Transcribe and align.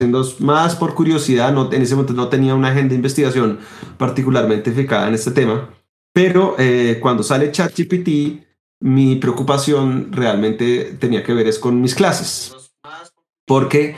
haciendo 0.00 0.26
más 0.38 0.76
por 0.76 0.94
curiosidad, 0.94 1.52
no, 1.52 1.70
en 1.70 1.82
ese 1.82 1.94
momento 1.94 2.14
no 2.14 2.28
tenía 2.28 2.54
una 2.54 2.68
agenda 2.68 2.90
de 2.90 2.94
investigación 2.94 3.58
particularmente 3.98 4.72
fijada 4.72 5.06
en 5.06 5.14
este 5.14 5.30
tema, 5.30 5.68
pero 6.14 6.56
eh, 6.58 6.98
cuando 7.02 7.22
sale 7.22 7.52
ChatGPT, 7.52 8.46
mi 8.82 9.16
preocupación 9.16 10.10
realmente 10.10 10.96
tenía 10.98 11.22
que 11.22 11.34
ver 11.34 11.46
es 11.46 11.58
con 11.58 11.82
mis 11.82 11.94
clases, 11.94 12.70
porque 13.46 13.94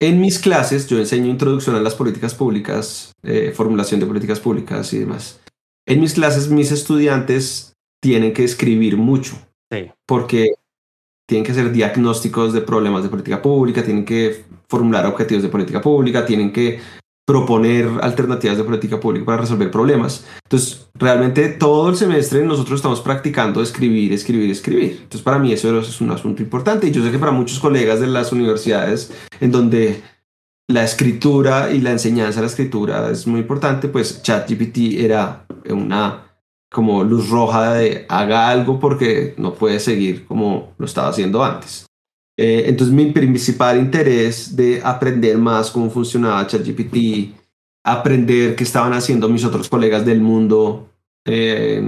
en 0.00 0.20
mis 0.20 0.38
clases 0.38 0.86
yo 0.86 0.98
enseño 0.98 1.26
introducción 1.26 1.74
a 1.74 1.80
las 1.80 1.96
políticas 1.96 2.32
públicas, 2.32 3.12
eh, 3.24 3.52
formulación 3.52 3.98
de 3.98 4.06
políticas 4.06 4.38
públicas 4.38 4.92
y 4.92 5.00
demás. 5.00 5.40
En 5.84 6.00
mis 6.00 6.14
clases 6.14 6.48
mis 6.48 6.70
estudiantes 6.70 7.72
tienen 8.00 8.32
que 8.32 8.44
escribir 8.44 8.96
mucho, 8.96 9.34
porque 10.06 10.54
tienen 11.26 11.44
que 11.44 11.50
hacer 11.50 11.72
diagnósticos 11.72 12.52
de 12.52 12.60
problemas 12.60 13.02
de 13.02 13.08
política 13.08 13.42
pública, 13.42 13.82
tienen 13.82 14.04
que 14.04 14.44
formular 14.68 15.06
objetivos 15.06 15.42
de 15.42 15.48
política 15.48 15.80
pública, 15.80 16.24
tienen 16.24 16.52
que 16.52 16.80
proponer 17.26 17.88
alternativas 18.02 18.58
de 18.58 18.64
política 18.64 19.00
pública 19.00 19.24
para 19.24 19.42
resolver 19.42 19.70
problemas. 19.70 20.26
Entonces, 20.44 20.86
realmente 20.94 21.48
todo 21.48 21.88
el 21.88 21.96
semestre 21.96 22.44
nosotros 22.44 22.78
estamos 22.78 23.00
practicando 23.00 23.62
escribir, 23.62 24.12
escribir, 24.12 24.50
escribir. 24.50 24.98
Entonces, 25.02 25.22
para 25.22 25.38
mí 25.38 25.52
eso 25.52 25.78
es 25.78 26.00
un 26.00 26.10
asunto 26.10 26.42
importante 26.42 26.86
y 26.86 26.90
yo 26.90 27.02
sé 27.02 27.10
que 27.10 27.18
para 27.18 27.32
muchos 27.32 27.58
colegas 27.58 28.00
de 28.00 28.08
las 28.08 28.32
universidades 28.32 29.12
en 29.40 29.50
donde 29.50 30.02
la 30.68 30.84
escritura 30.84 31.72
y 31.72 31.80
la 31.80 31.92
enseñanza 31.92 32.40
de 32.40 32.46
la 32.46 32.50
escritura 32.50 33.10
es 33.10 33.26
muy 33.26 33.40
importante, 33.40 33.88
pues 33.88 34.22
ChatGPT 34.22 34.98
era 34.98 35.46
una 35.70 36.24
como 36.70 37.04
luz 37.04 37.30
roja 37.30 37.74
de 37.74 38.04
haga 38.08 38.48
algo 38.48 38.80
porque 38.80 39.34
no 39.38 39.54
puede 39.54 39.78
seguir 39.78 40.26
como 40.26 40.74
lo 40.76 40.86
estaba 40.86 41.08
haciendo 41.08 41.42
antes. 41.42 41.86
Eh, 42.36 42.64
entonces 42.66 42.94
mi 42.94 43.12
principal 43.12 43.78
interés 43.78 44.56
de 44.56 44.80
aprender 44.82 45.38
más 45.38 45.70
cómo 45.70 45.88
funcionaba 45.88 46.46
ChatGPT, 46.46 47.32
aprender 47.84 48.56
qué 48.56 48.64
estaban 48.64 48.92
haciendo 48.92 49.28
mis 49.28 49.44
otros 49.44 49.68
colegas 49.68 50.04
del 50.04 50.20
mundo 50.20 50.88
eh, 51.26 51.82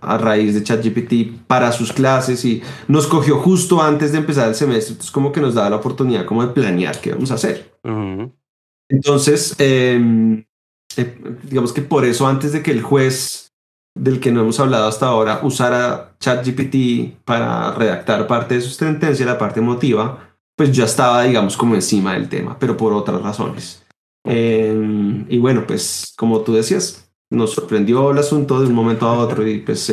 a 0.00 0.18
raíz 0.18 0.54
de 0.54 0.62
ChatGPT 0.62 1.46
para 1.46 1.70
sus 1.72 1.92
clases 1.92 2.44
y 2.44 2.62
nos 2.88 3.06
cogió 3.06 3.38
justo 3.38 3.82
antes 3.82 4.12
de 4.12 4.18
empezar 4.18 4.48
el 4.48 4.54
semestre, 4.54 4.92
entonces 4.92 5.12
como 5.12 5.30
que 5.30 5.40
nos 5.40 5.54
daba 5.54 5.70
la 5.70 5.76
oportunidad 5.76 6.24
como 6.24 6.44
de 6.44 6.52
planear 6.52 7.00
qué 7.00 7.12
vamos 7.12 7.30
a 7.30 7.34
hacer. 7.34 7.78
Entonces, 8.88 9.54
em, 9.58 10.44
eh, 10.96 11.18
digamos 11.44 11.72
que 11.72 11.82
por 11.82 12.04
eso 12.04 12.26
antes 12.26 12.52
de 12.52 12.62
que 12.62 12.70
el 12.70 12.82
juez 12.82 13.45
del 13.96 14.20
que 14.20 14.30
no 14.30 14.42
hemos 14.42 14.60
hablado 14.60 14.86
hasta 14.86 15.06
ahora, 15.06 15.40
usara 15.42 16.12
ChatGPT 16.20 17.24
para 17.24 17.72
redactar 17.72 18.26
parte 18.26 18.54
de 18.54 18.60
su 18.60 18.70
sentencia, 18.70 19.24
la 19.24 19.38
parte 19.38 19.60
emotiva, 19.60 20.36
pues 20.54 20.70
ya 20.70 20.84
estaba, 20.84 21.22
digamos, 21.22 21.56
como 21.56 21.74
encima 21.74 22.12
del 22.12 22.28
tema, 22.28 22.58
pero 22.58 22.76
por 22.76 22.92
otras 22.92 23.22
razones. 23.22 23.82
Em, 24.24 25.24
y 25.28 25.38
bueno, 25.38 25.64
pues 25.66 26.12
como 26.16 26.40
tú 26.40 26.54
decías, 26.54 27.10
nos 27.30 27.52
sorprendió 27.52 28.10
el 28.10 28.18
asunto 28.18 28.60
de 28.60 28.66
un 28.66 28.74
momento 28.74 29.06
a 29.06 29.18
otro 29.18 29.46
y 29.46 29.60
pues 29.60 29.90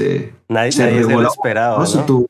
nadie, 0.50 0.72
se, 0.72 1.02
lo 1.02 1.28
esperaba. 1.28 1.86
Si, 1.86 2.00
tú, 2.00 2.28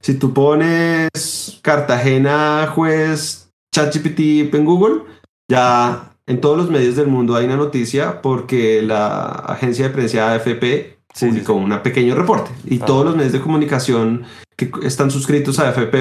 si 0.00 0.14
tú 0.14 0.32
pones 0.32 1.58
Cartagena 1.60 2.70
juez 2.72 3.50
ChatGPT 3.74 4.54
en 4.54 4.64
Google, 4.64 5.02
ya 5.50 6.13
en 6.26 6.40
todos 6.40 6.56
los 6.56 6.70
medios 6.70 6.96
del 6.96 7.08
mundo 7.08 7.36
hay 7.36 7.44
una 7.46 7.56
noticia 7.56 8.22
porque 8.22 8.82
la 8.82 9.26
agencia 9.26 9.88
de 9.88 9.94
prensa 9.94 10.32
AFP 10.32 10.98
publicó 11.20 11.54
un 11.54 11.78
pequeño 11.82 12.14
reporte 12.14 12.50
y 12.64 12.80
ah. 12.80 12.84
todos 12.86 13.04
los 13.04 13.16
medios 13.16 13.32
de 13.32 13.40
comunicación 13.40 14.24
que 14.56 14.70
están 14.82 15.10
suscritos 15.10 15.58
a 15.58 15.68
AFP 15.68 15.94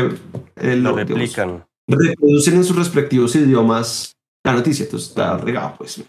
eh, 0.57 0.75
lo, 0.75 0.95
replican. 0.95 1.65
reproducen 1.87 2.55
en 2.55 2.63
sus 2.63 2.77
respectivos 2.77 3.35
idiomas 3.35 4.13
la 4.45 4.53
noticia, 4.53 4.85
entonces 4.85 5.09
está 5.09 5.37
regado 5.37 5.75
pues. 5.77 6.03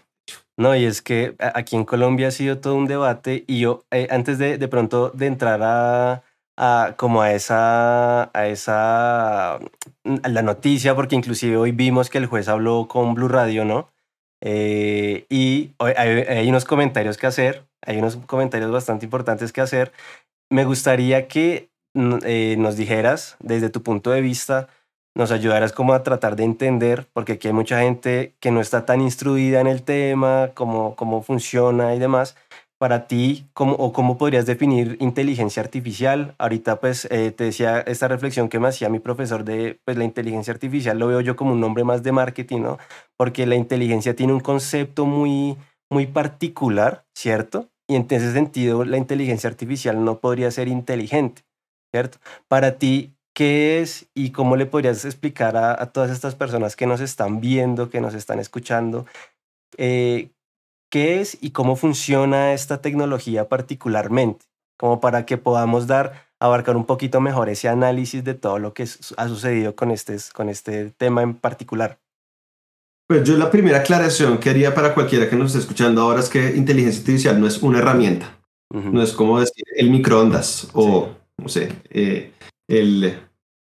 No, 0.57 0.75
y 0.75 0.85
es 0.85 1.01
que 1.01 1.35
aquí 1.39 1.75
en 1.75 1.83
Colombia 1.83 2.29
ha 2.29 2.31
sido 2.31 2.59
todo 2.59 2.75
un 2.75 2.87
debate 2.87 3.43
y 3.47 3.59
yo 3.59 3.83
eh, 3.91 4.07
antes 4.09 4.37
de, 4.37 4.57
de 4.57 4.67
pronto 4.69 5.11
de 5.13 5.25
entrar 5.25 5.61
a, 5.61 6.23
a, 6.57 6.93
como 6.97 7.21
a 7.21 7.33
esa, 7.33 8.31
a 8.33 8.47
esa, 8.47 9.55
a 9.55 10.29
la 10.29 10.41
noticia, 10.41 10.95
porque 10.95 11.15
inclusive 11.15 11.57
hoy 11.57 11.71
vimos 11.71 12.09
que 12.09 12.17
el 12.17 12.25
juez 12.27 12.47
habló 12.47 12.87
con 12.87 13.13
Blue 13.15 13.27
Radio, 13.27 13.65
¿no? 13.65 13.89
Eh, 14.47 15.25
y 15.27 15.71
hay, 15.79 16.47
unos 16.47 16.65
comentarios 16.65 17.17
que 17.17 17.25
hacer, 17.25 17.65
hay 17.81 17.97
unos 17.97 18.15
comentarios 18.15 18.71
bastante 18.71 19.05
importantes 19.05 19.51
que 19.51 19.61
hacer. 19.61 19.91
Me 20.51 20.65
gustaría 20.65 21.27
que 21.27 21.71
mm, 21.95 22.17
eh, 22.23 22.55
nos 22.59 22.77
dijeras 22.77 23.37
desde 23.39 23.71
tu 23.71 23.81
punto 23.81 24.11
de 24.11 24.21
vista, 24.21 24.67
nos 25.15 25.31
ayudaras 25.31 25.73
como 25.73 25.93
a 25.93 26.03
tratar 26.03 26.35
de 26.35 26.43
entender, 26.43 27.07
porque 27.11 27.33
aquí 27.33 27.47
hay 27.47 27.55
mucha 27.55 27.79
gente 27.81 28.35
que 28.39 28.51
no 28.51 28.61
está 28.61 28.85
tan 28.85 29.01
instruida 29.01 29.61
en 29.61 29.67
el 29.67 29.81
tema, 29.81 30.51
cómo, 30.53 30.95
cómo 30.95 31.23
funciona 31.23 31.95
y 31.95 31.99
demás 31.99 32.35
para 32.77 33.07
ti, 33.07 33.47
¿cómo, 33.53 33.73
o 33.73 33.93
cómo 33.93 34.17
podrías 34.17 34.45
definir 34.45 34.97
inteligencia 34.99 35.63
artificial? 35.63 36.35
Ahorita 36.37 36.79
pues 36.79 37.05
eh, 37.09 37.31
te 37.31 37.45
decía 37.45 37.79
esta 37.79 38.07
reflexión 38.07 38.49
que 38.49 38.59
me 38.59 38.67
hacía 38.67 38.89
mi 38.89 38.99
profesor 38.99 39.45
de 39.45 39.79
pues 39.85 39.97
la 39.97 40.03
inteligencia 40.03 40.53
artificial, 40.53 40.99
lo 40.99 41.07
veo 41.07 41.21
yo 41.21 41.35
como 41.35 41.53
un 41.53 41.61
nombre 41.61 41.83
más 41.83 42.03
de 42.03 42.11
marketing, 42.11 42.61
¿no? 42.61 42.77
Porque 43.17 43.45
la 43.45 43.55
inteligencia 43.55 44.15
tiene 44.15 44.33
un 44.33 44.39
concepto 44.39 45.05
muy, 45.05 45.57
muy 45.89 46.07
particular, 46.07 47.05
¿cierto? 47.15 47.69
Y 47.87 47.95
en 47.95 48.07
ese 48.09 48.33
sentido 48.33 48.83
la 48.83 48.97
inteligencia 48.97 49.49
artificial 49.49 50.03
no 50.03 50.19
podría 50.19 50.51
ser 50.51 50.67
inteligente, 50.67 51.43
¿cierto? 51.93 52.17
Para 52.47 52.77
ti, 52.77 53.15
¿qué 53.33 53.81
es 53.81 54.07
y 54.15 54.31
cómo 54.31 54.55
le 54.55 54.65
podrías 54.65 55.05
explicar 55.05 55.55
a, 55.57 55.85
todas 55.91 56.09
estas 56.09 56.35
personas 56.35 56.75
que 56.75 56.87
nos 56.87 57.01
están 57.01 57.41
viendo, 57.41 57.89
que 57.89 58.01
nos 58.01 58.13
están 58.13 58.39
escuchando, 58.39 59.05
eh, 59.77 60.31
qué 60.89 61.21
es 61.21 61.37
y 61.41 61.51
cómo 61.51 61.75
funciona 61.75 62.53
esta 62.53 62.81
tecnología 62.81 63.47
particularmente, 63.49 64.45
como 64.77 64.99
para 64.99 65.25
que 65.25 65.37
podamos 65.37 65.87
dar, 65.87 66.27
abarcar 66.39 66.77
un 66.77 66.85
poquito 66.85 67.21
mejor 67.21 67.49
ese 67.49 67.69
análisis 67.69 68.23
de 68.23 68.33
todo 68.33 68.59
lo 68.59 68.73
que 68.73 68.83
ha 69.17 69.27
sucedido 69.27 69.75
con 69.75 69.91
este, 69.91 70.17
con 70.33 70.49
este 70.49 70.91
tema 70.91 71.21
en 71.21 71.35
particular. 71.35 71.99
Pues 73.07 73.23
yo 73.23 73.37
la 73.37 73.51
primera 73.51 73.79
aclaración 73.79 74.39
que 74.39 74.49
haría 74.49 74.73
para 74.73 74.93
cualquiera 74.93 75.29
que 75.29 75.35
nos 75.35 75.47
esté 75.47 75.59
escuchando 75.59 76.01
ahora 76.01 76.21
es 76.21 76.29
que 76.29 76.55
inteligencia 76.55 77.01
artificial 77.01 77.39
no 77.39 77.45
es 77.45 77.61
una 77.61 77.79
herramienta, 77.79 78.39
no 78.73 79.01
es 79.01 79.13
como 79.13 79.39
decir 79.39 79.63
el 79.75 79.91
microondas 79.91 80.69
o, 80.73 81.09
no 81.37 81.47
sé, 81.47 81.71
eh, 81.91 82.31
el, 82.67 83.19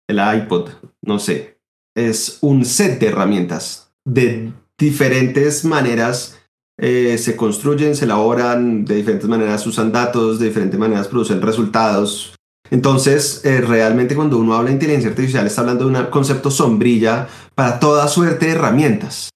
el 0.07 0.19
iPod, 0.37 0.69
no 1.01 1.19
sé, 1.19 1.59
es 1.95 2.37
un 2.41 2.63
set 2.63 2.99
de 2.99 3.07
herramientas. 3.07 3.91
De 4.05 4.53
diferentes 4.77 5.65
maneras 5.65 6.39
eh, 6.77 7.17
se 7.17 7.35
construyen, 7.35 7.95
se 7.95 8.05
elaboran 8.05 8.85
de 8.85 8.95
diferentes 8.95 9.27
maneras, 9.27 9.65
usan 9.65 9.91
datos, 9.91 10.39
de 10.39 10.47
diferentes 10.47 10.79
maneras 10.79 11.07
producen 11.07 11.41
resultados. 11.41 12.35
Entonces, 12.71 13.41
eh, 13.43 13.61
realmente 13.61 14.15
cuando 14.15 14.37
uno 14.37 14.55
habla 14.55 14.69
de 14.69 14.73
inteligencia 14.73 15.09
artificial 15.09 15.45
está 15.45 15.61
hablando 15.61 15.87
de 15.87 15.97
un 15.97 16.05
concepto 16.07 16.49
sombrilla 16.51 17.27
para 17.53 17.79
toda 17.79 18.07
suerte 18.07 18.47
de 18.47 18.51
herramientas. 18.53 19.29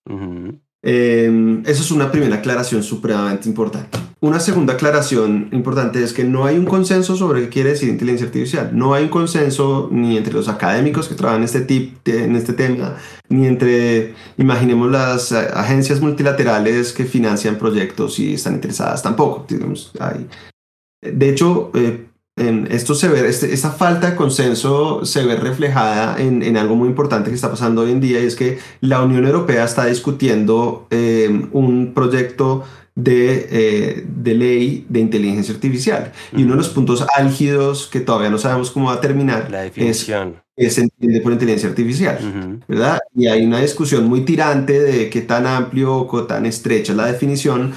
Em, 0.81 1.61
eso 1.65 1.83
es 1.83 1.91
una 1.91 2.09
primera 2.11 2.37
aclaración 2.37 2.83
supremamente 2.83 3.49
importante. 3.49 3.99
Una 4.21 4.39
segunda 4.39 4.73
aclaración 4.73 5.49
importante 5.51 6.03
es 6.03 6.13
que 6.13 6.23
no 6.23 6.45
hay 6.45 6.57
un 6.57 6.65
consenso 6.65 7.15
sobre 7.15 7.43
qué 7.43 7.49
quiere 7.49 7.69
decir 7.71 7.89
inteligencia 7.89 8.27
artificial. 8.27 8.71
No 8.73 8.93
hay 8.93 9.03
un 9.05 9.09
consenso 9.09 9.89
ni 9.91 10.17
entre 10.17 10.33
los 10.33 10.47
académicos 10.47 11.07
que 11.07 11.15
trabajan 11.15 11.41
en 11.41 11.45
este, 11.45 11.61
tip, 11.61 12.05
en 12.07 12.35
este 12.35 12.53
tema, 12.53 12.97
ni 13.29 13.45
entre, 13.45 14.13
imaginemos, 14.37 14.89
las 14.91 15.31
agencias 15.31 16.01
multilaterales 16.01 16.91
que 16.91 17.05
financian 17.05 17.57
proyectos 17.57 18.19
y 18.19 18.33
están 18.33 18.55
interesadas 18.55 19.03
tampoco. 19.03 19.45
De 21.01 21.29
hecho, 21.29 21.71
eh, 21.75 22.08
esto 22.69 22.95
se 22.95 23.07
ve, 23.07 23.27
este, 23.27 23.53
esta 23.53 23.71
falta 23.71 24.11
de 24.11 24.15
consenso 24.15 25.05
se 25.05 25.25
ve 25.25 25.35
reflejada 25.35 26.19
en, 26.21 26.41
en, 26.41 26.57
algo 26.57 26.75
muy 26.75 26.87
importante 26.87 27.29
que 27.29 27.35
está 27.35 27.49
pasando 27.49 27.81
hoy 27.81 27.91
en 27.91 27.99
día 27.99 28.19
y 28.21 28.25
es 28.25 28.35
que 28.35 28.59
la 28.81 29.01
Unión 29.01 29.25
Europea 29.25 29.65
está 29.65 29.85
discutiendo 29.85 30.87
eh, 30.89 31.47
un 31.51 31.93
proyecto 31.93 32.63
de, 32.95 33.47
eh, 33.51 34.05
de, 34.07 34.33
ley 34.33 34.85
de 34.89 34.99
inteligencia 34.99 35.53
artificial. 35.53 36.11
Y 36.35 36.43
uno 36.43 36.51
de 36.51 36.57
los 36.57 36.69
puntos 36.69 37.05
álgidos 37.15 37.87
que 37.87 37.99
todavía 37.99 38.29
no 38.29 38.37
sabemos 38.37 38.71
cómo 38.71 38.87
va 38.87 38.93
a 38.95 39.01
terminar 39.01 39.49
la 39.49 39.61
definición. 39.61 40.35
es 40.55 40.75
se 40.75 40.81
entiende 40.81 41.21
por 41.21 41.31
inteligencia 41.31 41.69
artificial, 41.69 42.61
¿verdad? 42.67 42.99
Y 43.15 43.27
hay 43.27 43.45
una 43.45 43.59
discusión 43.59 44.07
muy 44.07 44.21
tirante 44.21 44.79
de 44.79 45.09
qué 45.09 45.21
tan 45.21 45.47
amplio 45.47 46.07
o 46.09 46.23
tan 46.25 46.45
estrecha 46.45 46.91
es 46.91 46.97
la 46.97 47.05
definición, 47.05 47.73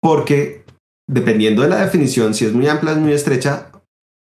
porque 0.00 0.64
dependiendo 1.06 1.62
de 1.62 1.68
la 1.68 1.84
definición, 1.84 2.34
si 2.34 2.46
es 2.46 2.52
muy 2.52 2.66
amplia, 2.68 2.92
es 2.92 2.98
muy 2.98 3.12
estrecha, 3.12 3.71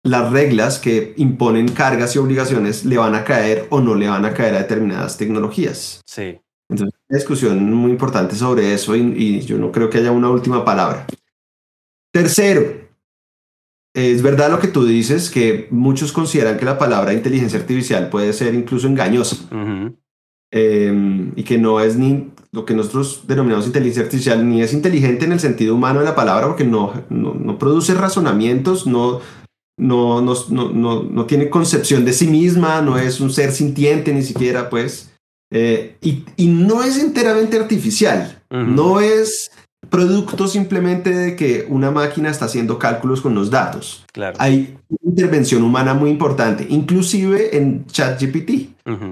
las 0.04 0.32
reglas 0.32 0.80
que 0.80 1.14
imponen 1.18 1.68
cargas 1.70 2.16
y 2.16 2.20
obligaciones 2.20 2.86
le 2.86 2.98
van 2.98 3.16
a 3.16 3.24
caer 3.24 3.68
o 3.70 3.82
no 3.82 3.96
le 3.96 4.08
van 4.08 4.26
a 4.26 4.34
caer 4.34 4.56
a 4.56 4.60
determinadas 4.60 5.18
tecnologías. 5.18 6.02
Sí. 6.06 6.40
Entonces, 6.70 7.00
una 7.10 7.18
discusión 7.18 7.74
muy 7.74 7.92
importante 7.92 8.36
sobre 8.36 8.74
eso 8.74 8.96
y, 8.96 9.42
yo 9.42 9.58
no 9.58 9.72
creo 9.72 9.90
que 9.90 10.00
haya 10.00 10.12
una 10.12 10.30
última 10.30 10.64
palabra. 10.64 11.06
Tercero, 12.14 12.90
es 13.94 14.22
verdad 14.22 14.50
lo 14.50 14.60
que 14.60 14.70
tú 14.70 14.86
dices, 14.86 15.30
que 15.30 15.68
muchos 15.70 16.14
consideran 16.14 16.58
que 16.58 16.66
la 16.66 16.78
palabra 16.78 17.14
inteligencia 17.14 17.60
artificial 17.60 18.10
puede 18.10 18.32
ser 18.34 18.54
incluso 18.54 18.88
engañosa. 18.88 19.36
em, 20.54 21.32
y 21.38 21.44
que 21.44 21.58
no 21.58 21.80
es 21.80 21.96
ni 21.96 22.30
lo 22.52 22.66
que 22.66 22.74
nosotros 22.74 23.24
denominamos 23.26 23.68
inteligencia 23.68 24.04
artificial, 24.04 24.48
ni 24.50 24.62
es 24.62 24.74
inteligente 24.74 25.24
en 25.24 25.32
el 25.32 25.40
sentido 25.40 25.76
humano 25.76 26.00
de 26.00 26.06
la 26.06 26.16
palabra, 26.16 26.48
porque 26.48 26.66
no, 26.66 26.94
no, 27.10 27.58
produce 27.58 27.94
razonamientos, 27.94 28.86
no, 28.86 29.22
no, 29.78 30.22
no, 30.22 30.36
no, 30.50 31.04
no, 31.04 31.26
tiene 31.26 31.50
concepción 31.50 32.06
de 32.06 32.14
sí 32.14 32.28
misma, 32.28 32.82
no 32.82 32.98
es 32.98 33.20
un 33.20 33.32
ser 33.32 33.52
sintiente 33.52 34.14
ni 34.14 34.24
siquiera, 34.24 34.70
pues, 34.70 35.12
eh, 35.52 35.98
y, 36.02 36.24
y, 36.38 36.48
no 36.48 36.84
es 36.84 36.98
enteramente 36.98 37.58
artificial, 37.58 38.42
no 38.50 39.02
es 39.02 39.52
producto 39.90 40.48
simplemente 40.48 41.10
de 41.14 41.36
que 41.36 41.66
una 41.68 41.92
máquina 41.92 42.30
está 42.30 42.46
haciendo 42.46 42.80
cálculos 42.80 43.22
con 43.22 43.36
los 43.36 43.50
datos. 43.50 44.06
Claro. 44.14 44.38
Hay 44.40 44.78
una 44.88 45.10
intervención 45.10 45.64
humana 45.64 45.94
muy 45.94 46.10
importante, 46.10 46.66
inclusive 46.70 47.58
en 47.58 47.86
ChatGPT. 47.88 48.70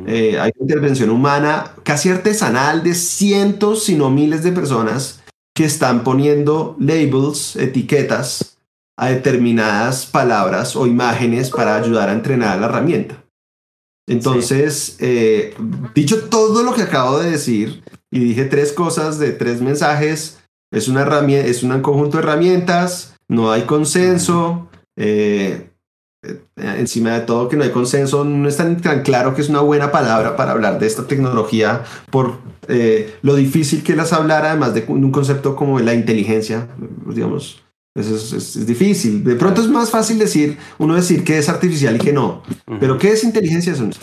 Eh, 0.07 0.39
hay 0.39 0.51
intervención 0.59 1.09
humana 1.09 1.73
casi 1.83 2.09
artesanal 2.09 2.83
de 2.83 2.93
cientos, 2.93 3.83
si 3.83 3.95
no 3.95 4.09
miles 4.09 4.43
de 4.43 4.51
personas 4.51 5.21
que 5.53 5.65
están 5.65 6.03
poniendo 6.03 6.75
labels, 6.79 7.55
etiquetas 7.55 8.58
a 8.99 9.09
determinadas 9.09 10.05
palabras 10.05 10.75
o 10.75 10.85
imágenes 10.85 11.49
para 11.49 11.77
ayudar 11.77 12.09
a 12.09 12.13
entrenar 12.13 12.57
a 12.57 12.61
la 12.61 12.65
herramienta. 12.67 13.23
Entonces, 14.07 14.97
eh, 14.99 15.55
dicho 15.95 16.25
todo 16.29 16.63
lo 16.63 16.73
que 16.73 16.81
acabo 16.81 17.19
de 17.19 17.31
decir, 17.31 17.83
y 18.11 18.19
dije 18.19 18.45
tres 18.45 18.73
cosas 18.73 19.19
de 19.19 19.31
tres 19.31 19.61
mensajes 19.61 20.39
es, 20.71 20.87
una 20.87 21.01
herramienta, 21.01 21.47
es 21.47 21.63
un 21.63 21.81
conjunto 21.81 22.17
de 22.17 22.23
herramientas, 22.23 23.15
no 23.29 23.51
hay 23.51 23.63
consenso. 23.63 24.67
Eh, 24.97 25.69
eh, 26.21 26.41
encima 26.57 27.11
de 27.11 27.21
todo 27.21 27.47
que 27.47 27.55
no 27.55 27.63
hay 27.63 27.71
consenso, 27.71 28.25
no 28.25 28.49
es 28.49 28.57
tan, 28.57 28.75
claro 29.03 29.33
que 29.33 29.41
es 29.41 29.47
una 29.47 29.61
buena 29.61 29.89
palabra 29.89 30.35
para 30.35 30.51
hablar 30.51 30.77
de 30.77 30.85
esta 30.85 31.07
tecnología 31.07 31.85
por 32.11 32.39
eh, 32.67 33.15
lo 33.21 33.35
difícil 33.35 33.83
que 33.83 33.95
las 33.95 34.11
hablar, 34.11 34.45
además 34.45 34.73
de 34.73 34.83
un 34.89 35.11
concepto 35.11 35.55
como 35.55 35.79
la 35.79 35.93
inteligencia, 35.93 36.67
digamos, 37.07 37.63
es, 38.07 38.33
es, 38.33 38.65
difícil. 38.65 39.23
De 39.23 39.35
pronto 39.35 39.61
es 39.61 39.67
más 39.67 39.89
fácil 39.89 40.19
decir, 40.19 40.57
uno 40.77 40.95
decir 40.95 41.23
que 41.23 41.37
es 41.37 41.49
artificial 41.49 41.95
y 41.95 41.99
que 41.99 42.13
no, 42.13 42.43
pero 42.79 42.97
¿qué 42.97 43.11
es 43.11 43.23
inteligencia? 43.23 43.73
Entonces, 43.73 43.99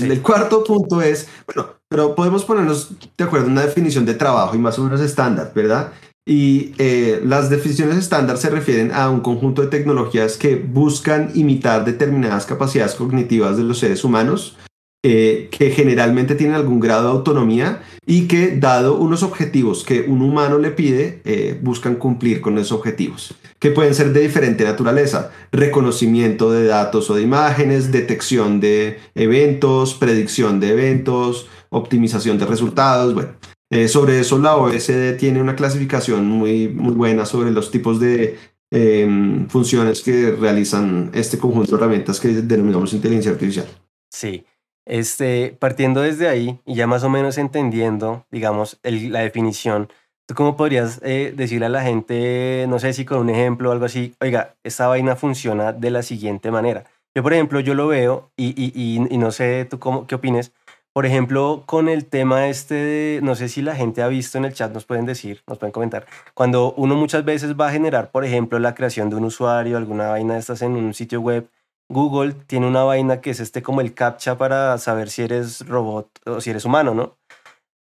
el 0.00 0.22
cuarto 0.22 0.64
punto 0.64 1.02
es, 1.02 1.28
bueno, 1.46 1.70
pero 1.88 2.14
podemos 2.14 2.44
ponernos 2.44 2.90
de 3.16 3.24
acuerdo 3.24 3.46
en 3.46 3.52
una 3.52 3.66
definición 3.66 4.06
de 4.06 4.14
trabajo 4.14 4.54
y 4.54 4.58
más 4.58 4.78
o 4.78 4.84
menos 4.84 5.00
estándar, 5.00 5.52
¿verdad? 5.54 5.92
Y 6.26 6.72
eh, 6.78 7.20
las 7.24 7.50
definiciones 7.50 7.96
estándar 7.96 8.38
se 8.38 8.48
refieren 8.48 8.92
a 8.92 9.10
un 9.10 9.20
conjunto 9.20 9.62
de 9.62 9.68
tecnologías 9.68 10.36
que 10.36 10.54
buscan 10.56 11.30
imitar 11.34 11.84
determinadas 11.84 12.46
capacidades 12.46 12.94
cognitivas 12.94 13.56
de 13.56 13.64
los 13.64 13.78
seres 13.78 14.04
humanos, 14.04 14.56
eh, 15.04 15.48
que 15.50 15.70
generalmente 15.70 16.36
tienen 16.36 16.54
algún 16.54 16.78
grado 16.78 17.04
de 17.04 17.10
autonomía 17.10 17.82
y 18.04 18.26
que, 18.26 18.56
dado 18.56 18.96
unos 18.96 19.22
objetivos 19.22 19.84
que 19.84 20.00
un 20.02 20.22
humano 20.22 20.58
le 20.58 20.70
pide, 20.70 21.20
eh, 21.24 21.58
buscan 21.62 21.96
cumplir 21.96 22.40
con 22.40 22.58
esos 22.58 22.72
objetivos, 22.72 23.34
que 23.60 23.70
pueden 23.70 23.94
ser 23.94 24.12
de 24.12 24.20
diferente 24.20 24.64
naturaleza, 24.64 25.30
reconocimiento 25.52 26.50
de 26.50 26.66
datos 26.66 27.10
o 27.10 27.14
de 27.14 27.22
imágenes, 27.22 27.92
detección 27.92 28.58
de 28.58 28.98
eventos, 29.14 29.94
predicción 29.94 30.58
de 30.58 30.70
eventos, 30.70 31.48
optimización 31.70 32.38
de 32.38 32.46
resultados, 32.46 33.14
bueno. 33.14 33.30
Eh, 33.70 33.88
sobre 33.88 34.20
eso 34.20 34.38
la 34.38 34.56
OSD 34.56 35.16
tiene 35.16 35.40
una 35.40 35.56
clasificación 35.56 36.26
muy, 36.26 36.68
muy 36.68 36.92
buena 36.92 37.24
sobre 37.24 37.50
los 37.50 37.70
tipos 37.70 37.98
de 37.98 38.36
em, 38.70 39.48
funciones 39.48 40.02
que 40.02 40.32
realizan 40.32 41.10
este 41.14 41.38
conjunto 41.38 41.70
de 41.70 41.76
herramientas 41.78 42.20
que 42.20 42.28
denominamos 42.28 42.92
inteligencia 42.92 43.32
artificial. 43.32 43.66
Sí, 44.10 44.44
este, 44.86 45.56
partiendo 45.58 46.00
desde 46.00 46.28
ahí 46.28 46.60
y 46.66 46.74
ya 46.74 46.86
más 46.86 47.04
o 47.04 47.10
menos 47.10 47.38
entendiendo, 47.38 48.26
digamos, 48.30 48.78
la 48.82 49.20
definición, 49.20 49.88
¿tú 50.26 50.34
cómo 50.34 50.56
podrías 50.56 51.00
eh, 51.02 51.32
decirle 51.36 51.66
a 51.66 51.70
la 51.70 51.82
gente, 51.82 52.66
no 52.68 52.78
sé 52.78 52.92
si 52.92 53.04
con 53.04 53.18
un 53.18 53.30
ejemplo 53.30 53.70
o 53.70 53.72
algo 53.72 53.84
así, 53.84 54.14
oiga, 54.20 54.54
esta 54.64 54.86
vaina 54.86 55.16
funciona 55.16 55.72
de 55.72 55.90
la 55.90 56.02
siguiente 56.02 56.50
manera? 56.50 56.84
Yo, 57.14 57.22
por 57.22 57.34
ejemplo, 57.34 57.60
yo 57.60 57.74
lo 57.74 57.88
veo 57.88 58.30
y, 58.36 58.48
y, 58.56 58.72
y, 58.74 59.18
no 59.18 59.32
sé 59.32 59.66
tú 59.66 59.78
cómo, 59.78 60.06
qué 60.06 60.14
opines, 60.14 60.52
por 60.94 61.06
ejemplo, 61.06 61.64
con 61.66 61.88
el 61.88 62.06
tema 62.06 62.48
este 62.48 63.20
no 63.22 63.34
sé 63.34 63.48
si 63.48 63.62
la 63.62 63.74
gente 63.74 64.02
ha 64.02 64.08
visto 64.08 64.38
en 64.38 64.44
el 64.44 64.52
chat, 64.52 64.72
nos 64.72 64.84
pueden 64.84 65.06
decir, 65.06 65.42
nos 65.46 65.58
pueden 65.58 65.72
comentar, 65.72 66.06
cuando 66.34 66.72
uno 66.74 66.94
muchas 66.96 67.24
veces 67.24 67.54
va 67.58 67.68
a 67.68 67.72
generar, 67.72 68.10
por 68.10 68.24
ejemplo, 68.24 68.58
la 68.58 68.74
creación 68.74 69.10
de 69.10 69.16
un 69.16 69.24
usuario, 69.24 69.76
alguna 69.76 70.08
vaina 70.08 70.34
de 70.34 70.40
estas 70.40 70.62
en 70.62 70.72
un 70.72 70.94
sitio 70.94 71.20
web, 71.20 71.48
Google 71.92 72.32
tiene 72.46 72.66
una 72.66 72.84
vaina 72.84 73.20
que 73.20 73.30
es 73.30 73.40
este 73.40 73.62
como 73.62 73.80
el 73.80 73.94
captcha 73.94 74.36
para 74.38 74.76
saber 74.78 75.10
si 75.10 75.22
eres 75.22 75.66
robot 75.66 76.08
o 76.26 76.40
si 76.40 76.50
eres 76.50 76.64
humano, 76.64 76.94
¿no? 76.94 77.18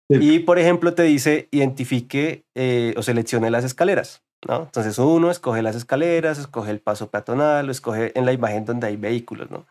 Y, 0.08 0.40
por 0.40 0.58
ejemplo, 0.58 0.92
te 0.94 1.04
dice 1.04 1.48
identifique 1.52 2.44
eh, 2.54 2.92
o 2.98 3.02
seleccione 3.02 3.50
las 3.50 3.64
escaleras, 3.64 4.22
¿no? 4.46 4.64
Entonces 4.64 4.98
uno 4.98 5.30
escoge 5.30 5.62
las 5.62 5.74
escaleras, 5.74 6.38
escoge 6.38 6.70
el 6.70 6.80
paso 6.80 7.10
peatonal, 7.10 7.68
o 7.68 7.72
escoge 7.72 8.12
en 8.18 8.26
la 8.26 8.32
imagen 8.32 8.66
donde 8.66 8.88
hay 8.88 8.96
vehículos, 8.96 9.50
¿no? 9.50 9.66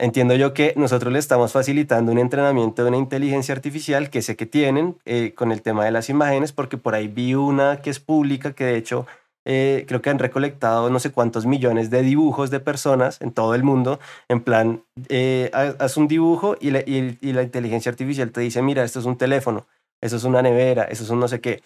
Entiendo 0.00 0.34
yo 0.34 0.54
que 0.54 0.72
nosotros 0.76 1.12
le 1.12 1.18
estamos 1.18 1.52
facilitando 1.52 2.10
un 2.10 2.18
entrenamiento 2.18 2.82
de 2.82 2.88
una 2.88 2.98
inteligencia 2.98 3.54
artificial 3.54 4.10
que 4.10 4.22
sé 4.22 4.36
que 4.36 4.46
tienen 4.46 4.96
eh, 5.04 5.34
con 5.34 5.52
el 5.52 5.62
tema 5.62 5.84
de 5.84 5.92
las 5.92 6.08
imágenes, 6.08 6.52
porque 6.52 6.78
por 6.78 6.94
ahí 6.94 7.06
vi 7.06 7.34
una 7.34 7.80
que 7.80 7.90
es 7.90 8.00
pública, 8.00 8.54
que 8.54 8.64
de 8.64 8.76
hecho 8.76 9.06
eh, 9.44 9.84
creo 9.86 10.00
que 10.00 10.10
han 10.10 10.18
recolectado 10.18 10.88
no 10.90 10.98
sé 10.98 11.12
cuántos 11.12 11.46
millones 11.46 11.90
de 11.90 12.02
dibujos 12.02 12.50
de 12.50 12.60
personas 12.60 13.20
en 13.20 13.32
todo 13.32 13.54
el 13.54 13.62
mundo, 13.62 14.00
en 14.28 14.40
plan, 14.40 14.84
eh, 15.08 15.50
haz 15.52 15.96
un 15.96 16.08
dibujo 16.08 16.56
y 16.60 16.70
la, 16.70 16.80
y, 16.80 17.18
la 17.32 17.42
inteligencia 17.42 17.90
artificial 17.90 18.32
te 18.32 18.40
dice, 18.40 18.62
mira, 18.62 18.84
esto 18.84 19.00
es 19.00 19.04
un 19.04 19.18
teléfono, 19.18 19.66
eso 20.02 20.16
es 20.16 20.24
una 20.24 20.42
nevera, 20.42 20.84
eso 20.84 21.04
es 21.04 21.10
un 21.10 21.20
no 21.20 21.28
sé 21.28 21.40
qué, 21.40 21.62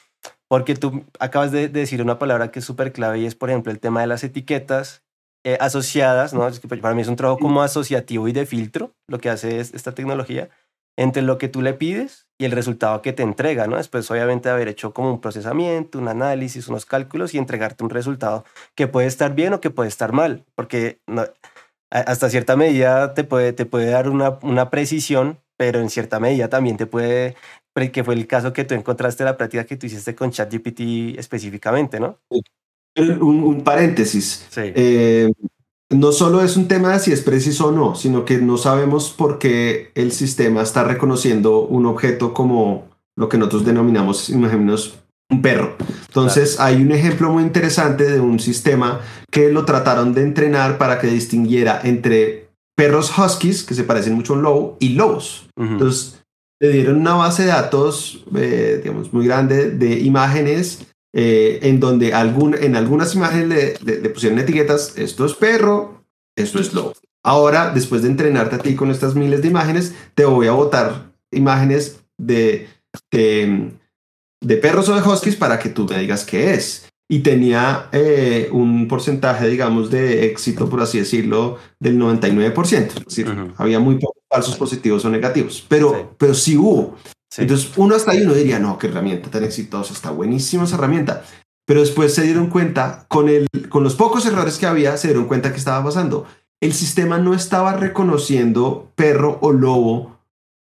porque 0.49 0.75
tú 0.75 1.05
acabas 1.21 1.53
de 1.53 1.69
decir 1.69 2.03
una 2.03 2.19
palabra 2.19 2.51
que 2.51 2.59
es 2.59 2.65
súper 2.65 2.93
clave 2.93 3.21
y 3.21 3.27
es, 3.27 3.35
por 3.35 3.51
ejemplo, 3.51 3.73
el 3.73 3.81
tema 3.81 4.01
de 4.01 4.09
las 4.09 4.25
etiquetas 4.25 5.03
eh, 5.45 5.57
asociadas, 5.61 6.35
¿no? 6.35 6.49
Es 6.49 6.61
que 6.61 6.69
para 6.69 6.95
mí 6.95 7.03
es 7.03 7.09
un 7.09 7.17
trabajo 7.17 7.39
como 7.39 7.63
asociativo 7.63 8.29
y 8.29 8.33
de 8.33 8.45
filtro, 8.45 8.95
lo 9.07 9.19
que 9.19 9.31
hace 9.31 9.61
es 9.61 9.73
esta 9.73 9.93
tecnología, 9.93 10.51
entre 10.97 11.23
lo 11.23 11.39
que 11.39 11.49
tú 11.49 11.63
le 11.63 11.75
pides 11.75 12.28
y 12.39 12.45
el 12.45 12.53
resultado 12.53 13.03
que 13.03 13.13
te 13.13 13.25
entrega, 13.25 13.67
¿no? 13.67 13.77
Después, 13.77 14.09
obviamente, 14.11 14.49
de 14.49 14.55
haber 14.55 14.69
hecho 14.69 14.95
como 14.95 15.11
un 15.11 15.21
procesamiento, 15.21 15.99
un 15.99 16.09
análisis, 16.09 16.69
unos 16.69 16.87
cálculos 16.87 17.35
y 17.35 17.39
entregarte 17.39 17.83
un 17.83 17.91
resultado 17.91 18.45
que 18.77 18.87
puede 18.87 19.09
estar 19.09 19.35
bien 19.35 19.53
o 19.55 19.61
que 19.61 19.71
puede 19.71 19.89
estar 19.89 20.13
mal, 20.13 20.45
porque 20.55 21.01
hasta 21.91 22.31
cierta 22.31 22.57
medida 22.57 23.15
te 23.15 23.25
puede, 23.25 23.53
te 23.53 23.67
puede 23.67 23.91
dar 23.91 24.09
una, 24.09 24.39
una 24.43 24.71
precisión, 24.71 25.39
pero 25.57 25.81
en 25.81 25.91
cierta 25.91 26.21
medida 26.21 26.49
también 26.49 26.77
te 26.77 26.87
puede, 26.87 27.35
que 27.93 28.05
fue 28.05 28.15
el 28.15 28.27
caso 28.27 28.53
que 28.53 28.65
tú 28.65 28.75
encontraste 28.75 29.25
la 29.25 29.37
práctica 29.37 29.65
que 29.65 29.77
tú 29.77 29.87
hiciste 29.87 30.15
con 30.15 30.31
ChatGPT 30.31 31.17
específicamente, 31.19 32.01
¿no? 32.01 32.19
un, 32.97 33.63
paréntesis. 33.63 34.49
Eh, 34.57 35.31
no 35.91 36.13
solo 36.13 36.43
es 36.43 36.57
un 36.57 36.69
tema 36.69 36.93
de 36.93 37.01
si 37.01 37.13
es 37.13 37.23
preciso 37.23 37.69
o 37.69 37.73
no, 37.73 37.95
sino 37.95 38.25
que 38.25 38.39
no 38.39 38.59
sabemos 38.59 39.11
por 39.11 39.39
qué 39.39 39.91
el 39.95 40.13
sistema 40.13 40.63
está 40.63 40.85
reconociendo 40.85 41.61
un 41.61 41.87
objeto 41.87 42.35
como 42.35 42.89
lo 43.17 43.29
que 43.29 43.39
nosotros 43.39 43.65
denominamos, 43.65 44.29
imaginemos, 44.29 44.99
un 45.31 45.43
perro. 45.43 45.77
Entonces 46.07 46.59
hay 46.59 46.83
un 46.83 46.93
ejemplo 46.93 47.31
muy 47.31 47.43
interesante 47.43 48.05
de 48.05 48.21
un 48.21 48.39
sistema 48.39 49.01
que 49.31 49.51
lo 49.51 49.65
trataron 49.65 50.15
de 50.15 50.23
entrenar 50.23 50.79
para 50.79 50.99
que 50.99 51.07
distinguiera 51.09 51.81
entre 51.85 52.49
perros 52.77 53.13
huskies, 53.17 53.65
que 53.65 53.75
se 53.75 53.85
parecen 53.85 54.15
mucho 54.15 54.33
a 54.33 54.37
un 54.37 54.43
lobo, 54.43 54.77
y 54.81 54.91
lobos. 54.91 55.49
Entonces 55.57 56.23
le 56.61 56.71
dieron 56.71 56.97
una 56.97 57.15
base 57.15 57.43
de 57.43 57.49
datos, 57.49 58.25
eh, 58.35 58.81
digamos, 58.83 59.13
muy 59.13 59.27
grande 59.27 59.71
de 59.71 59.99
imágenes 60.01 60.87
eh, 61.21 61.59
en 61.67 61.81
donde 61.81 62.15
algún, 62.15 62.55
en 62.55 62.77
algunas 62.77 63.13
imágenes 63.17 63.83
le, 63.83 64.09
pusieron 64.11 64.39
etiquetas, 64.39 64.97
esto 64.97 65.27
es 65.27 65.35
perro, 65.35 66.05
esto 66.37 66.61
es 66.61 66.73
lobo. 66.73 66.93
Ahora, 67.25 67.71
después 67.71 68.03
de 68.03 68.09
entrenarte 68.09 68.55
a 68.55 68.59
ti 68.61 68.77
con 68.77 68.93
estas 68.93 69.17
miles 69.17 69.43
de 69.43 69.49
imágenes, 69.49 69.97
te 70.15 70.25
voy 70.25 70.47
a 70.47 70.53
botar 70.53 71.11
imágenes 71.33 72.05
de, 72.19 72.69
de, 73.11 74.57
perros 74.63 74.89
o 74.91 74.95
de 74.95 75.03
huskies 75.03 75.35
para 75.35 75.59
que 75.59 75.71
tú 75.71 75.87
me 75.87 75.99
digas 75.99 76.25
qué 76.25 76.55
es. 76.55 76.89
Y 77.11 77.19
tenía 77.19 77.89
eh, 77.91 78.49
un 78.53 78.87
porcentaje, 78.87 79.49
digamos, 79.49 79.91
de 79.91 80.25
éxito, 80.27 80.71
por 80.71 80.83
así 80.83 81.01
decirlo, 81.01 81.59
del 81.81 81.99
99%. 81.99 82.97
Es 82.97 83.05
decir, 83.07 83.27
había 83.57 83.81
muy 83.81 83.97
pocos 83.97 84.23
falsos 84.31 84.57
positivos 84.57 85.05
o 85.05 85.11
negativos, 85.11 85.67
pero, 85.69 86.15
pero 86.17 86.33
sí 86.33 86.57
hubo. 86.57 86.97
Entonces, 87.37 87.71
uno 87.77 87.95
hasta 87.95 88.13
ahí 88.13 88.23
uno 88.23 88.35
diría, 88.35 88.59
no, 88.59 88.79
qué 88.79 88.87
herramienta 88.87 89.31
tan 89.31 89.45
exitosa, 89.45 89.93
está 89.93 90.11
buenísima 90.11 90.65
esa 90.65 90.77
herramienta. 90.77 91.25
Pero 91.67 91.81
después 91.81 92.15
se 92.15 92.23
dieron 92.23 92.49
cuenta, 92.49 93.05
con, 93.09 93.29
el, 93.29 93.47
con 93.69 93.85
los 93.85 93.95
pocos 93.95 94.25
errores 94.25 94.59
que 94.59 94.67
había, 94.67 94.97
se 94.97 95.09
dieron 95.09 95.27
cuenta 95.27 95.53
que 95.53 95.59
estaba 95.59 95.85
pasando. 95.85 96.27
El 96.61 96.73
sistema 96.73 97.19
no 97.19 97.35
estaba 97.35 97.75
reconociendo 97.75 98.91
perro 98.95 99.39
o 99.43 99.53
lobo 99.53 100.19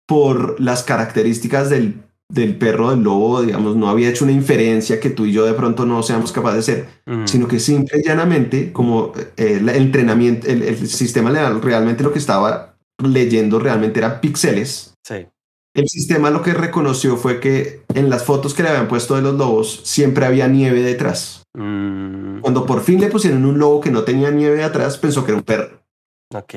por 0.07 0.61
las 0.61 0.83
características 0.83 1.71
del, 1.71 2.03
del 2.29 2.57
perro 2.57 2.91
del 2.91 3.03
lobo, 3.03 3.43
digamos, 3.43 3.77
no 3.77 3.89
había 3.89 4.11
hecho 4.11 4.25
una 4.25 4.33
inferencia 4.33 5.01
que 5.01 5.11
tú 5.11 5.27
y 5.27 5.33
yo 5.33 5.47
de 5.47 5.55
pronto 5.55 5.87
no 5.87 6.03
seamos 6.03 6.33
capaces 6.33 6.67
de 6.67 6.73
hacer, 6.73 6.89
sino 7.27 7.49
que 7.49 7.61
simple 7.61 8.01
y 8.01 8.07
llanamente, 8.07 8.73
como 8.73 9.13
eh, 9.37 9.59
el, 9.61 9.69
entrenamiento, 9.69 10.47
el, 10.49 10.63
el, 10.63 10.89
sistema 10.89 11.31
realmente 11.31 12.03
lo 12.03 12.13
que 12.13 12.19
estaba 12.19 12.77
leyendo 13.03 13.59
realmente 13.59 14.01
eran 14.01 14.21
píxeles. 14.21 14.95
Sí 15.03 15.27
el 15.77 15.89
sistema 15.89 16.31
lo 16.31 16.43
que 16.43 16.55
reconoció 16.55 17.17
fue 17.17 17.39
que 17.41 17.83
en 17.95 18.09
las 18.11 18.25
fotos 18.25 18.55
que 18.55 18.63
le 18.63 18.71
habían 18.71 18.89
puesto 18.89 19.15
de 19.15 19.23
los 19.23 19.35
lobos 19.35 19.81
siempre 19.85 20.27
había 20.27 20.49
nieve 20.49 20.83
detrás. 20.83 21.43
Mm, 21.55 22.41
Cuando 22.41 22.67
por 22.67 22.83
fin 22.83 23.01
le 23.01 23.09
pusieron 23.09 23.45
un 23.45 23.59
lobo 23.59 23.81
que 23.81 23.91
no 23.91 24.03
tenía 24.03 24.31
nieve 24.31 24.63
atrás, 24.65 24.99
pensó 24.99 25.25
que 25.25 25.33
era 25.33 25.39
un 25.39 25.45
perro. 25.45 25.83
ok. 26.35 26.55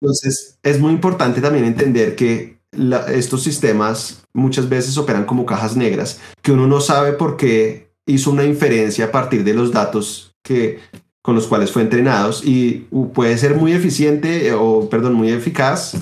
Entonces, 0.00 0.58
es 0.62 0.78
muy 0.78 0.92
importante 0.92 1.40
también 1.40 1.64
entender 1.64 2.14
que 2.14 2.58
la- 2.72 3.06
estos 3.12 3.42
sistemas 3.42 4.22
muchas 4.32 4.68
veces 4.68 4.96
operan 4.98 5.24
como 5.24 5.44
cajas 5.46 5.76
negras, 5.76 6.20
que 6.42 6.52
uno 6.52 6.66
no 6.68 6.80
sabe 6.80 7.12
por 7.14 7.36
qué 7.36 7.88
hizo 8.06 8.30
una 8.30 8.44
inferencia 8.44 9.06
a 9.06 9.10
partir 9.10 9.42
de 9.44 9.54
los 9.54 9.72
datos 9.72 10.32
que, 10.44 10.78
con 11.22 11.34
los 11.34 11.46
cuales 11.48 11.72
fue 11.72 11.82
entrenados 11.82 12.42
y 12.44 12.86
puede 13.12 13.36
ser 13.38 13.54
muy 13.56 13.72
eficiente 13.72 14.46
eh, 14.48 14.52
o, 14.54 14.88
perdón, 14.88 15.14
muy 15.14 15.30
eficaz, 15.30 15.94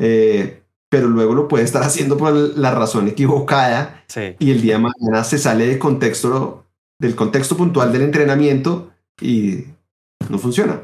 eh, 0.00 0.61
pero 0.92 1.08
luego 1.08 1.32
lo 1.34 1.48
puede 1.48 1.64
estar 1.64 1.82
haciendo 1.82 2.18
por 2.18 2.34
la 2.34 2.70
razón 2.70 3.08
equivocada 3.08 4.04
Sí. 4.08 4.36
y 4.38 4.50
el 4.50 4.60
día 4.60 4.74
de 4.74 4.80
mañana 4.90 5.24
se 5.24 5.38
sale 5.38 5.66
de 5.66 5.78
contexto, 5.78 6.66
del 7.00 7.16
contexto 7.16 7.56
puntual 7.56 7.90
del 7.94 8.02
entrenamiento 8.02 8.90
y 9.18 9.64
no 10.28 10.38
funciona. 10.38 10.82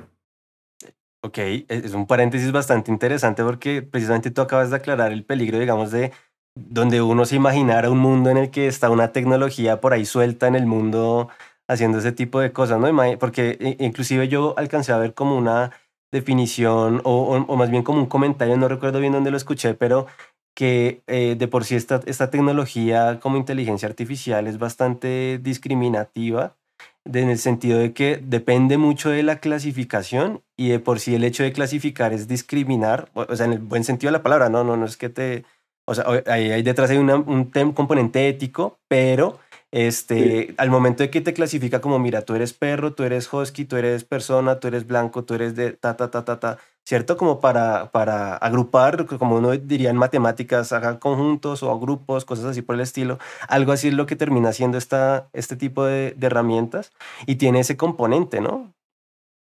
Ok, 1.22 1.36
es 1.38 1.84
es 1.84 1.92
un 1.92 2.06
paréntesis 2.06 2.50
bastante 2.52 2.90
interesante 2.90 3.44
porque 3.44 3.82
precisamente 3.82 4.30
tú 4.30 4.40
acabas 4.40 4.70
de 4.70 4.76
aclarar 4.76 5.12
el 5.12 5.24
peligro, 5.26 5.58
digamos, 5.58 5.90
de 5.90 6.10
donde 6.54 7.02
uno 7.02 7.26
se 7.26 7.36
imaginara 7.36 7.90
un 7.90 7.98
mundo 7.98 8.30
en 8.30 8.38
el 8.38 8.50
que 8.50 8.66
está 8.66 8.88
una 8.88 9.12
tecnología 9.12 9.78
por 9.82 9.92
ahí 9.92 10.06
suelta 10.06 10.46
en 10.46 10.54
el 10.54 10.64
mundo 10.64 11.28
haciendo 11.68 11.98
ese 11.98 12.12
tipo 12.12 12.40
de 12.40 12.52
cosas, 12.52 12.80
¿no? 12.80 12.88
Porque 13.18 13.58
i- 13.60 13.84
inclusive 13.84 14.28
yo 14.28 14.54
alcancé 14.56 14.92
a 14.92 14.96
ver 14.98 15.12
como 15.12 15.36
una 15.36 15.70
definición 16.12 17.00
o, 17.04 17.44
o- 17.48 17.56
más 17.56 17.70
bien 17.70 17.82
como 17.82 18.00
un 18.00 18.06
comentario, 18.06 18.56
no 18.56 18.68
recuerdo 18.68 19.00
bien 19.00 19.12
dónde 19.12 19.30
lo 19.30 19.36
escuché, 19.36 19.74
pero 19.74 20.06
que 20.54 21.02
eh, 21.06 21.36
de 21.38 21.48
por 21.48 21.64
sí 21.64 21.76
esta, 21.76 22.00
esta 22.06 22.30
tecnología 22.30 23.20
como 23.20 23.36
inteligencia 23.36 23.88
artificial 23.88 24.46
es 24.46 24.58
bastante 24.58 25.38
discriminativa 25.42 26.56
en 27.04 27.30
el 27.30 27.38
sentido 27.38 27.78
de 27.78 27.92
que 27.92 28.20
depende 28.22 28.76
mucho 28.76 29.08
de 29.10 29.22
la 29.22 29.40
clasificación 29.40 30.42
y 30.56 30.68
de 30.68 30.78
por 30.78 31.00
sí 31.00 31.14
el 31.14 31.24
hecho 31.24 31.42
de 31.42 31.52
clasificar 31.52 32.12
es 32.12 32.28
discriminar, 32.28 33.10
o, 33.14 33.34
sea, 33.34 33.46
en 33.46 33.52
el 33.54 33.58
buen 33.60 33.84
sentido 33.84 34.08
de 34.12 34.18
la 34.18 34.22
palabra, 34.22 34.48
no, 34.48 34.64
no, 34.64 34.76
no 34.76 34.84
es 34.84 34.96
que 34.96 35.08
te, 35.08 35.44
o 35.86 35.94
sea, 35.94 36.04
ahí, 36.26 36.62
detrás 36.62 36.90
hay 36.90 36.98
una- 36.98 37.16
un 37.16 37.44
componente 37.72 38.28
ético, 38.28 38.78
pero 38.88 39.38
este, 39.70 40.54
al 40.58 40.70
momento 40.70 41.02
de 41.02 41.10
que 41.10 41.20
te 41.20 41.34
clasifica 41.34 41.80
como, 41.80 41.98
mira, 41.98 42.22
tú 42.22 42.34
eres 42.34 42.52
perro, 42.52 42.94
tú 42.94 43.02
eres 43.04 43.32
husky, 43.32 43.64
tú 43.64 43.76
eres 43.76 44.04
persona, 44.04 44.60
tú 44.60 44.68
eres 44.68 44.86
blanco, 44.86 45.24
tú 45.24 45.34
eres 45.34 45.54
de 45.56 45.72
ta, 45.72 45.96
ta, 45.96 46.10
ta, 46.10 46.24
ta, 46.24 46.40
ta, 46.40 46.58
¿cierto? 46.84 47.16
Como 47.18 47.38
para, 47.40 47.90
para 47.90 48.36
agrupar, 48.36 49.04
como 49.06 49.36
uno 49.36 49.50
diría 49.52 49.90
en 49.90 49.96
matemáticas, 49.96 50.72
haga 50.72 50.98
conjuntos 50.98 51.62
o 51.62 51.78
grupos, 51.78 52.24
cosas 52.24 52.46
así 52.46 52.62
por 52.62 52.76
el 52.76 52.80
estilo. 52.80 53.18
Algo 53.48 53.72
así 53.72 53.88
es 53.88 53.94
lo 53.94 54.06
que 54.06 54.16
termina 54.16 54.52
siendo 54.52 54.78
esta, 54.78 55.28
este 55.34 55.56
tipo 55.56 55.84
de, 55.84 56.14
de 56.16 56.26
herramientas 56.26 56.92
y 57.26 57.36
tiene 57.36 57.60
ese 57.60 57.76
componente, 57.76 58.40
¿no? 58.40 58.72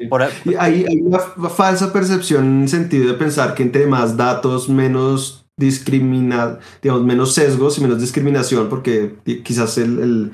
Por 0.09 0.23
hay, 0.23 0.33
hay 0.59 1.01
una 1.01 1.19
fa- 1.19 1.49
falsa 1.49 1.93
percepción 1.93 2.45
en 2.45 2.61
el 2.63 2.69
sentido 2.69 3.07
de 3.07 3.17
pensar 3.17 3.55
que 3.55 3.63
entre 3.63 3.87
más 3.87 4.17
datos, 4.17 4.67
menos 4.67 5.44
discrimina, 5.57 6.59
digamos, 6.81 7.03
menos 7.05 7.33
sesgos 7.33 7.77
y 7.77 7.81
menos 7.81 7.99
discriminación, 7.99 8.69
porque 8.69 9.15
qui- 9.25 9.43
quizás 9.43 9.77
el, 9.77 9.99
el- 9.99 10.31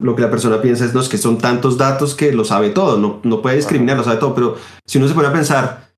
lo 0.00 0.14
que 0.16 0.22
la 0.22 0.30
persona 0.30 0.60
piensa 0.60 0.84
es 0.84 0.92
no, 0.92 1.00
es 1.00 1.08
que 1.08 1.18
son 1.18 1.38
tantos 1.38 1.78
datos 1.78 2.14
que 2.14 2.32
lo 2.32 2.44
sabe 2.44 2.70
todo, 2.70 2.98
no, 2.98 3.20
no 3.22 3.40
puede 3.40 3.56
discriminar, 3.56 3.96
lo 3.96 4.02
sabe 4.04 4.18
todo, 4.18 4.34
pero 4.34 4.56
si 4.86 4.98
uno 4.98 5.06
se 5.08 5.14
pone 5.14 5.28
a 5.28 5.32
pensar, 5.32 5.92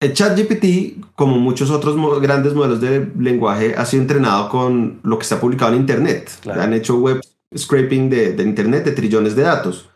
el 0.00 0.14
ChatGPT, 0.14 1.04
como 1.14 1.38
muchos 1.38 1.70
otros 1.70 1.94
mo- 1.96 2.18
grandes 2.18 2.54
modelos 2.54 2.80
de 2.80 3.12
lenguaje, 3.18 3.74
ha 3.76 3.84
sido 3.84 4.02
entrenado 4.02 4.48
con 4.48 5.00
lo 5.04 5.18
que 5.18 5.22
está 5.22 5.38
publicado 5.38 5.72
en 5.74 5.80
Internet. 5.80 6.30
Claro. 6.40 6.62
Han 6.62 6.72
hecho 6.72 6.96
web 6.98 7.20
scraping 7.56 8.08
de, 8.10 8.32
de 8.32 8.42
Internet 8.42 8.84
de 8.84 8.92
trillones 8.92 9.36
de 9.36 9.42
datos. 9.42 9.90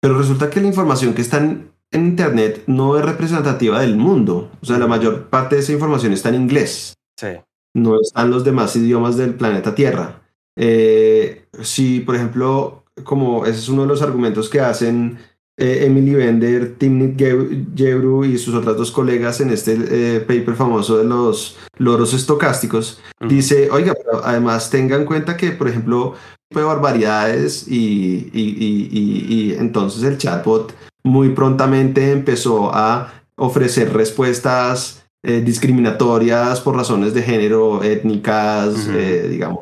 Pero 0.00 0.18
resulta 0.18 0.50
que 0.50 0.60
la 0.60 0.66
información 0.66 1.14
que 1.14 1.22
está 1.22 1.36
en, 1.36 1.70
en 1.92 2.06
Internet 2.06 2.64
no 2.66 2.98
es 2.98 3.04
representativa 3.04 3.80
del 3.80 3.96
mundo. 3.96 4.50
O 4.60 4.66
sea, 4.66 4.78
la 4.78 4.88
mayor 4.88 5.28
parte 5.28 5.54
de 5.54 5.60
esa 5.60 5.72
información 5.72 6.12
está 6.12 6.30
en 6.30 6.36
inglés. 6.36 6.94
sí, 7.20 7.28
No 7.74 8.00
están 8.00 8.30
los 8.30 8.44
demás 8.44 8.76
idiomas 8.76 9.16
del 9.16 9.34
planeta 9.34 9.74
Tierra. 9.74 10.22
Eh, 10.56 11.46
si, 11.62 12.00
por 12.00 12.14
ejemplo, 12.16 12.84
como 13.04 13.46
ese 13.46 13.58
es 13.58 13.68
uno 13.68 13.82
de 13.82 13.88
los 13.88 14.02
argumentos 14.02 14.48
que 14.50 14.60
hacen 14.60 15.18
eh, 15.56 15.84
Emily 15.86 16.14
Bender, 16.14 16.74
Timnit 16.76 17.18
Ge- 17.18 17.64
Gebru 17.74 18.24
y 18.24 18.36
sus 18.38 18.54
otras 18.54 18.76
dos 18.76 18.90
colegas 18.90 19.40
en 19.40 19.50
este 19.50 19.78
eh, 20.16 20.20
paper 20.20 20.54
famoso 20.54 20.98
de 20.98 21.04
los 21.04 21.56
loros 21.78 22.12
estocásticos, 22.14 23.00
dice, 23.26 23.70
oiga, 23.70 23.94
pero 23.94 24.24
además 24.24 24.68
tenga 24.70 24.96
en 24.96 25.04
cuenta 25.06 25.36
que, 25.36 25.50
por 25.52 25.68
ejemplo, 25.68 26.14
de 26.54 26.62
barbaridades 26.62 27.66
y- 27.68 28.30
y- 28.32 28.56
y- 28.60 29.34
y 29.34 29.52
entonces 29.54 30.02
el 30.02 30.18
chatbot 30.18 30.74
muy 31.04 31.30
prontamente 31.30 32.12
empezó 32.12 32.70
a 32.74 33.12
ofrecer 33.36 33.92
respuestas 33.92 35.01
eh, 35.22 35.40
discriminatorias 35.40 36.60
por 36.60 36.76
razones 36.76 37.14
de 37.14 37.22
género, 37.22 37.82
étnicas, 37.82 38.74
Ujú. 38.88 38.96
eh, 38.96 39.28
digamos. 39.28 39.60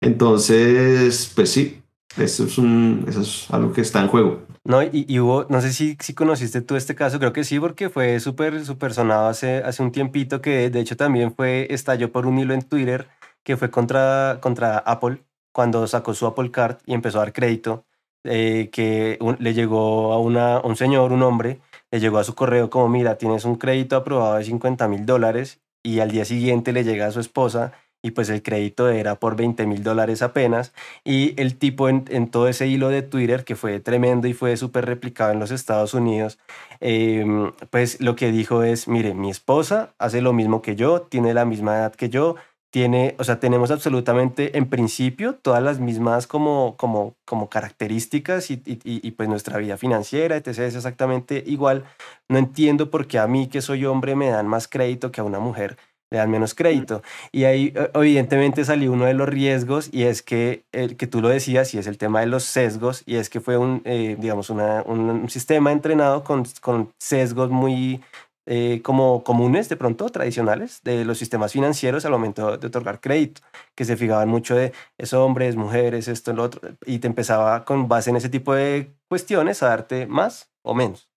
Entonces, 0.00 1.32
pues 1.34 1.50
sí, 1.50 1.82
eso 2.16 2.44
es, 2.44 2.58
un, 2.58 3.04
eso 3.08 3.22
es 3.22 3.46
algo 3.50 3.72
que 3.72 3.80
está 3.80 4.00
en 4.02 4.08
juego. 4.08 4.42
No, 4.64 4.82
y, 4.82 5.04
y 5.08 5.18
hubo, 5.18 5.46
no 5.48 5.60
sé 5.60 5.72
si, 5.72 5.96
si 6.00 6.14
conociste 6.14 6.60
tú 6.62 6.76
este 6.76 6.94
caso, 6.94 7.18
creo 7.18 7.32
que 7.32 7.44
sí, 7.44 7.60
porque 7.60 7.90
fue 7.90 8.18
súper, 8.20 8.64
súper 8.64 8.94
sonado 8.94 9.28
hace, 9.28 9.58
hace 9.58 9.82
un 9.82 9.92
tiempito, 9.92 10.40
que 10.40 10.70
de 10.70 10.80
hecho 10.80 10.96
también 10.96 11.34
fue, 11.34 11.66
estalló 11.70 12.10
por 12.12 12.26
un 12.26 12.38
hilo 12.38 12.54
en 12.54 12.62
Twitter, 12.62 13.08
que 13.42 13.56
fue 13.56 13.70
contra, 13.70 14.38
contra 14.40 14.78
Apple, 14.78 15.22
cuando 15.52 15.86
sacó 15.86 16.14
su 16.14 16.26
Apple 16.26 16.50
Card 16.50 16.76
y 16.86 16.94
empezó 16.94 17.18
a 17.18 17.24
dar 17.24 17.32
crédito, 17.32 17.84
eh, 18.24 18.70
que 18.72 19.18
un- 19.20 19.36
le 19.38 19.52
llegó 19.52 20.12
a, 20.14 20.18
una, 20.18 20.56
a 20.56 20.60
un 20.66 20.76
señor, 20.76 21.12
un 21.12 21.22
hombre, 21.22 21.60
le 21.94 22.00
llegó 22.00 22.18
a 22.18 22.24
su 22.24 22.34
correo 22.34 22.70
como, 22.70 22.88
mira, 22.88 23.18
tienes 23.18 23.44
un 23.44 23.54
crédito 23.54 23.94
aprobado 23.94 24.34
de 24.34 24.42
50 24.42 24.88
mil 24.88 25.06
dólares, 25.06 25.60
y 25.80 26.00
al 26.00 26.10
día 26.10 26.24
siguiente 26.24 26.72
le 26.72 26.82
llega 26.82 27.06
a 27.06 27.12
su 27.12 27.20
esposa, 27.20 27.70
y 28.02 28.10
pues 28.10 28.30
el 28.30 28.42
crédito 28.42 28.88
era 28.88 29.20
por 29.20 29.36
20 29.36 29.64
mil 29.68 29.84
dólares 29.84 30.20
apenas, 30.20 30.72
y 31.04 31.40
el 31.40 31.56
tipo 31.56 31.88
en, 31.88 32.28
todo 32.32 32.48
ese 32.48 32.66
hilo 32.66 32.88
de 32.88 33.02
Twitter, 33.02 33.44
que 33.44 33.54
fue 33.54 33.78
tremendo 33.78 34.26
y 34.26 34.32
fue 34.32 34.56
súper 34.56 34.86
replicado 34.86 35.30
en 35.30 35.38
los 35.38 35.52
Estados 35.52 35.94
Unidos, 35.94 36.40
em, 36.80 37.52
pues 37.70 38.00
lo 38.00 38.16
que 38.16 38.32
dijo 38.32 38.64
es, 38.64 38.88
mire, 38.88 39.14
mi 39.14 39.30
esposa 39.30 39.94
hace 40.00 40.20
lo 40.20 40.32
mismo 40.32 40.62
que 40.62 40.74
yo, 40.74 41.02
tiene 41.02 41.32
la 41.32 41.44
misma 41.44 41.76
edad 41.76 41.94
que 41.94 42.08
yo, 42.08 42.34
tiene, 42.74 43.14
o 43.20 43.24
sea, 43.24 43.38
tenemos 43.38 43.70
absolutamente 43.70 44.58
en 44.58 44.68
principio 44.68 45.36
todas 45.36 45.62
las 45.62 45.78
mismas 45.78 46.26
como, 46.26 46.74
como, 46.76 47.14
como 47.24 47.48
características 47.48 48.50
y, 48.50 48.54
y- 48.64 48.80
y, 48.84 49.10
pues 49.12 49.28
nuestra 49.28 49.58
vida 49.58 49.76
financiera, 49.76 50.36
etc. 50.36 50.66
es 50.66 50.74
exactamente 50.74 51.44
igual. 51.46 51.84
No 52.28 52.36
entiendo 52.36 52.90
por 52.90 53.06
qué 53.06 53.20
a 53.20 53.28
mí 53.28 53.46
que 53.46 53.62
soy 53.62 53.84
hombre 53.84 54.16
me 54.16 54.28
dan 54.28 54.48
más 54.48 54.66
crédito 54.66 55.12
que 55.12 55.20
a 55.20 55.24
una 55.24 55.38
mujer 55.38 55.76
le 56.10 56.18
dan 56.18 56.30
menos 56.30 56.54
crédito. 56.54 57.02
Y 57.32 57.44
ahí 57.44 57.72
evidentemente 57.94 58.64
salió 58.64 58.92
uno 58.92 59.04
de 59.06 59.14
los 59.14 59.28
riesgos 59.28 59.88
y 59.92 60.02
es 60.04 60.22
que, 60.22 60.64
el 60.72 60.96
que 60.96 61.06
tú 61.06 61.20
lo 61.20 61.28
decías, 61.28 61.74
y 61.74 61.78
es 61.78 61.86
el 61.86 61.98
tema 61.98 62.20
de 62.20 62.26
los 62.26 62.44
sesgos, 62.44 63.02
y 63.06 63.16
es 63.16 63.30
que 63.30 63.40
fue 63.40 63.56
un, 63.56 63.82
eh, 63.84 64.16
digamos, 64.18 64.50
una- 64.50 64.82
un, 64.86 65.00
un 65.10 65.30
sistema 65.30 65.70
entrenado 65.72 66.22
con, 66.24 66.44
con 66.60 66.92
sesgos 66.98 67.50
muy 67.50 68.00
eh, 68.46 68.80
como 68.82 69.24
comunes, 69.24 69.68
de 69.68 69.76
pronto, 69.76 70.08
tradicionales, 70.10 70.80
de 70.84 71.04
los 71.04 71.18
sistemas 71.18 71.52
financieros 71.52 72.04
al 72.04 72.12
momento 72.12 72.56
de 72.56 72.66
otorgar 72.66 73.00
crédito, 73.00 73.40
que 73.74 73.84
se 73.84 73.96
fijaban 73.96 74.28
mucho 74.28 74.54
de 74.54 74.72
es 74.98 75.12
hombres, 75.12 75.56
mujeres, 75.56 76.08
esto, 76.08 76.32
lo 76.32 76.42
otro, 76.42 76.60
y 76.86 76.98
te 76.98 77.06
empezaba 77.06 77.64
con 77.64 77.88
base 77.88 78.10
en 78.10 78.16
ese 78.16 78.28
tipo 78.28 78.54
de 78.54 78.94
cuestiones 79.08 79.62
a 79.62 79.68
darte 79.68 80.06
más 80.06 80.50
o 80.62 80.74
menos. 80.74 81.08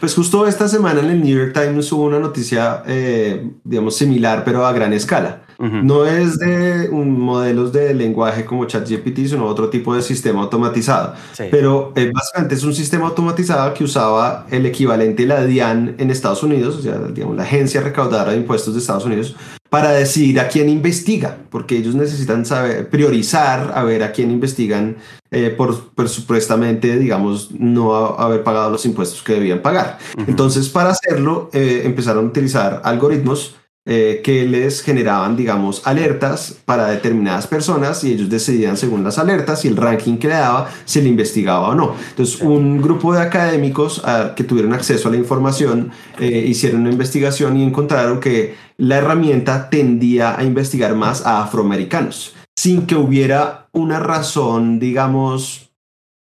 Pues 0.00 0.14
justo 0.14 0.46
esta 0.46 0.68
semana 0.68 1.00
en 1.00 1.10
el 1.10 1.22
New 1.22 1.36
York 1.36 1.52
Times 1.52 1.90
hubo 1.92 2.04
una 2.04 2.20
noticia, 2.20 2.82
eh, 2.86 3.50
digamos, 3.64 3.96
similar, 3.96 4.44
pero 4.44 4.64
a 4.64 4.72
gran 4.72 4.92
escala. 4.92 5.42
No 5.58 6.06
es 6.06 6.38
de 6.38 6.88
un, 6.88 7.18
modelos 7.20 7.72
de 7.72 7.92
lenguaje 7.92 8.44
como 8.44 8.64
ChatGPT, 8.64 9.26
sino 9.26 9.44
otro 9.46 9.68
tipo 9.70 9.92
de 9.94 10.02
sistema 10.02 10.42
automatizado. 10.42 11.14
Sí. 11.32 11.44
Pero 11.50 11.92
eh, 11.96 12.12
básicamente 12.14 12.54
es 12.54 12.62
un 12.62 12.74
sistema 12.74 13.06
automatizado 13.08 13.74
que 13.74 13.82
usaba 13.82 14.46
el 14.50 14.66
equivalente 14.66 15.22
de 15.22 15.28
la 15.28 15.44
DIAN 15.44 15.96
en 15.98 16.10
Estados 16.12 16.44
Unidos, 16.44 16.76
o 16.76 16.82
sea, 16.82 16.98
digamos, 17.12 17.36
la 17.36 17.42
agencia 17.42 17.80
recaudadora 17.80 18.30
de 18.32 18.36
impuestos 18.38 18.74
de 18.74 18.80
Estados 18.80 19.04
Unidos, 19.04 19.34
para 19.68 19.90
decidir 19.90 20.38
a 20.40 20.46
quién 20.48 20.68
investiga, 20.68 21.36
porque 21.50 21.76
ellos 21.76 21.94
necesitan 21.96 22.46
saber, 22.46 22.88
priorizar 22.88 23.72
a 23.74 23.82
ver 23.82 24.02
a 24.04 24.12
quién 24.12 24.30
investigan 24.30 24.96
eh, 25.30 25.50
por, 25.54 25.90
por 25.90 26.08
supuestamente, 26.08 26.96
digamos, 26.98 27.50
no 27.58 27.94
a- 27.96 28.24
haber 28.24 28.42
pagado 28.44 28.70
los 28.70 28.86
impuestos 28.86 29.22
que 29.22 29.34
debían 29.34 29.60
pagar. 29.60 29.98
Entonces, 30.26 30.68
para 30.68 30.90
hacerlo, 30.90 31.50
eh, 31.52 31.82
empezaron 31.84 32.26
a 32.26 32.28
utilizar 32.28 32.80
algoritmos 32.84 33.56
eh, 33.90 34.20
que 34.22 34.44
les 34.44 34.82
generaban, 34.82 35.34
digamos, 35.34 35.86
alertas 35.86 36.54
para 36.66 36.88
determinadas 36.88 37.46
personas 37.46 38.04
y 38.04 38.12
ellos 38.12 38.28
decidían 38.28 38.76
según 38.76 39.02
las 39.02 39.16
alertas 39.18 39.64
y 39.64 39.68
el 39.68 39.78
ranking 39.78 40.18
que 40.18 40.28
le 40.28 40.34
daba 40.34 40.68
si 40.84 41.00
le 41.00 41.08
investigaba 41.08 41.68
o 41.68 41.74
no. 41.74 41.94
Entonces, 42.10 42.42
un 42.42 42.82
grupo 42.82 43.14
de 43.14 43.22
académicos 43.22 44.02
ah, 44.04 44.34
que 44.36 44.44
tuvieron 44.44 44.74
acceso 44.74 45.08
a 45.08 45.10
la 45.10 45.16
información 45.16 45.90
eh, 46.18 46.44
hicieron 46.46 46.82
una 46.82 46.90
investigación 46.90 47.56
y 47.56 47.64
encontraron 47.64 48.20
que 48.20 48.56
la 48.76 48.98
herramienta 48.98 49.70
tendía 49.70 50.38
a 50.38 50.44
investigar 50.44 50.94
más 50.94 51.24
a 51.24 51.42
afroamericanos, 51.42 52.34
sin 52.58 52.84
que 52.84 52.94
hubiera 52.94 53.68
una 53.72 54.00
razón, 54.00 54.78
digamos, 54.80 55.70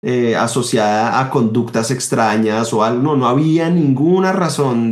eh, 0.04 0.36
asociada 0.36 1.22
a 1.22 1.30
conductas 1.30 1.92
extrañas 1.92 2.74
o 2.74 2.84
algo. 2.84 3.02
No, 3.02 3.16
no 3.16 3.26
había 3.26 3.70
ninguna 3.70 4.34
razón 4.34 4.92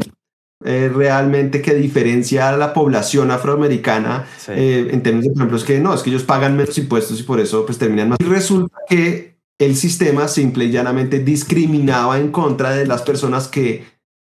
eh, 0.63 0.91
realmente 0.93 1.61
que 1.61 1.73
diferencia 1.73 2.49
a 2.49 2.57
la 2.57 2.73
población 2.73 3.31
afroamericana 3.31 4.27
eh, 4.49 4.89
en 4.91 5.01
términos 5.01 5.25
de, 5.25 5.31
por 5.31 5.37
ejemplo, 5.37 5.57
es 5.57 5.63
que 5.63 5.79
no, 5.79 5.93
es 5.93 6.03
que 6.03 6.11
ellos 6.11 6.23
pagan 6.23 6.55
menos 6.55 6.77
impuestos 6.77 7.19
y 7.19 7.23
por 7.23 7.39
eso 7.39 7.65
pues 7.65 7.77
terminan 7.77 8.09
más. 8.09 8.17
Y 8.19 8.25
resulta 8.25 8.77
que 8.87 9.37
el 9.59 9.75
sistema 9.75 10.27
simple 10.27 10.65
y 10.65 10.71
llanamente 10.71 11.19
discriminaba 11.19 12.19
en 12.19 12.31
contra 12.31 12.71
de 12.71 12.85
las 12.85 13.01
personas 13.01 13.47
que, 13.47 13.85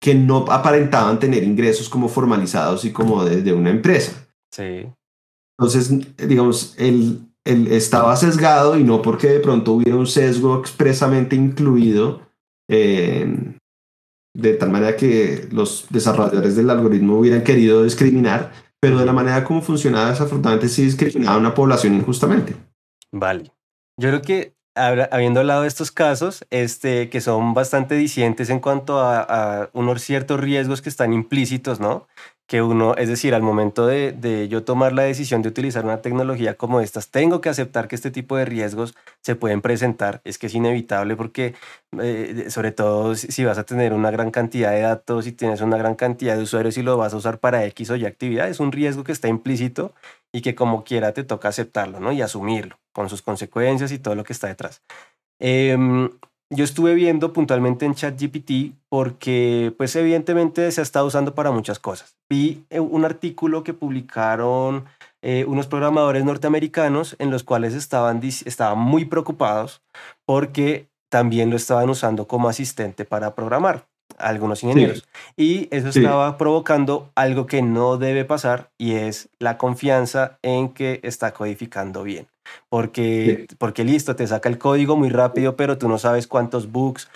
que 0.01 0.15
no 0.15 0.46
aparentaban 0.50 1.19
tener 1.19 1.43
ingresos 1.43 1.89
como 1.89 2.10
formalizados 2.10 2.86
y 2.86 2.91
como 2.91 3.24
de, 3.24 3.53
una 3.53 3.69
empresa. 3.69 4.27
Sí. 4.51 4.86
Entonces, 5.57 5.91
digamos, 6.17 6.75
él, 6.77 7.22
él, 7.46 7.67
estaba 7.72 8.15
sesgado 8.15 8.77
y 8.77 8.84
no 8.84 9.01
porque 9.01 9.27
de 9.27 9.39
pronto 9.39 9.74
hubiera 9.74 9.98
un 9.98 10.07
sesgo 10.07 10.60
expresamente 10.60 11.36
incluido 11.36 12.22
eh, 12.69 13.57
de 14.38 14.53
tal 14.53 14.70
manera 14.70 14.96
que 14.96 15.48
los 15.51 15.88
desarrolladores 15.89 16.56
del 16.56 16.70
algoritmo 16.70 17.17
hubieran 17.17 17.44
querido 17.44 17.84
discriminar, 17.84 18.51
pero 18.79 19.00
de 19.00 19.06
la 19.06 19.12
manera 19.13 19.44
como 19.44 19.63
funcionaba 19.63 20.12
desafortunadamente 20.12 20.70
sí 20.70 20.84
discriminaba 20.84 21.36
a 21.36 21.39
una 21.39 21.56
población 21.56 21.96
injustamente. 21.96 22.56
Vale. 23.12 23.51
Yo 24.00 24.10
creo 24.10 24.22
que 24.22 24.53
habiendo 24.75 25.39
hablado 25.39 25.63
de 25.63 25.67
estos 25.67 25.91
casos, 25.91 26.46
este, 26.51 27.10
que 27.10 27.20
son 27.20 27.56
bastante 27.56 27.96
discientes 27.96 28.51
en 28.51 28.60
cuanto 28.60 29.00
a, 29.00 29.22
a, 29.22 29.70
unos 29.74 30.03
ciertos 30.03 30.39
riesgos 30.39 30.84
que 30.84 30.89
están 30.89 31.13
implícitos, 31.13 31.79
¿no? 31.79 32.08
Que 32.48 32.62
uno, 32.62 32.96
es 32.96 33.10
decir, 33.10 33.36
al 33.36 33.42
momento 33.42 33.86
de, 33.86 34.13
de, 34.13 34.48
yo 34.48 34.63
tomar 34.63 34.94
la 34.94 35.04
decisión 35.04 35.42
de 35.42 35.50
utilizar 35.50 35.84
una 35.84 36.01
tecnología 36.01 36.56
como 36.56 36.80
estas, 36.80 37.10
tengo 37.10 37.42
que 37.42 37.50
aceptar 37.50 37.89
que 37.89 37.96
este 37.96 38.10
tipo 38.10 38.38
de 38.38 38.46
riesgos 38.46 38.96
se 39.22 39.36
pueden 39.36 39.62
presentar. 39.62 40.22
Es 40.24 40.38
que 40.38 40.48
es 40.48 40.56
inevitable 40.56 41.18
porque, 41.18 41.56
eh, 42.01 42.46
sobre 42.50 42.72
todo 42.72 43.16
si 43.16 43.44
vas 43.44 43.58
a 43.58 43.66
tener 43.66 43.92
una 43.92 44.12
gran 44.12 44.32
cantidad 44.32 44.72
de 44.72 44.82
datos 44.82 45.27
y 45.27 45.34
tienes 45.34 45.60
una 45.60 45.77
gran 45.77 45.96
cantidad 45.96 46.38
de 46.38 46.44
usuarios 46.44 46.77
y 46.77 46.84
lo 46.84 46.96
vas 46.96 47.13
a 47.13 47.18
usar 47.18 47.39
para 47.39 47.66
X 47.66 47.89
o 47.92 47.98
Y 47.98 48.06
actividad, 48.06 48.48
es 48.48 48.62
un 48.62 48.72
riesgo 48.72 49.04
que 49.04 49.12
está 49.12 49.27
implícito 49.27 49.94
y 50.32 50.42
que 50.42 50.56
como 50.56 50.86
quiera 50.86 51.12
te 51.13 51.25
toca 51.25 51.50
aceptarlo 51.50 52.00
¿no? 52.00 52.13
y 52.13 52.22
asumirlo 52.22 52.80
con 52.94 53.10
sus 53.10 53.22
consecuencias 53.22 53.92
y 53.92 54.00
todo 54.00 54.16
lo 54.16 54.24
que 54.24 54.34
está 54.34 54.48
detrás. 54.48 54.82
Eh, 55.39 55.77
yo 56.50 56.63
estuve 56.63 56.96
viendo 56.96 57.34
puntualmente 57.34 57.86
en 57.86 57.96
ChatGPT 57.96 58.74
porque, 58.89 59.74
pues 59.77 59.96
evidentemente 59.96 60.72
se 60.72 60.82
ha 60.82 60.84
estado 60.84 61.06
usando 61.06 61.36
para 61.36 61.51
muchas 61.51 61.80
cosas. 61.80 62.16
Vi 62.30 62.66
eh, 62.70 62.80
un 62.80 63.06
artículo 63.06 63.63
que 63.63 63.74
publicaron 63.74 64.86
eh, 65.22 65.46
unos 65.48 65.68
programadores 65.68 66.24
norteamericanos 66.24 67.16
en 67.20 67.32
los 67.32 67.44
cuales 67.44 67.74
estaban, 67.74 68.22
estaban 68.24 68.80
muy 68.80 69.06
preocupados 69.06 69.82
porque 70.25 70.88
también 71.10 71.50
lo 71.50 71.56
estaban 71.56 71.89
usando 71.89 72.27
como 72.27 72.50
asistente 72.50 73.06
para 73.06 73.36
programar 73.36 73.86
algunos 74.18 74.63
ingenieros. 74.63 75.08
Y 75.36 75.68
eso 75.72 75.89
estaba 75.89 76.38
provocando 76.38 77.12
algo 77.16 77.46
que 77.46 77.62
no 77.62 77.98
debe 77.98 78.25
pasar 78.25 78.72
y 78.77 78.94
es 78.94 79.30
la 79.39 79.58
confianza 79.58 80.39
en 80.42 80.70
que 80.70 81.00
está 81.04 81.34
codificando 81.34 82.04
bien. 82.04 82.27
Porque, 82.70 83.48
porque 83.58 83.84
listo, 83.84 84.16
te 84.16 84.27
saca 84.27 84.50
el 84.50 84.58
código 84.58 84.96
muy 84.96 85.10
rápido, 85.10 85.56
pero 85.56 85.77
tú 85.77 85.89
no 85.89 85.98
sabes 85.98 86.27
cuántos 86.27 86.72
bugs, 86.72 87.10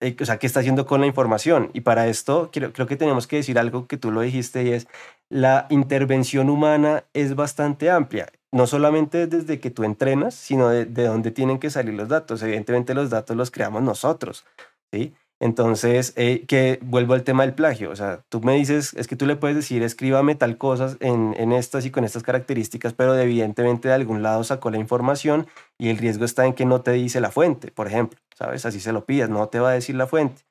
eh, 0.00 0.16
o 0.20 0.24
sea, 0.24 0.38
qué 0.38 0.46
está 0.46 0.60
haciendo 0.60 0.86
con 0.86 1.00
la 1.00 1.06
información. 1.06 1.70
Y 1.74 1.80
para 1.82 2.08
esto 2.08 2.50
creo, 2.52 2.72
creo 2.72 2.86
que 2.86 2.96
tenemos 2.96 3.26
que 3.26 3.36
decir 3.36 3.58
algo 3.58 3.86
que 3.86 3.96
tú 3.96 4.10
lo 4.10 4.20
dijiste 4.20 4.62
y 4.64 4.72
es, 4.72 4.86
la 5.30 5.66
intervención 5.70 6.50
humana 6.50 7.04
es 7.14 7.34
bastante 7.34 7.90
amplia 7.90 8.28
no 8.50 8.66
solamente 8.66 9.26
desde 9.26 9.60
que 9.60 9.70
tú 9.70 9.84
entrenas, 9.84 10.34
sino 10.34 10.68
de, 10.68 10.86
de, 10.86 11.04
dónde 11.04 11.30
tienen 11.30 11.58
que 11.58 11.70
salir 11.70 11.94
los 11.94 12.08
datos. 12.08 12.42
Evidentemente 12.42 12.94
los 12.94 13.10
datos 13.10 13.36
los 13.36 13.50
creamos 13.50 13.82
nosotros, 13.82 14.46
¿sí? 14.92 15.14
Entonces, 15.40 16.12
eh, 16.16 16.44
que 16.48 16.80
vuelvo 16.82 17.14
al 17.14 17.22
tema 17.22 17.44
del 17.44 17.54
plagio. 17.54 17.90
O 17.90 17.96
sea, 17.96 18.24
tú 18.28 18.40
me 18.40 18.54
dices, 18.54 18.94
es 18.94 19.06
que 19.06 19.14
tú 19.14 19.24
le 19.24 19.36
puedes 19.36 19.56
decir, 19.56 19.82
escríbame 19.82 20.34
tal 20.34 20.58
cosa 20.58 20.96
en, 21.00 21.34
en 21.38 21.52
estas 21.52 21.86
y 21.86 21.90
con 21.90 22.04
estas 22.04 22.24
características, 22.24 22.92
pero 22.92 23.16
evidentemente 23.16 23.88
de 23.88 23.94
algún 23.94 24.22
lado 24.22 24.42
sacó 24.42 24.70
la 24.70 24.78
información 24.78 25.46
y 25.78 25.90
el 25.90 25.98
riesgo 25.98 26.24
está 26.24 26.44
en 26.44 26.54
que 26.54 26.64
no 26.64 26.80
te 26.80 26.92
dice 26.92 27.20
la 27.20 27.30
fuente, 27.30 27.70
por 27.70 27.86
ejemplo, 27.86 28.18
¿sabes? 28.34 28.66
Así 28.66 28.80
se 28.80 28.92
lo 28.92 29.04
pidas, 29.04 29.30
no 29.30 29.48
te 29.48 29.60
va 29.60 29.70
a 29.70 29.74
decir 29.74 29.94
la 29.94 30.08
fuente, 30.08 30.42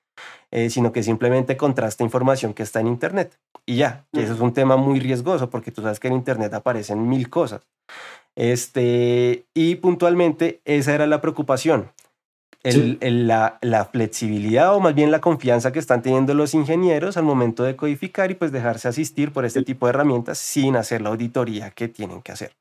eh, 0.51 0.69
sino 0.69 0.93
que 0.93 1.03
simplemente 1.03 1.57
contrasta 1.57 2.03
información 2.03 2.53
que 2.53 2.63
está 2.63 2.79
en 2.79 2.87
Internet. 2.87 3.37
Y 3.65 3.75
ya, 3.75 4.05
eso 4.13 4.33
es 4.33 4.39
un 4.39 4.53
tema 4.53 4.77
muy 4.77 5.01
riesgoso 5.01 5.49
porque 5.49 5.71
tú 5.71 5.81
sabes 5.81 5.99
que 5.99 6.07
en 6.07 6.13
Internet 6.13 6.53
aparecen 6.53 7.09
mil 7.09 7.29
cosas. 7.29 7.67
Este, 8.37 9.47
y 9.53 9.75
puntualmente 9.75 10.61
esa 10.63 10.93
era 10.93 11.07
la 11.07 11.21
preocupación 11.21 11.91
la, 12.75 13.59
la, 13.61 13.85
flexibilidad 13.85 14.75
o 14.75 14.79
más 14.79 14.95
bien 14.95 15.11
la 15.11 15.21
confianza 15.21 15.71
que 15.71 15.79
están 15.79 16.01
teniendo 16.01 16.33
los 16.33 16.53
ingenieros 16.53 17.17
al 17.17 17.23
momento 17.23 17.63
de 17.63 17.75
codificar 17.75 18.31
y 18.31 18.35
pues 18.35 18.51
dejarse 18.51 18.87
asistir 18.87 19.31
por 19.31 19.45
este 19.45 19.63
tipo 19.63 19.85
de 19.85 19.91
herramientas 19.91 20.37
sin 20.37 20.75
hacer 20.75 21.01
la 21.01 21.09
auditoría 21.09 21.71
que 21.71 21.87
tienen 21.87 22.21
que 22.21 22.31
hacer. 22.31 22.51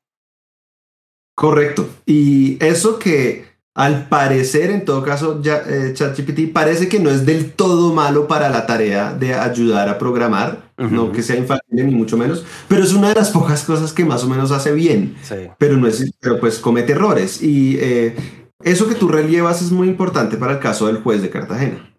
Correcto. 1.35 1.87
Y 2.05 2.63
eso 2.63 2.97
que 2.97 3.57
al 3.77 4.09
parecer, 4.09 4.71
en 4.71 4.85
todo 4.85 5.03
caso, 5.03 5.39
ya, 5.39 5.61
eh, 5.67 5.91
ChatGPT 5.93 6.51
parece 6.51 6.89
que 6.89 6.99
no 6.99 7.11
es 7.11 7.27
del 7.27 7.51
todo 7.51 7.93
malo 7.93 8.27
para 8.27 8.49
la 8.49 8.65
tarea 8.65 9.13
de 9.13 9.35
ayudar 9.35 9.87
a 9.87 9.99
programar, 9.99 10.71
no 10.77 11.11
que 11.11 11.21
sea 11.21 11.35
infalible 11.35 11.83
ni 11.83 11.93
mucho 11.93 12.17
menos, 12.17 12.43
pero 12.67 12.83
es 12.83 12.91
una 12.93 13.09
de 13.09 13.13
las 13.13 13.29
pocas 13.29 13.63
cosas 13.63 13.93
que 13.93 14.03
más 14.03 14.23
o 14.23 14.27
menos 14.27 14.49
hace 14.49 14.71
bien, 14.71 15.15
pero 15.59 15.77
no 15.77 15.85
es, 15.85 16.11
pero 16.19 16.39
pues 16.39 16.57
comete 16.57 16.93
errores. 16.93 17.39
Y 17.43 17.77
eh, 17.79 18.15
eso 18.63 18.87
que 18.87 18.95
tú 18.95 19.07
relievas 19.07 19.61
es 19.61 19.71
muy 19.71 19.87
importante 19.87 20.37
para 20.37 20.53
el 20.53 20.59
caso 20.59 20.87
del 20.87 21.01
juez 21.01 21.21
de 21.21 21.29
Cartagena. 21.29 21.93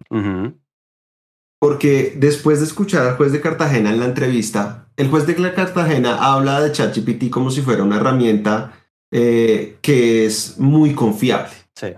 Porque 1.59 2.13
después 2.17 2.59
de 2.59 2.65
escuchar 2.65 3.05
al 3.05 3.17
juez 3.17 3.31
de 3.31 3.41
Cartagena 3.41 3.89
en 3.91 3.99
la 3.99 4.05
entrevista, 4.05 4.87
el 4.97 5.09
juez 5.09 5.25
de 5.27 5.35
Cartagena 5.53 6.33
habla 6.33 6.61
de 6.61 6.71
ChatGPT 6.71 7.29
como 7.29 7.51
si 7.51 7.61
fuera 7.61 7.83
una 7.83 7.97
herramienta 7.97 8.73
eh, 9.11 9.77
que 9.81 10.25
es 10.25 10.57
muy 10.57 10.93
confiable. 10.93 11.51
Sí. 11.75 11.93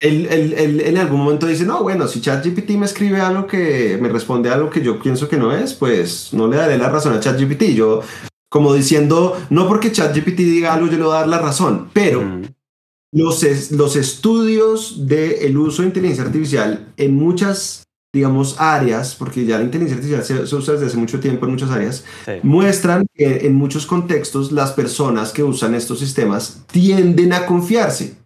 Él, 0.00 0.80
en 0.80 0.96
algún 0.96 1.20
momento 1.20 1.46
dice, 1.46 1.64
no, 1.64 1.82
bueno, 1.82 2.06
si 2.06 2.20
ChatGPT 2.20 2.70
me 2.70 2.86
escribe 2.86 3.20
algo 3.20 3.48
que 3.48 3.98
me 4.00 4.08
responde 4.08 4.48
algo 4.48 4.70
que 4.70 4.80
yo 4.80 5.00
pienso 5.00 5.28
que 5.28 5.36
no 5.36 5.52
es, 5.52 5.74
pues 5.74 6.32
no 6.32 6.46
le 6.46 6.56
daré 6.56 6.78
la 6.78 6.88
razón 6.88 7.14
a 7.14 7.20
ChatGPT. 7.20 7.74
Yo, 7.74 8.02
como 8.48 8.74
diciendo, 8.74 9.36
no 9.50 9.66
porque 9.66 9.90
ChatGPT 9.90 10.36
diga 10.36 10.74
algo, 10.74 10.86
yo 10.86 10.98
le 10.98 11.04
voy 11.04 11.14
a 11.16 11.20
dar 11.20 11.28
la 11.28 11.38
razón, 11.38 11.90
pero 11.92 12.22
los, 13.12 13.70
los 13.72 13.96
estudios 13.96 15.06
del 15.06 15.56
uso 15.56 15.82
de 15.82 15.88
inteligencia 15.88 16.24
artificial 16.24 16.92
en 16.96 17.14
muchas, 17.14 17.84
digamos, 18.12 18.56
áreas, 18.58 19.14
porque 19.14 19.44
ya 19.44 19.58
la 19.58 19.64
inteligencia 19.64 19.96
artificial 20.16 20.46
se, 20.46 20.54
usa 20.54 20.74
desde 20.74 20.86
hace 20.86 20.96
mucho 20.96 21.20
tiempo 21.20 21.46
en 21.46 21.52
muchas 21.52 21.70
áreas, 21.70 22.04
muestran 22.42 23.06
que 23.14 23.46
en 23.46 23.54
muchos 23.54 23.86
contextos 23.86 24.52
las 24.52 24.72
personas 24.72 25.32
que 25.32 25.42
usan 25.42 25.74
estos 25.74 25.98
sistemas 25.98 26.64
tienden 26.70 27.32
a 27.32 27.46
confiarse. 27.46 28.16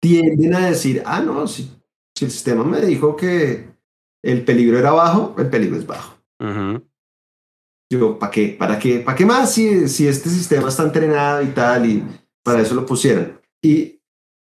Tienden 0.00 0.54
a 0.54 0.68
decir, 0.68 1.02
ah, 1.04 1.20
no, 1.20 1.46
si, 1.46 1.70
si, 2.16 2.24
el 2.24 2.30
sistema 2.30 2.64
me 2.64 2.80
dijo 2.80 3.16
que 3.16 3.68
el 4.22 4.44
peligro 4.44 4.78
era 4.78 4.92
bajo, 4.92 5.34
el 5.38 5.48
peligro 5.48 5.76
es 5.76 5.86
bajo. 5.86 6.16
Yo, 7.90 8.18
¿para 8.18 8.30
qué? 8.30 8.56
¿Para 8.58 8.78
qué? 8.78 9.00
¿Para 9.00 9.16
qué 9.16 9.24
más 9.24 9.52
si, 9.54 9.88
si 9.88 10.06
este 10.06 10.28
sistema 10.28 10.68
está 10.68 10.82
entrenado 10.82 11.42
y 11.42 11.46
tal? 11.46 11.88
Y 11.88 12.04
para 12.44 12.60
eso 12.60 12.74
lo 12.74 12.84
pusieron. 12.84 13.40
Y 13.62 13.97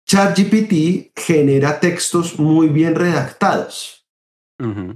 ChatGPT 0.09 1.11
genera 1.15 1.79
textos 1.79 2.39
muy 2.39 2.67
bien 2.67 2.95
redactados. 2.95 4.07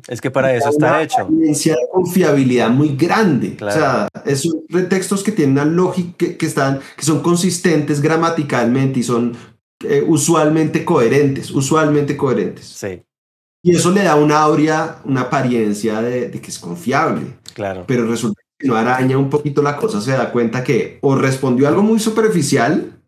Es 0.08 0.20
que 0.20 0.32
para 0.32 0.56
eso 0.56 0.70
está 0.70 1.04
hecho. 1.04 1.28
Una 1.28 1.46
de 1.46 1.76
confiabilidad 1.92 2.72
muy 2.72 2.96
grande. 2.96 3.56
O 3.62 3.72
sea, 3.72 4.10
esos 4.26 4.56
textos 4.90 5.24
que 5.24 5.32
tienen 5.32 5.54
una 5.54 5.66
lógica, 5.66 6.36
que, 6.36 6.46
están, 6.46 6.80
que 6.98 7.06
son 7.06 7.22
consistentes 7.22 8.02
gramaticalmente 8.02 9.02
y 9.02 9.04
son 9.04 9.38
eh, 9.84 10.04
usualmente 10.06 10.84
coherentes, 10.84 11.52
usualmente 11.52 12.18
coherentes. 12.18 12.66
Sí. 12.66 13.04
Y 13.62 13.76
eso 13.76 13.92
le 13.92 14.04
da 14.04 14.16
una 14.16 14.40
aurea, 14.40 15.00
una 15.06 15.22
apariencia 15.22 16.02
de, 16.02 16.30
de 16.30 16.42
que 16.42 16.50
es 16.50 16.58
confiable. 16.58 17.38
Claro. 17.54 17.86
Pero 17.88 18.08
resulta 18.08 18.42
que 18.58 18.68
no 18.68 18.76
araña 18.76 19.20
un 19.20 19.30
poquito 19.30 19.62
la 19.62 19.78
cosa, 19.78 20.02
se 20.02 20.12
da 20.12 20.32
cuenta 20.32 20.64
que 20.64 20.98
o 21.02 21.16
respondió 21.16 21.68
algo 21.68 21.84
muy 21.84 22.00
superficial 22.00 23.00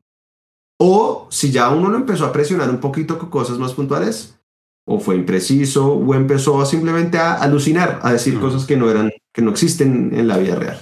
o 0.78 1.28
si 1.30 1.52
ya 1.52 1.70
uno 1.70 1.90
lo 1.90 1.98
empezó 1.98 2.26
a 2.26 2.32
presionar 2.32 2.70
un 2.70 2.80
poquito 2.80 3.18
con 3.18 3.30
cosas 3.30 3.58
más 3.58 3.74
puntuales, 3.74 4.40
o 4.86 5.00
fue 5.00 5.16
impreciso, 5.16 5.94
o 5.94 6.14
empezó 6.14 6.64
simplemente 6.66 7.18
a 7.18 7.34
alucinar, 7.34 8.00
a 8.04 8.12
decir 8.12 8.40
cosas 8.40 8.66
que 8.66 8.78
no 8.78 8.90
eran, 8.90 9.12
que 9.34 9.42
no 9.42 9.52
existen 9.52 10.12
en 10.14 10.28
la 10.28 10.38
vida 10.38 10.56
real. 10.56 10.80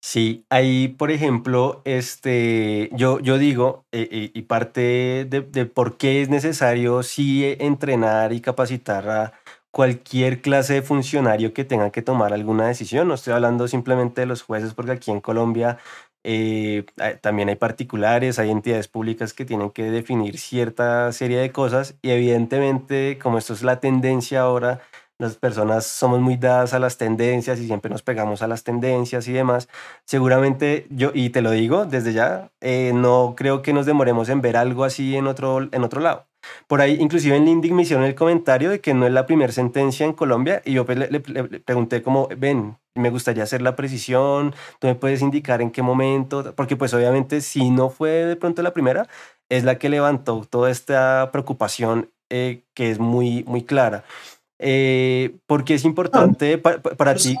Sí, 0.00 0.44
ahí, 0.50 0.88
por 0.88 1.10
ejemplo, 1.10 1.80
este, 1.84 2.90
yo, 2.92 3.20
yo 3.20 3.38
digo, 3.38 3.86
eh, 3.90 4.06
eh, 4.12 4.30
y 4.34 4.42
parte 4.42 5.26
de, 5.28 5.40
de, 5.40 5.66
por 5.66 5.96
qué 5.96 6.20
es 6.20 6.28
necesario 6.28 7.02
sí 7.02 7.42
entrenar 7.58 8.34
y 8.34 8.42
capacitar 8.42 9.08
a 9.08 9.32
cualquier 9.70 10.42
clase 10.42 10.74
de 10.74 10.82
funcionario 10.82 11.52
que 11.54 11.64
tenga 11.64 11.90
que 11.90 12.02
tomar 12.02 12.34
alguna 12.34 12.68
decisión. 12.68 13.08
No 13.08 13.14
estoy 13.14 13.32
hablando 13.32 13.66
simplemente 13.66 14.20
de 14.20 14.26
los 14.26 14.42
jueces, 14.42 14.74
porque 14.74 14.92
aquí 14.92 15.10
en 15.10 15.20
Colombia 15.20 15.78
eh, 16.24 16.84
también 17.20 17.48
hay 17.50 17.56
particulares, 17.56 18.38
hay 18.38 18.50
entidades 18.50 18.88
públicas 18.88 19.34
que 19.34 19.44
tienen 19.44 19.70
que 19.70 19.84
definir 19.90 20.38
cierta 20.38 21.12
serie 21.12 21.38
de 21.38 21.52
cosas 21.52 21.96
y 22.02 22.10
evidentemente, 22.10 23.18
como 23.22 23.38
esto 23.38 23.52
es 23.52 23.62
la 23.62 23.80
tendencia 23.80 24.40
ahora, 24.40 24.80
las 25.18 25.36
personas 25.36 25.86
somos 25.86 26.20
muy 26.20 26.36
dadas 26.36 26.74
a 26.74 26.78
las 26.78 26.98
tendencias 26.98 27.60
y 27.60 27.66
siempre 27.66 27.90
nos 27.90 28.02
pegamos 28.02 28.42
a 28.42 28.48
las 28.48 28.64
tendencias 28.64 29.28
y 29.28 29.32
demás. 29.32 29.68
Seguramente 30.04 30.86
yo, 30.90 31.12
y 31.14 31.30
te 31.30 31.42
lo 31.42 31.50
digo 31.52 31.86
desde 31.86 32.12
ya, 32.12 32.50
eh, 32.60 32.92
no 32.94 33.34
creo 33.36 33.62
que 33.62 33.72
nos 33.72 33.86
demoremos 33.86 34.28
en 34.28 34.40
ver 34.40 34.56
algo 34.56 34.84
así 34.84 35.16
en 35.16 35.26
otro, 35.26 35.68
en 35.70 35.84
otro 35.84 36.00
lado. 36.00 36.26
Por 36.66 36.80
ahí, 36.80 36.96
inclusive 37.00 37.36
en 37.36 37.44
LinkedIn 37.44 37.74
me 37.76 37.82
hicieron 37.82 38.04
el 38.04 38.14
comentario 38.14 38.70
de 38.70 38.80
que 38.80 38.94
no 38.94 39.06
es 39.06 39.12
la 39.12 39.26
primera 39.26 39.52
sentencia 39.52 40.06
en 40.06 40.12
Colombia 40.12 40.62
y 40.64 40.72
yo 40.72 40.86
pues 40.86 40.98
le, 40.98 41.20
pregunté 41.20 42.02
como, 42.02 42.28
ven, 42.36 42.76
me 42.94 43.10
gustaría 43.10 43.42
hacer 43.42 43.62
la 43.62 43.76
precisión, 43.76 44.54
tú 44.78 44.86
me 44.86 44.94
puedes 44.94 45.22
indicar 45.22 45.62
en 45.62 45.70
qué 45.70 45.82
momento, 45.82 46.54
porque 46.54 46.76
pues 46.76 46.94
obviamente 46.94 47.40
si 47.40 47.70
no 47.70 47.90
fue 47.90 48.10
de 48.10 48.36
pronto 48.36 48.62
la 48.62 48.72
primera, 48.72 49.08
es 49.48 49.64
la 49.64 49.78
que 49.78 49.88
levantó 49.88 50.46
toda 50.48 50.70
esta 50.70 51.30
preocupación 51.32 52.10
eh, 52.30 52.64
que 52.74 52.90
es 52.90 52.98
muy, 52.98 53.44
muy 53.44 53.62
clara. 53.62 54.04
Eh, 54.58 55.36
porque 55.46 55.74
es 55.74 55.84
importante 55.84 56.58
para, 56.58 57.14
ti. 57.16 57.36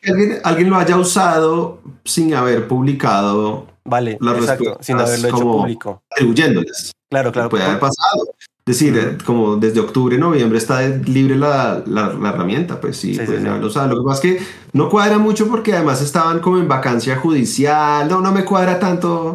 Que 0.00 0.40
alguien, 0.44 0.70
lo 0.70 0.76
haya 0.76 0.96
usado 0.96 1.80
sin 2.04 2.34
haber 2.34 2.68
publicado. 2.68 3.66
Vale, 3.84 4.12
exacto, 4.12 4.78
sin 4.80 4.98
haberlo 4.98 5.28
hecho 5.28 5.40
público. 5.40 6.02
Atribuyéndoles. 6.10 6.92
Claro, 7.10 7.32
claro. 7.32 7.48
Puede 7.48 7.64
haber 7.64 7.80
pasado. 7.80 8.34
Decir, 8.70 8.96
eh, 8.96 9.18
como 9.26 9.56
desde 9.56 9.80
octubre, 9.80 10.16
noviembre 10.16 10.56
está 10.56 10.86
libre 10.86 11.34
la, 11.34 11.82
la, 11.86 12.12
herramienta, 12.28 12.80
pues 12.80 12.98
sí, 12.98 13.18
pueden 13.18 13.44
haberlo 13.48 13.66
usado. 13.66 13.88
Lo 13.88 14.00
que 14.00 14.06
pasa 14.06 14.28
es 14.28 14.36
que 14.36 14.46
no 14.74 14.88
cuadra 14.88 15.18
mucho 15.18 15.48
porque 15.48 15.74
además 15.74 16.00
estaban 16.00 16.38
como 16.38 16.58
en 16.58 16.68
vacancia 16.68 17.16
judicial. 17.16 18.08
No, 18.08 18.20
no 18.20 18.30
me 18.30 18.44
cuadra 18.44 18.78
tanto. 18.78 19.34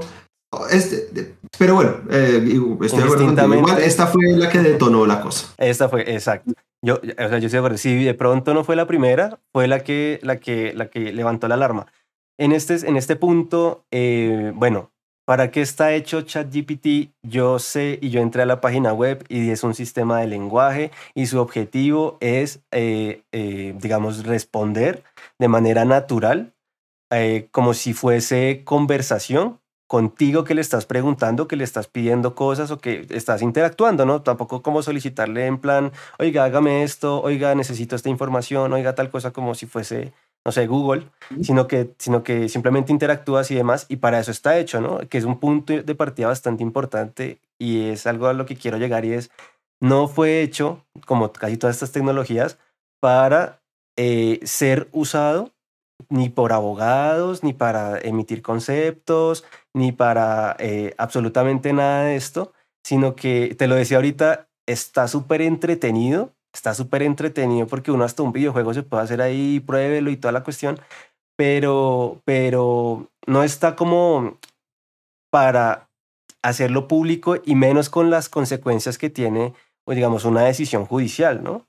Este, 0.71 1.35
pero 1.59 1.75
bueno, 1.75 1.95
eh, 2.09 2.41
estoy 2.81 2.99
de 2.99 3.03
acuerdo 3.03 3.55
Igual 3.57 3.81
esta 3.81 4.07
fue 4.07 4.23
la 4.37 4.47
que 4.47 4.59
detonó 4.59 5.05
la 5.05 5.19
cosa. 5.19 5.53
Esta 5.57 5.89
fue, 5.89 6.09
exacto. 6.13 6.53
Yo, 6.81 6.95
o 6.95 7.27
sea, 7.27 7.37
yo 7.39 7.49
sé, 7.49 7.77
si 7.77 8.05
de 8.05 8.13
pronto 8.13 8.53
no 8.53 8.63
fue 8.63 8.77
la 8.77 8.87
primera, 8.87 9.41
fue 9.51 9.67
la 9.67 9.81
que, 9.81 10.21
la 10.23 10.37
que, 10.37 10.71
la 10.73 10.89
que 10.89 11.11
levantó 11.11 11.49
la 11.49 11.55
alarma. 11.55 11.87
En 12.37 12.53
este, 12.53 12.75
en 12.87 12.95
este 12.95 13.17
punto, 13.17 13.85
eh, 13.91 14.53
bueno, 14.55 14.91
¿para 15.25 15.51
qué 15.51 15.61
está 15.61 15.93
hecho 15.93 16.21
ChatGPT? 16.21 17.11
Yo 17.23 17.59
sé 17.59 17.99
y 18.01 18.09
yo 18.09 18.21
entré 18.21 18.43
a 18.43 18.45
la 18.45 18.61
página 18.61 18.93
web 18.93 19.25
y 19.27 19.49
es 19.49 19.63
un 19.63 19.73
sistema 19.73 20.19
de 20.19 20.27
lenguaje 20.27 20.91
y 21.13 21.25
su 21.25 21.39
objetivo 21.39 22.17
es, 22.21 22.61
eh, 22.71 23.23
eh, 23.31 23.75
digamos, 23.79 24.25
responder 24.25 25.03
de 25.39 25.47
manera 25.47 25.85
natural, 25.85 26.53
como 27.51 27.73
si 27.73 27.93
fuese 27.93 28.63
conversación 28.65 29.61
contigo 29.87 30.43
que 30.43 30.55
le 30.55 30.61
estás 30.61 30.85
preguntando, 30.85 31.47
que 31.47 31.55
le 31.55 31.63
estás 31.63 31.87
pidiendo 31.87 32.35
cosas 32.35 32.71
o 32.71 32.79
que 32.79 33.05
estás 33.11 33.41
interactuando, 33.41 34.05
¿no? 34.05 34.21
Tampoco 34.23 34.61
como 34.61 34.81
solicitarle 34.81 35.45
en 35.45 35.59
plan, 35.59 35.91
oiga, 36.17 36.43
hágame 36.43 36.83
esto, 36.83 37.21
oiga, 37.21 37.53
necesito 37.55 37.95
esta 37.95 38.09
información, 38.09 38.73
oiga, 38.73 38.95
tal 38.95 39.11
cosa 39.11 39.31
como 39.31 39.53
si 39.53 39.67
fuese, 39.67 40.11
no 40.45 40.51
sé, 40.51 40.67
Google, 40.67 41.09
sino 41.41 41.67
que, 41.67 41.95
sino 41.97 42.21
que 42.23 42.49
simplemente 42.49 42.91
interactúas 42.91 43.49
y 43.49 43.55
demás, 43.55 43.87
y 43.89 43.95
para 43.95 44.19
eso 44.19 44.29
está 44.29 44.59
hecho, 44.59 44.79
¿no? 44.79 44.99
Que 45.09 45.17
es 45.17 45.23
un 45.23 45.39
punto 45.39 45.81
de 45.81 45.95
partida 45.95 46.27
bastante 46.27 46.61
importante 46.61 47.39
y 47.57 47.89
es 47.89 48.05
algo 48.05 48.27
a 48.27 48.33
lo 48.33 48.45
que 48.45 48.55
quiero 48.55 48.77
llegar 48.77 49.05
y 49.05 49.13
es, 49.13 49.31
no 49.81 50.07
fue 50.07 50.43
hecho, 50.43 50.85
como 51.07 51.33
casi 51.33 51.57
todas 51.57 51.75
estas 51.77 51.91
tecnologías, 51.91 52.59
para 53.01 53.63
eh, 53.97 54.39
ser 54.43 54.87
usado 54.91 55.51
ni 56.09 56.29
por 56.29 56.53
abogados, 56.53 57.43
ni 57.43 57.53
para 57.53 57.97
emitir 57.99 58.41
conceptos, 58.41 59.45
ni 59.73 59.91
para 59.91 60.55
eh, 60.59 60.93
absolutamente 60.97 61.73
nada 61.73 62.03
de 62.03 62.17
esto, 62.17 62.53
sino 62.83 63.15
que, 63.15 63.55
te 63.57 63.67
lo 63.67 63.75
decía 63.75 63.97
ahorita, 63.97 64.47
está 64.67 65.07
súper 65.07 65.41
entretenido, 65.41 66.34
está 66.55 66.73
súper 66.73 67.03
entretenido 67.03 67.67
porque 67.67 67.91
uno 67.91 68.03
hasta 68.03 68.23
un 68.23 68.31
videojuego 68.31 68.73
se 68.73 68.83
puede 68.83 69.03
hacer 69.03 69.21
ahí, 69.21 69.59
pruébelo 69.59 70.09
y 70.09 70.17
toda 70.17 70.31
la 70.31 70.43
cuestión, 70.43 70.79
pero, 71.35 72.21
pero 72.25 73.11
no 73.27 73.43
está 73.43 73.75
como 73.75 74.39
para 75.29 75.89
hacerlo 76.41 76.87
público 76.87 77.37
y 77.43 77.55
menos 77.55 77.89
con 77.89 78.09
las 78.09 78.29
consecuencias 78.29 78.97
que 78.97 79.09
tiene, 79.09 79.53
pues, 79.83 79.95
digamos, 79.95 80.23
una 80.25 80.43
decisión 80.43 80.85
judicial, 80.85 81.43
¿no? 81.43 81.67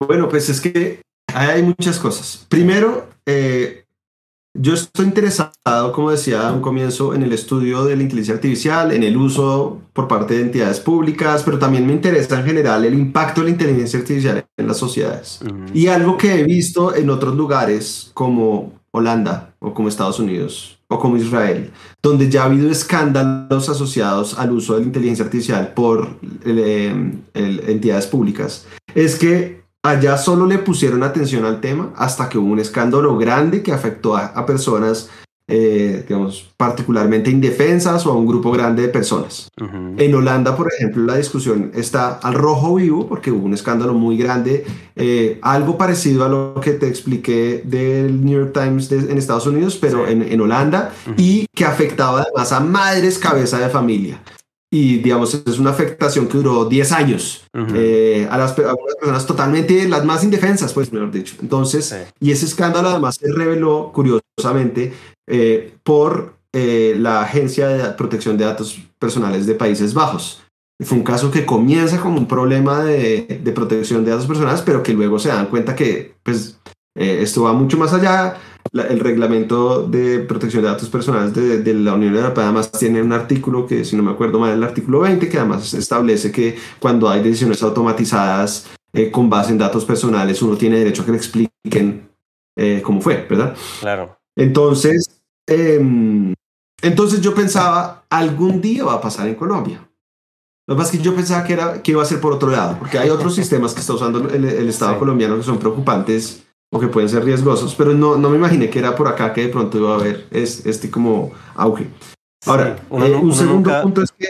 Bueno, 0.00 0.28
pues 0.28 0.48
es 0.48 0.60
que 0.60 1.02
hay 1.34 1.62
muchas 1.62 1.98
cosas. 1.98 2.46
Primero, 2.48 3.10
eh, 3.26 3.84
yo 4.54 4.74
estoy 4.74 5.06
interesado, 5.06 5.52
como 5.92 6.10
decía 6.10 6.48
a 6.48 6.52
un 6.52 6.60
comienzo, 6.60 7.14
en 7.14 7.22
el 7.22 7.32
estudio 7.32 7.84
de 7.84 7.96
la 7.96 8.02
inteligencia 8.02 8.34
artificial, 8.34 8.92
en 8.92 9.02
el 9.02 9.16
uso 9.16 9.80
por 9.92 10.08
parte 10.08 10.34
de 10.34 10.42
entidades 10.42 10.80
públicas, 10.80 11.42
pero 11.44 11.58
también 11.58 11.86
me 11.86 11.92
interesa 11.92 12.40
en 12.40 12.46
general 12.46 12.84
el 12.84 12.94
impacto 12.94 13.40
de 13.40 13.46
la 13.46 13.52
inteligencia 13.52 14.00
artificial 14.00 14.44
en 14.56 14.66
las 14.66 14.76
sociedades. 14.76 15.40
Y 15.72 15.86
algo 15.86 16.16
que 16.16 16.40
he 16.40 16.44
visto 16.44 16.94
en 16.94 17.10
otros 17.10 17.36
lugares 17.36 18.10
como 18.12 18.72
Holanda 18.90 19.54
o 19.60 19.72
como 19.72 19.88
Estados 19.88 20.18
Unidos 20.18 20.78
o 20.88 20.98
como 20.98 21.16
Israel, 21.16 21.70
donde 22.02 22.28
ya 22.28 22.42
ha 22.42 22.46
habido 22.46 22.68
escándalos 22.68 23.68
asociados 23.68 24.36
al 24.36 24.50
uso 24.50 24.74
de 24.74 24.80
la 24.80 24.86
inteligencia 24.86 25.24
artificial 25.24 25.72
por 25.72 26.18
eh, 26.44 27.12
entidades 27.34 28.08
públicas, 28.08 28.66
es 28.96 29.14
que 29.14 29.59
Allá 29.82 30.18
solo 30.18 30.44
le 30.44 30.58
pusieron 30.58 31.02
atención 31.02 31.46
al 31.46 31.60
tema 31.60 31.92
hasta 31.96 32.28
que 32.28 32.36
hubo 32.36 32.52
un 32.52 32.58
escándalo 32.58 33.16
grande 33.16 33.62
que 33.62 33.72
afectó 33.72 34.14
a, 34.14 34.44
personas, 34.44 35.08
eh, 35.48 36.04
digamos, 36.06 36.50
particularmente 36.58 37.30
indefensas 37.30 38.04
o 38.04 38.12
a 38.12 38.14
un 38.14 38.26
grupo 38.26 38.52
grande 38.52 38.82
de 38.82 38.88
personas. 38.88 39.48
En 39.96 40.14
Holanda, 40.14 40.54
por 40.54 40.70
ejemplo, 40.70 41.02
la 41.04 41.16
discusión 41.16 41.72
está 41.74 42.18
al 42.18 42.34
rojo 42.34 42.74
vivo 42.74 43.08
porque 43.08 43.30
hubo 43.30 43.46
un 43.46 43.54
escándalo 43.54 43.94
muy 43.94 44.18
grande, 44.18 44.66
eh, 44.96 45.38
algo 45.40 45.78
parecido 45.78 46.26
a 46.26 46.28
lo 46.28 46.60
que 46.62 46.72
te 46.72 46.86
expliqué 46.86 47.62
del 47.64 48.22
New 48.22 48.38
York 48.38 48.52
Times 48.52 48.92
en 48.92 49.16
Estados 49.16 49.46
Unidos, 49.46 49.78
pero 49.80 50.06
en, 50.06 50.38
Holanda, 50.42 50.92
y 51.16 51.46
que 51.54 51.64
afectaba 51.64 52.20
además 52.20 52.52
a 52.52 52.60
madres 52.60 53.18
cabeza 53.18 53.58
de 53.58 53.70
familia 53.70 54.20
y 54.72 54.98
digamos 54.98 55.34
es 55.34 55.58
una 55.58 55.70
afectación 55.70 56.28
que 56.28 56.38
duró 56.38 56.64
10 56.64 56.92
años. 56.92 57.44
Eh, 57.74 58.28
a, 58.30 58.38
las, 58.38 58.52
personas 58.52 59.26
totalmente 59.26 59.88
las 59.88 60.04
más 60.04 60.22
indefensas 60.22 60.72
pues 60.72 60.92
mejor 60.92 61.10
dicho. 61.10 61.34
Entonces 61.42 61.94
y 62.20 62.30
ese 62.30 62.46
escándalo 62.46 62.90
además 62.90 63.16
se 63.16 63.32
reveló 63.32 63.90
curiosamente 63.92 64.92
eh, 65.28 65.74
por 65.82 66.34
eh, 66.52 66.94
la 66.98 67.22
agencia 67.22 67.68
de 67.68 67.90
protección 67.94 68.38
de 68.38 68.44
datos 68.44 68.80
personales 68.98 69.46
de 69.46 69.54
Países 69.54 69.92
Bajos. 69.92 70.42
Fue 70.82 70.96
un 70.96 71.04
caso 71.04 71.30
que 71.30 71.44
comienza 71.44 72.00
como 72.00 72.18
un 72.18 72.26
problema 72.26 72.82
de, 72.82 73.40
de 73.42 73.52
protección 73.52 74.04
de 74.04 74.12
datos 74.12 74.26
personales 74.26 74.62
pero 74.62 74.82
que 74.82 74.94
luego 74.94 75.18
se 75.18 75.28
dan 75.28 75.46
cuenta 75.46 75.74
que 75.74 76.14
pues 76.22 76.58
esto 76.94 77.44
va 77.44 77.52
mucho 77.52 77.78
más 77.78 77.92
allá 77.92 78.36
el 78.72 79.00
reglamento 79.00 79.82
de 79.82 80.20
protección 80.20 80.62
de 80.62 80.68
datos 80.68 80.88
personales 80.88 81.34
de, 81.34 81.74
la 81.74 81.94
Unión 81.94 82.14
Europea 82.14 82.44
además 82.44 82.70
tiene 82.72 83.02
un 83.02 83.12
artículo 83.12 83.66
que, 83.66 83.84
si 83.84 83.96
no 83.96 84.02
me 84.02 84.12
acuerdo 84.12 84.38
mal, 84.38 84.52
el 84.52 84.62
artículo 84.62 85.00
20, 85.00 85.28
que 85.28 85.38
además 85.38 85.74
establece 85.74 86.30
que 86.30 86.56
cuando 86.78 87.08
hay 87.08 87.22
decisiones 87.22 87.62
automatizadas 87.62 88.68
eh, 88.92 89.10
con 89.10 89.28
base 89.30 89.52
en 89.52 89.58
datos 89.58 89.84
personales, 89.84 90.42
uno 90.42 90.56
tiene 90.56 90.78
derecho 90.78 91.02
a 91.02 91.04
que 91.04 91.12
le 91.12 91.18
expliquen 91.18 92.08
eh, 92.56 92.80
cómo 92.84 93.00
fue, 93.00 93.26
¿verdad? 93.28 93.56
Claro. 93.80 94.18
Entonces, 94.36 95.20
em, 95.46 96.34
entonces 96.82 97.20
yo 97.20 97.34
pensaba, 97.34 98.04
algún 98.10 98.60
día 98.60 98.84
va 98.84 98.94
a 98.94 99.00
pasar 99.00 99.28
en 99.28 99.34
Colombia. 99.34 99.86
Lo 100.66 100.80
es 100.80 100.90
que 100.90 100.98
yo 100.98 101.16
pensaba 101.16 101.42
que, 101.42 101.52
era, 101.52 101.82
que 101.82 101.90
iba 101.90 102.00
a 102.00 102.06
ser 102.06 102.20
por 102.20 102.32
otro 102.32 102.48
lado, 102.48 102.78
porque 102.78 102.96
hay 102.96 103.10
otros 103.10 103.34
sistemas 103.34 103.74
que 103.74 103.80
está 103.80 103.92
usando 103.92 104.28
el, 104.30 104.68
Estado 104.68 105.00
colombiano 105.00 105.36
que 105.36 105.42
son 105.42 105.58
preocupantes 105.58 106.46
o 106.72 106.78
que 106.78 106.88
pueden 106.88 107.08
ser 107.08 107.24
riesgosos, 107.24 107.74
pero 107.74 107.92
no, 107.92 108.16
no 108.16 108.30
me 108.30 108.36
imaginé 108.36 108.70
que 108.70 108.78
era 108.78 108.94
por 108.94 109.08
acá 109.08 109.32
que 109.32 109.42
de 109.42 109.48
pronto 109.48 109.78
iba 109.78 109.92
a 109.92 109.98
haber 109.98 110.26
es, 110.30 110.64
este 110.66 110.90
como 110.90 111.32
auge. 111.54 111.88
Ahora, 112.46 112.76
eh, 112.90 113.14
un 113.14 113.34
segundo 113.34 113.82
punto 113.82 114.02
es 114.02 114.12
que... 114.12 114.28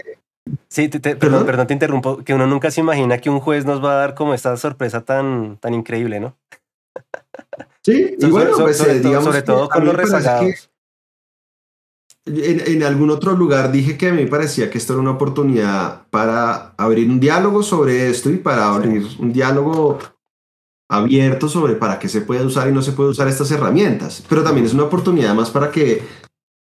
Sí, 0.67 0.89
perdón, 0.89 1.45
perdón, 1.45 1.67
te 1.67 1.73
interrumpo, 1.73 2.17
que 2.23 2.33
uno 2.33 2.47
nunca 2.47 2.71
se 2.71 2.81
imagina 2.81 3.19
que 3.19 3.29
un 3.29 3.39
juez 3.39 3.63
nos 3.63 3.83
va 3.83 3.93
a 3.93 3.95
dar 3.95 4.15
como 4.15 4.33
esta 4.33 4.57
sorpresa 4.57 5.01
tan, 5.05 5.57
tan 5.57 5.73
increíble, 5.73 6.19
¿no? 6.19 6.35
Sí, 7.83 8.15
y 8.19 8.25
bueno, 8.27 8.51
pues 8.59 8.77
sobre, 8.77 8.97
eh, 8.97 8.99
digamos... 8.99 9.23
Sobre 9.23 9.41
todo 9.41 9.67
con 9.67 9.83
los 9.83 9.95
rezagados. 9.95 10.69
En, 12.25 12.61
en, 12.67 12.83
algún 12.83 13.09
otro 13.09 13.31
lugar 13.31 13.71
dije 13.71 13.97
que 13.97 14.09
a 14.09 14.13
mí 14.13 14.23
me 14.23 14.29
parecía 14.29 14.69
que 14.69 14.77
esto 14.77 14.93
era 14.93 15.01
una 15.01 15.11
oportunidad 15.11 16.05
para 16.11 16.75
abrir 16.77 17.09
un 17.09 17.19
diálogo 17.19 17.63
sobre 17.63 18.11
esto 18.11 18.29
y 18.29 18.37
para 18.37 18.67
abrir 18.67 19.07
un 19.17 19.33
diálogo 19.33 19.97
abierto 20.91 21.47
sobre 21.47 21.75
para 21.75 21.99
qué 21.99 22.09
se 22.09 22.19
puede 22.19 22.45
usar 22.45 22.67
y 22.67 22.73
no 22.73 22.81
se 22.81 22.91
puede 22.91 23.09
usar 23.09 23.29
estas 23.29 23.49
herramientas, 23.49 24.23
pero 24.27 24.43
también 24.43 24.65
es 24.65 24.73
una 24.73 24.83
oportunidad 24.83 25.33
más 25.33 25.49
para 25.49 25.71
que, 25.71 26.03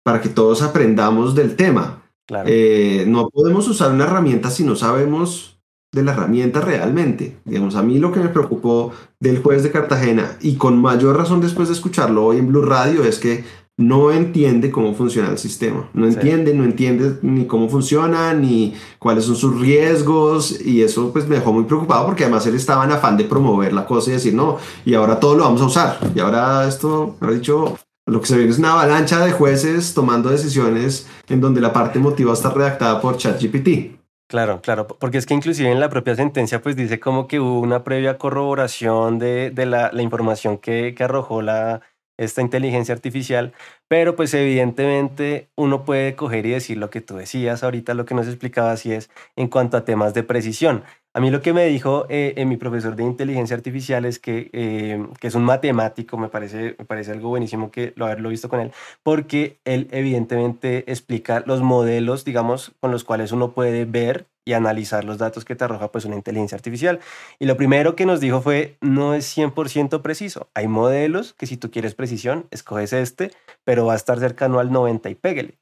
para 0.04 0.20
que 0.20 0.28
todos 0.28 0.62
aprendamos 0.62 1.36
del 1.36 1.54
tema. 1.54 2.02
Eh, 2.44 3.04
no 3.06 3.28
podemos 3.30 3.68
usar 3.68 3.92
una 3.92 4.02
herramienta 4.02 4.50
si 4.50 4.64
no 4.64 4.74
sabemos 4.74 5.60
de 5.92 6.02
la 6.02 6.12
herramienta 6.12 6.60
realmente. 6.60 7.36
Digamos, 7.44 7.76
a 7.76 7.84
mí 7.84 8.00
lo 8.00 8.10
que 8.10 8.18
me 8.18 8.28
preocupó 8.28 8.90
del 9.20 9.40
juez 9.40 9.62
de 9.62 9.70
Cartagena 9.70 10.36
y 10.40 10.56
con 10.56 10.82
mayor 10.82 11.16
razón 11.16 11.40
después 11.40 11.68
de 11.68 11.74
escucharlo 11.74 12.26
hoy 12.26 12.38
en 12.38 12.48
Blue 12.48 12.62
Radio 12.62 13.04
es 13.04 13.20
que 13.20 13.44
no 13.78 14.10
entiende 14.10 14.70
cómo 14.70 14.94
funciona 14.94 15.28
el 15.28 15.38
sistema, 15.38 15.90
no 15.92 16.06
entiende, 16.06 16.54
no 16.54 16.64
entiende 16.64 17.18
ni 17.20 17.46
cómo 17.46 17.68
funciona, 17.68 18.32
ni 18.32 18.74
cuáles 18.98 19.24
son 19.24 19.36
sus 19.36 19.60
riesgos, 19.60 20.60
y 20.64 20.82
eso 20.82 21.12
pues 21.12 21.28
me 21.28 21.36
dejó 21.36 21.52
muy 21.52 21.64
preocupado 21.64 22.06
porque 22.06 22.24
además 22.24 22.46
él 22.46 22.54
estaba 22.54 22.84
en 22.84 22.92
afán 22.92 23.18
de 23.18 23.24
promover 23.24 23.74
la 23.74 23.84
cosa 23.84 24.10
y 24.10 24.14
decir, 24.14 24.34
no, 24.34 24.58
y 24.84 24.94
ahora 24.94 25.20
todo 25.20 25.36
lo 25.36 25.44
vamos 25.44 25.60
a 25.60 25.66
usar, 25.66 25.98
y 26.14 26.20
ahora 26.20 26.66
esto, 26.66 27.16
ha 27.20 27.30
dicho, 27.30 27.78
lo 28.06 28.20
que 28.20 28.26
se 28.26 28.38
ve 28.38 28.48
es 28.48 28.58
una 28.58 28.72
avalancha 28.72 29.22
de 29.22 29.32
jueces 29.32 29.92
tomando 29.92 30.30
decisiones 30.30 31.06
en 31.28 31.40
donde 31.40 31.60
la 31.60 31.72
parte 31.72 31.98
emotiva 31.98 32.32
está 32.32 32.50
redactada 32.50 33.00
por 33.00 33.18
ChatGPT. 33.18 33.96
Claro, 34.28 34.60
claro, 34.60 34.88
porque 34.88 35.18
es 35.18 35.26
que 35.26 35.34
inclusive 35.34 35.70
en 35.70 35.78
la 35.78 35.88
propia 35.88 36.16
sentencia 36.16 36.60
pues 36.60 36.74
dice 36.74 36.98
como 36.98 37.28
que 37.28 37.38
hubo 37.38 37.60
una 37.60 37.84
previa 37.84 38.18
corroboración 38.18 39.18
de, 39.18 39.52
la, 39.66 40.02
información 40.02 40.58
que, 40.58 40.94
que 40.96 41.04
arrojó 41.04 41.42
la, 41.42 41.82
esta 42.16 42.42
inteligencia 42.42 42.94
artificial, 42.94 43.52
pero 43.88 44.16
pues 44.16 44.34
evidentemente 44.34 45.48
uno 45.56 45.84
puede 45.84 46.16
coger 46.16 46.46
y 46.46 46.50
decir 46.50 46.78
lo 46.78 46.90
que 46.90 47.00
tú 47.00 47.16
decías 47.16 47.62
ahorita, 47.62 47.94
lo 47.94 48.04
que 48.04 48.14
nos 48.14 48.26
explicabas 48.26 48.86
y 48.86 48.92
es 48.92 49.10
en 49.36 49.48
cuanto 49.48 49.76
a 49.76 49.84
temas 49.84 50.14
de 50.14 50.22
precisión. 50.22 50.84
A 51.16 51.20
mí 51.20 51.30
lo 51.30 51.40
que 51.40 51.54
me 51.54 51.64
dijo 51.64 52.04
eh, 52.10 52.34
eh, 52.36 52.44
mi 52.44 52.58
profesor 52.58 52.94
de 52.94 53.02
inteligencia 53.02 53.56
artificial 53.56 54.04
es 54.04 54.18
que, 54.18 54.50
eh, 54.52 55.02
que 55.18 55.28
es 55.28 55.34
un 55.34 55.44
matemático, 55.44 56.18
me 56.18 56.28
parece, 56.28 56.76
me 56.78 56.84
parece 56.84 57.12
algo 57.12 57.30
buenísimo 57.30 57.70
que 57.70 57.94
lo 57.96 58.04
haberlo 58.04 58.28
visto 58.28 58.50
con 58.50 58.60
él, 58.60 58.72
porque 59.02 59.58
él 59.64 59.88
evidentemente 59.92 60.90
explica 60.90 61.42
los 61.46 61.62
modelos, 61.62 62.26
digamos, 62.26 62.72
con 62.80 62.90
los 62.90 63.04
cuales 63.04 63.32
uno 63.32 63.52
puede 63.52 63.86
ver 63.86 64.26
y 64.46 64.54
analizar 64.54 65.04
los 65.04 65.18
datos 65.18 65.44
que 65.44 65.56
te 65.56 65.64
arroja 65.64 65.92
pues 65.92 66.06
una 66.06 66.16
inteligencia 66.16 66.56
artificial. 66.56 67.00
Y 67.38 67.44
lo 67.44 67.56
primero 67.56 67.96
que 67.96 68.06
nos 68.06 68.20
dijo 68.20 68.40
fue, 68.40 68.78
no 68.80 69.12
es 69.12 69.36
100% 69.36 70.00
preciso. 70.00 70.48
Hay 70.54 70.68
modelos 70.68 71.34
que 71.34 71.46
si 71.46 71.58
tú 71.58 71.70
quieres 71.70 71.94
precisión, 71.94 72.46
escoges 72.50 72.94
este, 72.94 73.32
pero 73.64 73.84
va 73.84 73.92
a 73.92 73.96
estar 73.96 74.18
cercano 74.20 74.60
al 74.60 74.72
90 74.72 75.10
y 75.10 75.14
pégale. 75.16 75.58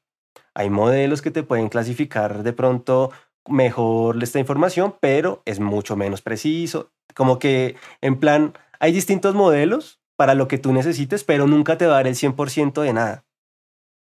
Hay 0.53 0.69
modelos 0.69 1.21
que 1.21 1.31
te 1.31 1.43
pueden 1.43 1.67
clasificar 1.67 2.43
de 2.43 2.53
pronto 2.53 3.11
mejor 3.47 4.21
esta 4.23 4.39
información, 4.39 4.95
pero 4.99 5.41
es 5.45 5.59
mucho 5.59 5.95
menos 5.95 6.21
preciso. 6.21 6.91
Como 7.15 7.39
que, 7.39 7.75
en 8.01 8.19
plan, 8.19 8.53
hay 8.79 8.91
distintos 8.91 9.33
modelos 9.35 9.99
para 10.15 10.35
lo 10.35 10.47
que 10.47 10.59
tú 10.59 10.71
necesites, 10.73 11.23
pero 11.23 11.47
nunca 11.47 11.77
te 11.77 11.87
va 11.87 11.93
a 11.93 11.95
dar 11.97 12.07
el 12.07 12.15
100% 12.15 12.81
de 12.81 12.93
nada. 12.93 13.24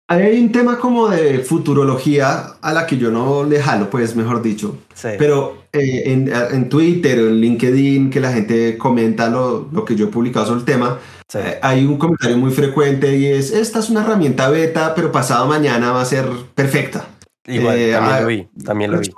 Hay 0.08 0.40
un 0.40 0.52
tema 0.52 0.78
como 0.80 1.08
de 1.10 1.40
futurología 1.40 2.58
a 2.62 2.74
la 2.74 2.86
que 2.86 2.98
yo 2.98 3.10
no 3.10 3.44
le 3.44 3.62
jalo, 3.62 3.90
pues 3.90 4.16
mejor 4.16 4.42
dicho. 4.42 4.78
Pero 5.02 5.64
eh, 5.72 6.04
en, 6.06 6.70
Twitter 6.70 7.20
o 7.20 7.28
en 7.30 7.38
LinkedIn, 7.38 8.10
que 8.10 8.20
la 8.20 8.34
gente 8.34 8.78
comenta 8.78 9.30
lo, 9.30 9.70
lo 9.72 9.86
que 9.86 9.96
yo 9.96 10.08
he 10.08 10.10
publicado 10.10 10.46
sobre 10.46 10.60
el 10.60 10.66
tema, 10.66 11.00
eh, 11.34 11.58
hay 11.62 11.86
un 11.86 11.98
comentario 11.98 12.38
muy 12.38 12.52
frecuente 12.52 13.18
y 13.18 13.28
es, 13.28 13.52
esta 13.52 13.80
es 13.80 13.90
una 13.90 14.02
herramienta 14.02 14.50
beta, 14.50 14.94
pero 14.94 15.12
pasado 15.12 15.48
mañana 15.48 15.92
va 15.92 16.02
a 16.02 16.06
ser 16.06 16.28
perfecta. 16.54 17.08
Igual, 17.48 17.78
eh, 17.78 17.92
también 17.92 18.22
lo 18.22 18.28
vi, 18.28 18.48
también 18.64 18.92
lo 18.92 19.00
vi. 19.00 19.10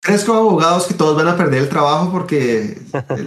Fresco 0.00 0.32
abogados 0.32 0.86
que 0.86 0.94
todos 0.94 1.16
van 1.16 1.26
a 1.26 1.36
perder 1.36 1.62
el 1.62 1.68
trabajo 1.68 2.10
porque 2.12 2.78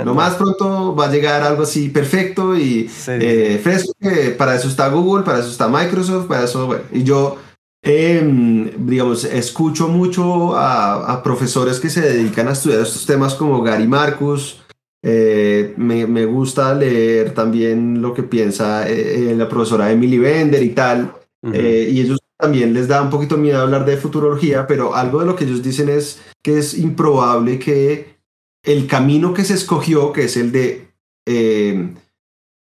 lo 0.04 0.16
más 0.16 0.36
pronto 0.36 0.96
va 0.96 1.06
a 1.06 1.12
llegar 1.12 1.44
algo 1.44 1.64
así 1.64 1.90
perfecto 1.90 2.56
y 2.58 2.90
eh, 3.08 3.60
fresco 3.62 3.94
que 4.00 4.32
para 4.32 4.56
eso 4.56 4.70
está 4.70 4.88
Google, 4.88 5.24
para 5.24 5.40
eso 5.40 5.50
está 5.50 5.68
Microsoft, 5.68 6.28
para 6.28 6.46
eso, 6.46 6.68
bueno, 6.68 6.84
y 6.92 7.04
yo, 7.04 7.38
em, 7.84 8.88
digamos, 8.88 9.26
escucho 9.26 9.90
mucho 9.90 10.56
a, 10.56 11.22
profesores 11.22 11.80
que 11.80 11.90
se 11.90 12.02
dedican 12.02 12.48
a 12.48 12.54
estudiar 12.54 12.82
estos 12.82 13.06
temas 13.06 13.36
como 13.36 13.62
Gary 13.62 13.88
Marcus, 13.88 14.62
eh, 15.04 15.74
me, 15.78 16.08
me, 16.08 16.26
gusta 16.26 16.74
leer 16.74 17.34
también 17.34 18.02
lo 18.02 18.14
que 18.14 18.24
piensa 18.24 18.86
la 18.88 19.50
profesora 19.50 19.92
Emily 19.92 20.20
Bender 20.20 20.64
y 20.64 20.70
tal, 20.70 21.14
y 21.44 22.00
ellos 22.00 22.22
también 22.42 22.74
les 22.74 22.88
da 22.88 23.04
un 23.04 23.12
poquito 23.12 23.38
miedo 23.38 23.62
hablar 23.62 23.86
de 23.86 23.98
futurología, 23.98 24.66
pero 24.66 24.96
algo 24.96 25.20
de 25.20 25.28
lo 25.28 25.36
que 25.36 25.46
ellos 25.46 25.62
dicen 25.62 25.90
es 25.90 26.20
que 26.44 26.58
es 26.58 26.74
improbable 26.78 27.60
que 27.60 28.18
el 28.64 28.88
camino 28.88 29.34
que 29.34 29.46
se 29.46 29.54
escogió, 29.54 30.12
que 30.12 30.24
es 30.26 30.36
el 30.38 30.52
de, 30.52 30.92
eh, 31.28 31.94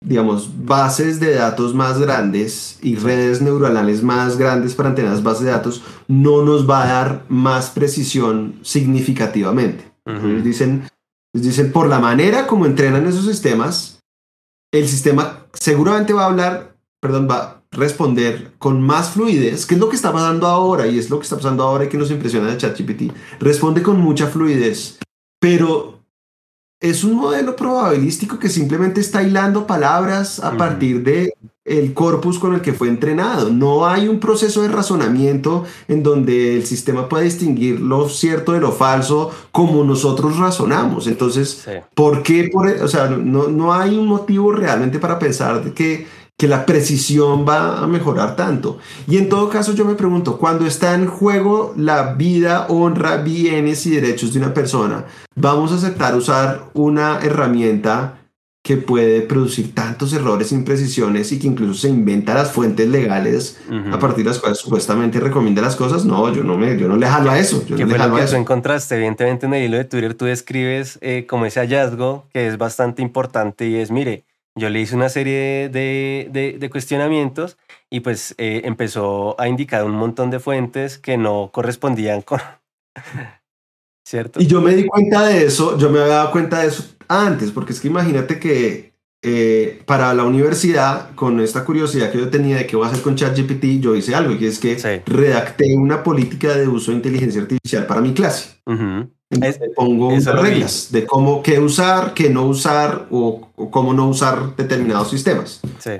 digamos, 0.04 0.66
bases 0.66 1.20
de 1.20 1.36
datos 1.36 1.76
más 1.76 2.00
grandes 2.00 2.80
y 2.82 2.96
redes 2.96 3.42
neuronales 3.42 4.02
más 4.02 4.38
grandes 4.38 4.74
para 4.74 4.90
antenas 4.90 5.22
bases 5.22 5.46
de 5.46 5.52
datos, 5.52 5.84
no 6.08 6.44
nos 6.44 6.68
va 6.68 6.84
a 6.84 6.88
dar 6.88 7.26
más 7.30 7.70
precisión 7.70 8.60
significativamente. 8.64 9.92
dicen, 10.44 10.90
dicen, 11.34 11.72
por 11.72 11.88
la 11.88 12.00
manera 12.00 12.48
como 12.48 12.66
entrenan 12.66 13.06
esos 13.06 13.26
sistemas, 13.26 14.00
el 14.72 14.88
sistema 14.88 15.46
seguramente 15.54 16.14
va 16.14 16.24
a 16.24 16.28
hablar, 16.28 16.78
perdón, 17.00 17.28
va, 17.30 17.57
responder 17.72 18.54
con 18.58 18.82
más 18.82 19.12
fluidez, 19.12 19.66
que 19.66 19.76
es 19.76 19.80
lo 19.80 19.90
que 19.90 19.96
está 19.96 20.12
pasando 20.12 20.48
ahora 20.48 20.88
y 20.88 20.98
es 20.98 21.10
lo 21.10 21.20
que 21.20 21.24
está 21.24 21.36
pasando 21.36 21.64
ahora 21.64 21.86
y 21.86 21.90
que 21.90 21.98
nos 21.98 22.12
impresiona 22.12 22.50
de 22.50 22.58
ChatGPT. 22.58 23.14
Responde 23.40 23.82
con 23.82 24.00
mucha 24.00 24.28
fluidez, 24.28 25.00
pero 25.40 25.98
es 26.80 27.04
un 27.04 27.16
modelo 27.16 27.56
probabilístico 27.56 28.38
que 28.38 28.50
simplemente 28.50 29.02
está 29.02 29.24
hilando 29.24 29.66
palabras 29.66 30.40
a 30.40 30.56
partir 30.56 31.04
de 31.04 31.34
el 31.66 31.94
corpus 31.94 32.40
con 32.40 32.54
el 32.54 32.62
que 32.62 32.74
fue 32.74 32.88
entrenado. 32.88 33.50
No 33.50 33.86
hay 33.86 34.08
un 34.08 34.20
proceso 34.20 34.62
de 34.62 34.70
razonamiento 34.70 35.66
en 35.88 36.02
donde 36.02 36.56
el 36.56 36.66
sistema 36.66 37.10
pueda 37.10 37.24
distinguir 37.24 37.80
lo 37.82 38.08
cierto 38.08 38.54
de 38.54 38.62
lo 38.62 38.72
falso 38.72 39.32
como 39.52 39.84
nosotros 39.84 40.38
razonamos. 40.38 41.08
Entonces, 41.08 41.66
¿por 41.94 42.24
qué? 42.24 42.50
Por, 42.52 42.70
e, 42.70 42.82
o 42.82 42.88
sea, 42.88 43.08
no, 43.08 43.48
no 43.48 43.74
hay 43.74 43.98
un 43.98 44.08
motivo 44.08 44.54
realmente 44.54 45.00
para 45.00 45.20
pensar 45.20 45.74
que 45.74 46.08
que 46.38 46.48
la 46.48 46.68
precisión 46.68 47.48
va 47.48 47.80
a 47.80 47.88
mejorar 47.88 48.36
tanto. 48.36 48.78
Y 49.08 49.18
en 49.18 49.28
todo 49.28 49.50
caso 49.50 49.74
yo 49.74 49.86
me 49.86 49.96
pregunto, 49.96 50.38
cuando 50.38 50.68
está 50.68 50.94
en 50.94 51.08
juego 51.08 51.74
la 51.76 52.14
vida, 52.14 52.68
honra, 52.70 53.18
bienes 53.18 53.86
y 53.88 53.92
derechos 53.92 54.34
de 54.34 54.40
una 54.40 54.54
persona, 54.54 55.06
¿vamos 55.36 55.72
a 55.72 55.76
aceptar 55.76 56.16
usar 56.16 56.70
una 56.76 57.20
herramienta 57.24 58.20
que 58.64 58.76
puede 58.76 59.22
producir 59.22 59.74
tantos 59.74 60.12
errores, 60.12 60.52
imprecisiones 60.52 61.32
y 61.32 61.40
que 61.40 61.48
incluso 61.48 61.74
se 61.74 61.90
inventa 61.90 62.34
las 62.34 62.52
fuentes 62.52 62.88
legales 62.88 63.58
a 63.92 63.98
partir 63.98 64.26
de 64.26 64.32
las 64.32 64.40
cuales 64.40 64.58
supuestamente 64.58 65.22
recomienda 65.22 65.62
las 65.62 65.78
cosas? 65.78 66.04
No, 66.04 66.32
yo 66.34 66.44
no, 66.44 66.58
me, 66.58 66.78
yo 66.78 66.88
no 66.90 66.98
le 66.98 67.08
jalo 67.08 67.32
a 67.32 67.40
eso. 67.40 67.66
Yo 67.66 67.78
¿Qué 67.78 67.86
no 67.86 67.92
fue 67.92 67.98
le 67.98 68.08
lo 68.10 68.16
que 68.18 68.26
tú 68.26 68.36
encontraste? 68.36 68.96
Evidentemente 68.96 69.46
en 69.46 69.54
el 69.54 69.64
hilo 69.64 69.78
de 69.78 69.86
Twitter 69.86 70.14
tú 70.16 70.26
describes 70.26 71.00
eh, 71.02 71.26
como 71.28 71.46
ese 71.46 71.62
hallazgo 71.62 72.28
que 72.34 72.48
es 72.48 72.58
bastante 72.58 73.02
importante 73.02 73.70
y 73.70 73.76
es, 73.76 73.90
mire, 73.90 74.26
yo 74.58 74.70
le 74.70 74.82
hice 74.82 74.96
una 74.96 75.10
serie 75.10 75.70
de, 75.70 76.58
de, 76.60 76.70
cuestionamientos 76.70 77.58
y 77.90 78.02
pues 78.02 78.36
eh, 78.38 78.62
empezó 78.66 79.40
a 79.40 79.48
indicar 79.48 79.86
un 79.86 79.92
montón 79.92 80.32
de 80.32 80.40
fuentes 80.40 80.98
que 80.98 81.18
no 81.18 81.52
correspondían 81.54 82.22
con... 82.22 82.40
¿Cierto? 84.06 84.42
Y 84.42 84.48
yo 84.48 84.62
me 84.62 84.74
di 84.74 84.86
cuenta 84.86 85.28
de 85.28 85.46
eso, 85.46 85.78
yo 85.78 85.90
me 85.90 86.00
había 86.00 86.16
dado 86.16 86.32
cuenta 86.32 86.62
de 86.62 86.68
eso 86.68 86.96
antes, 87.10 87.52
porque 87.52 87.74
es 87.74 87.82
que 87.82 87.90
imagínate 87.90 88.40
que 88.40 88.87
eh, 89.22 89.82
para 89.86 90.14
la 90.14 90.24
universidad, 90.24 91.16
con 91.16 91.40
esta 91.40 91.66
curiosidad 91.66 92.12
que 92.12 92.20
yo 92.20 92.30
tenía 92.30 92.58
de 92.58 92.68
qué 92.68 92.76
voy 92.76 92.86
a 92.86 92.90
hacer 92.90 93.02
con 93.02 93.16
ChatGPT, 93.16 93.80
yo 93.80 93.96
hice 93.96 94.16
algo, 94.16 94.38
que 94.38 94.48
es 94.48 94.60
que 94.60 94.78
redacté 95.06 95.76
una 95.76 96.04
política 96.04 96.56
de 96.56 96.68
uso 96.68 96.92
de 96.92 96.98
inteligencia 96.98 97.42
artificial 97.42 97.86
para 97.86 98.02
mi 98.02 98.14
clase 98.14 98.58
pongo 99.76 100.10
reglas 100.10 100.92
de 100.92 101.06
cómo 101.06 101.44
qué 101.44 101.60
usar, 101.60 102.14
qué 102.14 102.30
no 102.30 102.46
usar 102.46 103.08
o, 103.12 103.50
cómo 103.72 103.94
no 103.94 104.08
usar 104.08 104.56
determinados 104.56 105.10
sistemas. 105.10 105.62
Sí. 105.80 105.92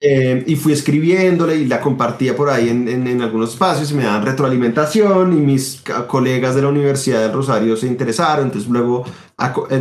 Eh, 0.00 0.44
y 0.46 0.54
fui 0.54 0.72
escribiéndole 0.72 1.56
y 1.56 1.66
la 1.66 1.80
compartía 1.80 2.36
por 2.36 2.50
ahí 2.50 2.68
en, 2.68 2.86
en, 2.86 3.20
algunos 3.20 3.50
espacios 3.50 3.90
y 3.90 3.94
me 3.94 4.04
daban 4.04 4.24
retroalimentación 4.24 5.36
y 5.36 5.40
mis 5.40 5.82
colegas 6.06 6.54
de 6.54 6.62
la 6.62 6.68
Universidad 6.68 7.22
del 7.22 7.32
Rosario 7.32 7.76
se 7.76 7.88
interesaron. 7.88 8.46
Entonces 8.46 8.70
luego, 8.70 9.04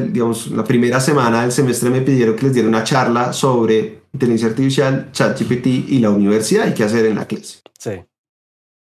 digamos, 0.10 0.48
la 0.48 0.64
primera 0.64 1.00
semana 1.00 1.44
del 1.44 1.52
semestre 1.52 1.92
me 1.92 2.02
pidieron 2.02 2.36
que 2.36 2.46
les 2.46 2.54
diera 2.56 2.68
una 2.68 2.84
charla 2.84 3.32
sobre 3.32 4.02
inteligencia 4.12 4.48
artificial, 4.48 5.12
ChatGPT 5.12 5.68
y 5.68 6.00
la 6.00 6.10
universidad 6.10 6.68
y 6.68 6.74
qué 6.74 6.84
hacer 6.84 7.06
en 7.06 7.16
la 7.16 7.26
clase. 7.26 7.60
Sí. 7.78 7.92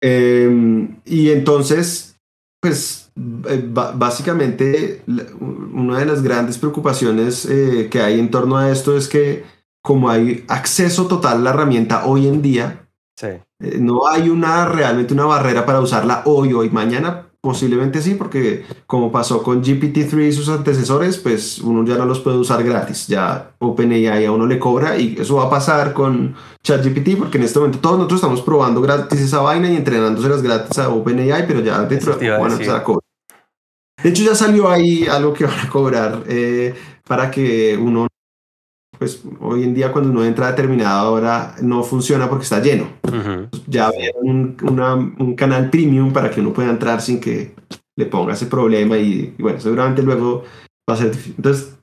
Eh, 0.00 0.88
y 1.04 1.30
entonces, 1.30 2.16
pues 2.60 3.10
eh, 3.48 3.64
básicamente, 3.66 5.02
una 5.40 5.98
de 5.98 6.06
las 6.06 6.22
grandes 6.22 6.58
preocupaciones 6.58 7.46
eh, 7.46 7.88
que 7.90 8.00
hay 8.00 8.20
en 8.20 8.30
torno 8.30 8.56
a 8.56 8.70
esto 8.70 8.96
es 8.96 9.08
que 9.08 9.44
como 9.82 10.10
hay 10.10 10.44
acceso 10.48 11.06
total 11.06 11.38
a 11.38 11.40
la 11.40 11.50
herramienta 11.50 12.06
hoy 12.06 12.28
en 12.28 12.42
día, 12.42 12.88
sí. 13.16 13.28
Eh, 13.60 13.78
no 13.80 14.06
hay 14.06 14.28
una 14.28 14.66
realmente 14.66 15.14
una 15.14 15.24
barrera 15.24 15.66
para 15.66 15.80
usarla 15.80 16.22
hoy, 16.26 16.52
hoy, 16.52 16.70
mañana. 16.70 17.24
posiblemente 17.40 18.02
sí, 18.02 18.14
porque 18.14 18.64
como 18.86 19.10
pasó 19.12 19.42
con 19.42 19.62
GPT-3 19.62 20.28
y 20.28 20.32
sus 20.32 20.48
antecesores, 20.48 21.18
pues 21.18 21.58
uno 21.60 21.84
ya 21.84 21.96
no 21.96 22.04
los 22.04 22.20
puede 22.20 22.36
usar 22.36 22.62
gratis. 22.64 23.06
Ya 23.06 23.52
OpenAI 23.58 24.26
a 24.26 24.32
uno 24.32 24.46
le 24.46 24.58
cobra 24.58 24.98
y 24.98 25.16
eso 25.18 25.36
va 25.36 25.44
a 25.44 25.50
pasar 25.50 25.92
con 25.94 26.34
ChatGPT, 26.62 27.16
porque 27.16 27.38
en 27.38 27.44
este 27.44 27.58
momento 27.58 27.78
todos 27.78 27.96
nosotros 27.96 28.18
estamos 28.18 28.42
probando 28.42 28.80
gratis 28.80 29.20
esa 29.20 29.40
vaina 29.40 29.70
y 29.70 29.76
entrenándoselas 29.76 30.42
gratis 30.42 30.78
a 30.78 30.88
OpenAI, 30.90 31.46
pero 31.46 31.60
ya 31.60 31.80
dentro 31.84 32.18
van 32.18 32.50
a 32.50 32.52
empezar 32.52 32.76
a 32.76 32.84
cobrar. 32.84 33.02
De 34.02 34.10
hecho, 34.10 34.22
ya 34.22 34.34
salió 34.34 34.70
ahí 34.70 35.06
algo 35.06 35.32
que 35.32 35.44
van 35.44 35.58
a 35.58 35.68
cobrar 35.68 36.22
eh, 36.28 36.74
para 37.06 37.30
que 37.30 37.76
uno 37.76 38.06
pues 38.98 39.22
hoy 39.40 39.62
en 39.62 39.74
día 39.74 39.92
cuando 39.92 40.10
uno 40.10 40.24
entra 40.24 40.48
a 40.48 40.50
determinada 40.50 41.08
hora 41.08 41.54
no 41.62 41.82
funciona 41.82 42.28
porque 42.28 42.44
está 42.44 42.60
lleno. 42.60 42.88
Ya 43.66 43.86
había 43.86 44.10
un, 44.20 44.56
un, 45.18 45.34
canal 45.34 45.70
premium 45.70 46.12
para 46.12 46.30
que 46.30 46.40
uno 46.40 46.52
pueda 46.52 46.70
entrar 46.70 47.00
sin 47.00 47.20
que 47.20 47.54
le 47.96 48.06
ponga 48.06 48.34
ese 48.34 48.46
problema 48.46 48.96
y, 48.96 49.34
bueno, 49.38 49.60
seguramente 49.60 50.02
luego 50.02 50.44
va 50.88 50.94
a 50.94 50.96
ser 50.96 51.10
difícil. 51.10 51.34
Entonces, 51.36 51.74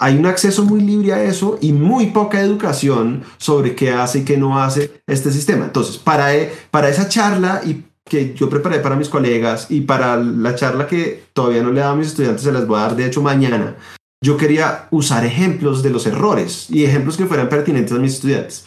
hay 0.00 0.16
un 0.16 0.26
acceso 0.26 0.64
muy 0.64 0.80
libre 0.80 1.12
a 1.12 1.24
eso 1.24 1.58
y 1.60 1.72
muy 1.72 2.06
poca 2.06 2.40
educación 2.40 3.24
sobre 3.36 3.74
qué 3.74 3.90
hace 3.90 4.20
y 4.20 4.24
qué 4.24 4.36
no 4.36 4.60
hace 4.60 5.02
este 5.06 5.30
sistema. 5.32 5.66
Entonces, 5.66 5.98
para, 5.98 6.34
e, 6.34 6.52
para 6.70 6.88
esa 6.88 7.08
charla 7.08 7.60
y 7.64 7.84
que 8.08 8.34
yo 8.34 8.48
preparé 8.48 8.78
para 8.78 8.96
mis 8.96 9.08
colegas 9.08 9.66
y 9.70 9.82
para 9.82 10.16
la 10.16 10.54
charla 10.54 10.86
que 10.86 11.24
todavía 11.32 11.62
no 11.62 11.72
le 11.72 11.80
he 11.80 11.82
dado 11.82 11.94
a 11.94 11.96
mis 11.96 12.08
estudiantes, 12.08 12.42
se 12.42 12.52
las 12.52 12.66
voy 12.66 12.78
a 12.78 12.82
dar 12.82 12.96
de 12.96 13.06
hecho 13.06 13.20
mañana, 13.20 13.76
yo 14.22 14.36
quería 14.36 14.88
usar 14.90 15.24
ejemplos 15.24 15.82
de 15.82 15.90
los 15.90 16.06
errores 16.06 16.68
y 16.70 16.84
ejemplos 16.84 17.16
que 17.16 17.26
fueran 17.26 17.48
pertinentes 17.48 17.92
a 17.92 18.00
mis 18.00 18.14
estudiantes. 18.14 18.66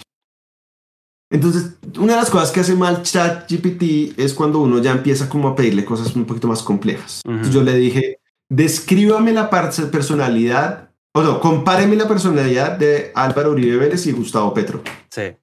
Entonces, 1.31 1.75
una 1.97 2.13
de 2.13 2.19
las 2.19 2.29
cosas 2.29 2.51
que 2.51 2.59
hace 2.59 2.75
mal 2.75 3.03
ChatGPT 3.03 4.19
es 4.19 4.33
cuando 4.33 4.59
uno 4.59 4.79
ya 4.79 4.91
empieza 4.91 5.29
como 5.29 5.47
a 5.47 5.55
pedirle 5.55 5.85
cosas 5.85 6.13
un 6.15 6.25
poquito 6.25 6.47
más 6.47 6.61
complejas. 6.61 7.21
yo 7.51 7.63
le 7.63 7.73
dije, 7.75 8.19
descríbame 8.49 9.31
la 9.31 9.49
personalidad, 9.49 10.89
o 11.13 11.21
no, 11.21 11.39
compáreme 11.39 11.95
la 11.95 12.07
personalidad 12.07 12.77
de 12.77 13.11
Álvaro 13.15 13.51
Uribe 13.51 13.77
Vélez 13.77 14.05
y 14.07 14.11
Gustavo 14.11 14.53
Petro. 14.53 14.83
Sí. 15.09 15.33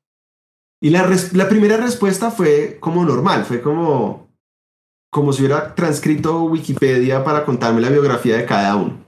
Y 0.81 0.91
la, 0.91 1.09
la 1.33 1.49
primera 1.49 1.79
respuesta 1.79 2.31
fue 2.31 2.77
como 2.81 3.05
normal, 3.05 3.47
fue 3.47 3.63
como, 3.63 4.29
como 5.11 5.33
si 5.33 5.43
hubiera 5.43 5.75
transcrito 5.75 6.43
Wikipedia 6.45 7.25
para 7.25 7.47
contarme 7.47 7.81
la 7.81 7.89
biografía 7.89 8.37
de 8.37 8.45
cada 8.45 8.77
uno 8.77 8.99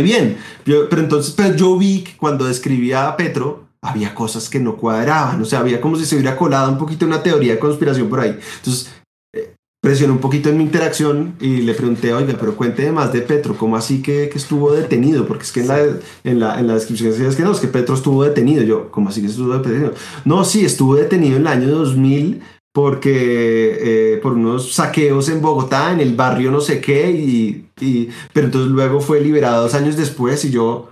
bien. 0.00 0.38
pero 0.64 1.00
entonces, 1.00 1.34
pero 1.36 1.54
yo 1.54 1.76
vi 1.76 2.02
que 2.04 2.16
cuando 2.16 2.46
describía 2.46 3.08
a 3.08 3.16
Petro, 3.16 3.66
había 3.82 4.14
cosas 4.14 4.48
que 4.48 4.60
no 4.60 4.76
cuadraban, 4.76 5.42
o 5.42 5.44
sea, 5.44 5.58
había 5.58 5.80
como 5.80 5.96
si 5.96 6.06
se 6.06 6.14
hubiera 6.14 6.36
colado 6.36 6.70
un 6.70 6.78
poquito 6.78 7.04
una 7.04 7.22
teoría 7.22 7.54
de 7.54 7.58
conspiración 7.58 8.08
por 8.08 8.20
ahí. 8.20 8.38
Entonces, 8.58 8.92
eh, 9.34 9.54
presioné 9.82 10.12
un 10.12 10.20
poquito 10.20 10.48
en 10.48 10.58
mi 10.58 10.62
interacción 10.62 11.34
y 11.40 11.62
le 11.62 11.74
pregunté, 11.74 12.14
oiga, 12.14 12.36
pero 12.38 12.56
cuénteme 12.56 12.92
más 12.92 13.12
de 13.12 13.22
Petro, 13.22 13.56
¿cómo 13.56 13.76
así 13.76 14.00
que, 14.00 14.28
que 14.28 14.38
estuvo 14.38 14.72
detenido? 14.72 15.26
Porque 15.26 15.42
es 15.42 15.50
que 15.50 15.60
en, 15.60 15.68
la, 15.68 15.80
en, 16.22 16.38
la, 16.38 16.60
en 16.60 16.68
la 16.68 16.74
descripción 16.74 17.10
decía 17.10 17.36
que 17.36 17.42
no, 17.42 17.50
es 17.50 17.58
que 17.58 17.66
Petro 17.66 17.96
estuvo 17.96 18.22
detenido. 18.22 18.62
Yo, 18.62 18.90
¿cómo 18.92 19.08
así 19.08 19.20
que 19.20 19.26
estuvo 19.26 19.52
detenido? 19.58 19.92
No, 20.24 20.44
sí, 20.44 20.64
estuvo 20.64 20.94
detenido 20.94 21.36
en 21.36 21.42
el 21.42 21.48
año 21.48 21.68
2000 21.68 22.40
porque 22.72 24.14
eh, 24.14 24.16
por 24.18 24.32
unos 24.32 24.72
saqueos 24.72 25.28
en 25.28 25.42
Bogotá, 25.42 25.92
en 25.92 26.00
el 26.00 26.16
barrio 26.16 26.50
no 26.50 26.60
sé 26.60 26.80
qué, 26.80 27.10
y, 27.10 27.68
y, 27.80 28.08
pero 28.32 28.46
entonces 28.46 28.70
luego 28.70 29.00
fue 29.00 29.20
liberado 29.20 29.62
dos 29.62 29.74
años 29.74 29.96
después 29.96 30.44
y 30.44 30.50
yo, 30.50 30.88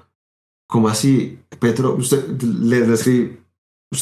¿cómo 0.68 0.88
así? 0.88 1.38
Petro, 1.58 1.94
usted 1.94 2.40
le, 2.42 2.82
usted 2.82 3.38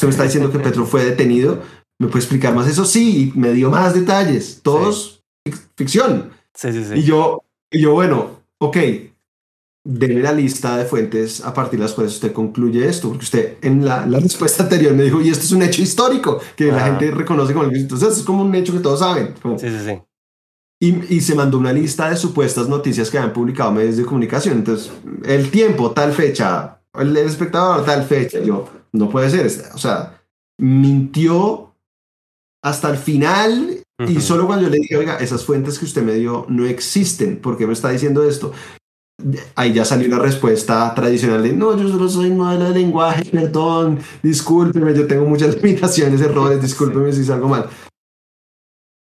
me 0.03 0.09
está 0.09 0.23
diciendo 0.23 0.51
que 0.51 0.59
Petro 0.59 0.85
fue 0.85 1.05
detenido, 1.05 1.61
¿me 1.99 2.07
puede 2.07 2.19
explicar 2.19 2.53
más 2.53 2.67
eso? 2.67 2.83
Sí, 2.83 3.31
me 3.35 3.53
dio 3.53 3.69
más 3.69 3.93
detalles, 3.93 4.59
todos 4.61 5.23
ficción. 5.75 6.31
Sí, 6.53 6.73
sí, 6.73 6.83
sí. 6.83 6.93
Y 6.95 7.03
yo, 7.03 7.43
y 7.71 7.81
yo, 7.81 7.93
bueno, 7.93 8.41
ok, 8.59 8.77
deme 9.83 10.21
la 10.21 10.33
lista 10.33 10.77
de 10.77 10.85
fuentes 10.85 11.43
a 11.43 11.53
partir 11.53 11.79
de 11.79 11.85
las 11.85 11.93
cuales 11.93 12.13
usted 12.13 12.33
concluye 12.33 12.87
esto, 12.87 13.09
porque 13.09 13.23
usted 13.23 13.57
en 13.61 13.85
la, 13.85 14.05
la 14.05 14.19
respuesta 14.19 14.63
anterior 14.63 14.93
me 14.93 15.03
dijo, 15.03 15.21
y 15.21 15.29
esto 15.29 15.45
es 15.45 15.51
un 15.51 15.61
hecho 15.61 15.81
histórico 15.81 16.39
que 16.55 16.71
la 16.71 16.81
gente 16.81 17.11
reconoce 17.11 17.53
como 17.53 17.69
entonces 17.71 18.17
es 18.17 18.23
como 18.23 18.43
un 18.43 18.53
hecho 18.55 18.73
que 18.73 18.79
todos 18.79 18.99
saben. 18.99 19.33
sí, 19.57 19.69
sí, 19.69 19.79
sí. 19.85 20.01
Y, 20.81 21.15
y, 21.15 21.19
se 21.19 21.35
mandó 21.35 21.57
una 21.57 21.73
lista 21.73 22.09
de 22.09 22.15
supuestas 22.15 22.69
noticias 22.69 23.09
que 23.09 23.17
habían 23.17 23.33
publicado 23.33 23.69
medios 23.69 23.97
de 23.97 24.05
comunicación. 24.05 24.59
Entonces, 24.59 24.89
el 25.25 25.51
tiempo, 25.51 25.91
tal 25.91 26.13
fecha, 26.13 26.79
el, 26.93 27.17
espectador, 27.17 27.83
tal 27.83 28.05
fecha. 28.05 28.39
Yo, 28.39 28.65
no 28.93 29.09
puede 29.09 29.29
ser. 29.29 29.73
O 29.73 29.77
sea, 29.77 30.23
mintió 30.57 31.75
hasta 32.63 32.89
el 32.89 32.97
final 32.97 33.83
y 34.07 34.21
solo 34.21 34.47
cuando 34.47 34.65
yo 34.65 34.69
le 34.69 34.77
dije, 34.77 34.95
oiga, 34.95 35.17
esas 35.17 35.43
fuentes 35.43 35.77
que 35.77 35.85
usted 35.85 36.01
me 36.01 36.13
dio 36.13 36.45
no 36.47 36.65
existen, 36.65 37.37
¿por 37.37 37.57
qué 37.57 37.67
me 37.67 37.73
está 37.73 37.89
diciendo 37.89 38.23
esto? 38.23 38.53
Ahí 39.55 39.73
ya 39.73 39.85
salió 39.85 40.07
una 40.07 40.19
respuesta 40.19 40.93
tradicional 40.93 41.43
de 41.43 41.53
no, 41.53 41.77
yo 41.77 41.87
solo 41.89 42.09
soy 42.09 42.31
modelo 42.31 42.65
de 42.65 42.79
lenguaje, 42.79 43.25
perdón, 43.25 43.99
discúlpeme, 44.23 44.93
yo 44.93 45.07
tengo 45.07 45.25
muchas 45.25 45.55
limitaciones, 45.61 46.21
errores, 46.21 46.61
discúlpeme 46.61 47.11
si 47.11 47.23
salgo 47.23 47.47
mal. 47.47 47.69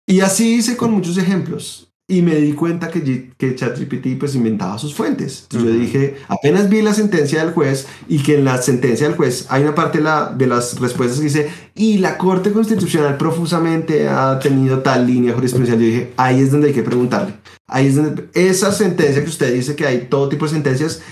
Y 0.09 0.21
así 0.21 0.55
hice 0.57 0.77
con 0.77 0.93
muchos 0.93 1.19
ejemplos. 1.19 1.86
Y 2.09 2.23
me 2.23 2.37
di 2.37 2.53
cuenta 2.53 2.89
que, 2.89 3.33
que 3.37 3.57
ChatGPT 3.57 4.17
pues 4.17 4.37
inventaba 4.37 4.79
sus 4.79 4.95
fuentes. 4.95 5.43
Entonces 5.43 5.73
yo 5.73 5.77
dije, 5.77 6.17
apenas 6.29 6.71
vi 6.71 6.81
la 6.81 6.95
sentencia 6.95 7.45
del 7.45 7.53
juez 7.53 7.89
y 8.07 8.23
que 8.23 8.37
en 8.39 8.45
la 8.45 8.63
sentencia 8.63 9.09
del 9.09 9.17
juez 9.17 9.47
hay 9.49 9.65
una 9.65 9.75
parte 9.75 9.99
de, 9.99 10.05
la, 10.05 10.33
de 10.33 10.47
las 10.47 10.79
respuestas 10.79 11.19
que 11.19 11.25
dice, 11.25 11.51
y 11.75 11.99
la 11.99 12.17
Corte 12.17 12.53
Constitucional 12.53 13.17
profusamente 13.17 14.09
ha 14.09 14.39
tenido 14.39 14.81
tal 14.81 15.05
línea 15.05 15.35
jurisprudencial. 15.35 15.81
Yo 15.81 15.87
dije, 15.87 16.13
ahí 16.17 16.41
es 16.41 16.53
donde 16.53 16.69
hay 16.69 16.75
que 16.75 16.85
preguntarle. 16.85 17.35
Ahí 17.67 17.89
es 17.89 17.97
donde, 17.97 18.29
esa 18.35 18.71
sentencia 18.71 19.25
que 19.25 19.31
usted 19.31 19.53
dice 19.53 19.75
que 19.75 19.87
hay 19.87 20.07
todo 20.09 20.29
tipo 20.29 20.45
de 20.45 20.53
sentencias, 20.53 21.03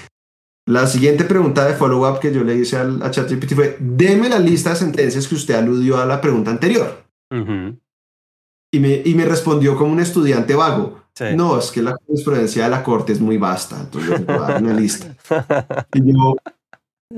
la 0.64 0.87
siguiente 0.87 1.24
pregunta 1.24 1.66
de 1.66 1.74
follow-up 1.74 2.20
que 2.20 2.33
yo 2.33 2.44
le 2.44 2.54
hice 2.54 2.76
al, 2.76 3.02
a 3.02 3.11
ChatGPT 3.11 3.54
fue, 3.54 3.76
deme 3.80 4.28
la 4.28 4.38
lista 4.38 4.70
de 4.70 4.76
sentencias 4.76 5.26
que 5.26 5.35
usted 5.35 5.54
aludió 5.54 5.98
a 5.98 6.07
la 6.07 6.20
pregunta 6.20 6.52
anterior. 6.52 7.04
Y, 8.74 8.80
me, 8.80 9.02
y 9.04 9.14
me 9.14 9.24
respondió 9.24 9.76
como 9.76 9.92
un 9.92 10.00
estudiante 10.00 10.54
vago. 10.54 11.00
No, 11.37 11.58
es 11.58 11.70
que 11.70 11.80
la 11.80 11.96
jurisprudencia 12.06 12.64
de 12.64 12.70
la 12.70 12.82
corte 12.82 13.12
es 13.12 13.20
muy 13.20 13.37
vasta, 13.37 13.78
entonces 13.80 14.18
yo 14.18 14.24
voy 14.24 14.34
a 14.34 14.40
dar 14.40 14.62
una 14.62 14.74
lista. 14.80 15.14
Y 15.92 16.12
yo, 16.12 16.34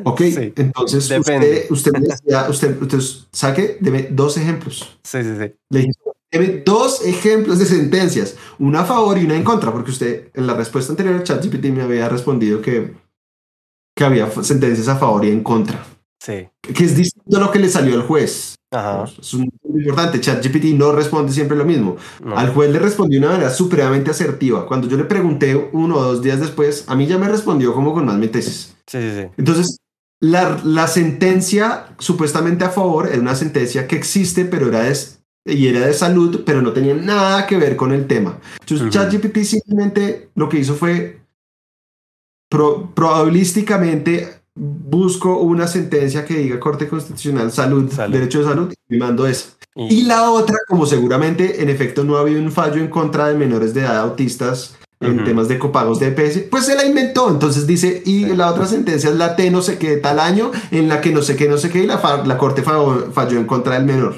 ok, 0.05 0.21
entonces 0.55 1.11
usted, 1.11 1.67
usted 1.71 1.93
me 1.93 2.01
decía, 2.01 2.47
usted, 2.51 2.83
usted 2.83 2.99
saque, 3.33 3.79
deme 3.81 4.09
dos 4.11 4.37
ejemplos. 4.37 4.99
Sí, 5.03 5.23
sí, 5.23 5.31
sí. 5.41 5.55
Le 5.71 5.81
dije, 5.81 6.63
dos 6.67 7.07
ejemplos 7.07 7.59
de 7.59 7.65
sentencias, 7.65 8.37
una 8.59 8.81
a 8.81 8.85
favor 8.85 9.17
y 9.17 9.25
una 9.25 9.37
en 9.37 9.45
contra, 9.45 9.73
porque 9.73 9.93
usted 9.93 10.29
en 10.35 10.47
la 10.47 10.53
respuesta 10.53 10.93
anterior 10.93 11.23
ChatGPT 11.23 11.65
me 11.67 11.83
había 11.83 12.07
respondido 12.11 12.61
que, 12.61 12.93
que 13.97 14.05
había 14.05 14.31
sentencias 14.43 14.89
a 14.89 14.97
favor 14.97 15.25
y 15.25 15.31
en 15.31 15.43
contra. 15.43 15.83
Sí. 16.19 16.49
Que 16.63 16.85
es 16.85 16.97
distinto 16.97 17.37
a 17.37 17.41
lo 17.41 17.51
que 17.51 17.59
le 17.59 17.69
salió 17.69 17.95
al 17.95 18.03
juez. 18.03 18.55
Ajá. 18.71 19.05
Es 19.05 19.35
muy 19.35 19.49
importante. 19.75 20.21
ChatGPT 20.21 20.75
no 20.75 20.93
responde 20.93 21.33
siempre 21.33 21.57
lo 21.57 21.65
mismo. 21.65 21.97
Al 22.35 22.53
juez 22.53 22.71
le 22.71 22.79
respondió 22.79 23.21
de 23.21 23.27
una 23.27 23.35
manera 23.35 23.51
supremamente 23.53 24.11
asertiva. 24.11 24.67
Cuando 24.67 24.89
yo 24.89 24.97
le 24.97 25.05
pregunté 25.05 25.55
uno 25.73 25.97
o 25.97 26.03
dos 26.03 26.23
días 26.23 26.41
después, 26.41 26.85
a 26.89 26.95
mí 26.95 27.07
ya 27.07 27.19
me 27.19 27.29
respondió 27.29 27.75
como 27.75 27.93
con 27.93 28.07
más 28.07 28.17
mi 28.17 28.29
tesis. 28.29 28.75
Sí, 28.87 28.99
sí, 29.01 29.11
sí. 29.21 29.29
Entonces, 29.37 29.79
la, 30.21 30.61
la 30.65 30.89
sentencia 30.89 31.95
supuestamente 31.99 32.65
a 32.65 32.71
favor 32.71 33.09
es 33.09 33.19
una 33.19 33.35
sentencia 33.35 33.87
que 33.87 33.97
existe, 33.97 34.45
pero 34.45 34.69
era 34.69 34.89
es 34.89 35.17
y 35.47 35.69
era 35.69 35.87
de 35.87 35.93
salud, 35.93 36.43
pero 36.45 36.61
no 36.61 36.73
tenía 36.73 36.95
nada 36.95 37.47
que 37.47 37.57
ver 37.57 37.77
con 37.77 37.93
el 37.93 38.07
tema. 38.07 38.41
Entonces, 38.61 38.91
ChatGPT 38.91 39.39
simplemente 39.45 40.31
lo 40.35 40.49
que 40.49 40.59
hizo 40.59 40.75
fue 40.75 41.21
probabilísticamente 42.51 44.41
busco 44.57 45.39
una 45.39 45.67
sentencia 45.67 46.25
que 46.25 46.39
diga 46.39 46.59
Corte 46.59 46.89
Constitucional, 46.89 47.53
salud, 47.53 47.93
derecho 48.11 48.41
de 48.41 48.45
salud, 48.47 48.75
y 48.89 48.97
mando 48.97 49.27
eso. 49.27 49.51
Y... 49.75 50.03
la 50.05 50.31
otra, 50.31 50.57
como 50.67 50.87
seguramente 50.87 51.63
en 51.63 51.69
efecto 51.69 52.03
no 52.03 52.17
ha 52.17 52.21
habido 52.21 52.41
un 52.41 52.51
fallo 52.51 52.77
en 52.77 52.89
contra 52.89 53.29
de 53.29 53.37
menores 53.37 53.75
de 53.75 53.83
edad 53.83 53.99
autistas 53.99 54.75
en 55.01 55.25
temas 55.25 55.49
de 55.49 55.59
copagos 55.59 56.01
de 56.01 56.07
EPS, 56.09 56.49
pues 56.51 56.65
se 56.65 56.75
la 56.75 56.87
inventó. 56.87 57.29
Entonces 57.29 57.67
dice, 57.67 58.03
y 58.07 58.25
la 58.35 58.51
otra 58.51 58.65
sentencia 58.65 59.11
es 59.11 59.17
la 59.17 59.37
T 59.37 59.51
no 59.51 59.61
sé 59.61 59.77
qué 59.77 59.99
tal 59.99 60.19
año, 60.19 60.51
en 60.71 60.89
la 60.89 61.03
que 61.03 61.13
no 61.13 61.21
sé 61.21 61.37
qué, 61.37 61.49
no 61.49 61.59
sé 61.59 61.69
qué, 61.69 61.85
y 61.85 61.87
la, 61.87 62.23
la 62.25 62.39
Corte 62.39 62.63
falló, 62.63 63.39
en 63.39 63.45
contra 63.45 63.75
del 63.75 63.85
menor 63.85 64.17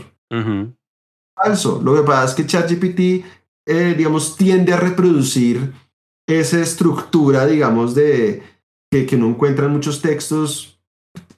falso. 1.35 1.81
Lo 1.83 1.95
que 1.95 2.03
pasa 2.03 2.25
es 2.25 2.35
que 2.35 2.47
ChatGPT, 2.47 3.27
eh, 3.67 3.95
digamos, 3.97 4.37
tiende 4.37 4.73
a 4.73 4.77
reproducir 4.77 5.73
esa 6.27 6.61
estructura, 6.61 7.47
digamos, 7.47 7.95
de 7.95 8.43
que, 8.91 9.07
que 9.07 9.17
no 9.17 9.29
encuentran 9.29 9.71
muchos 9.71 10.01
textos, 10.01 10.81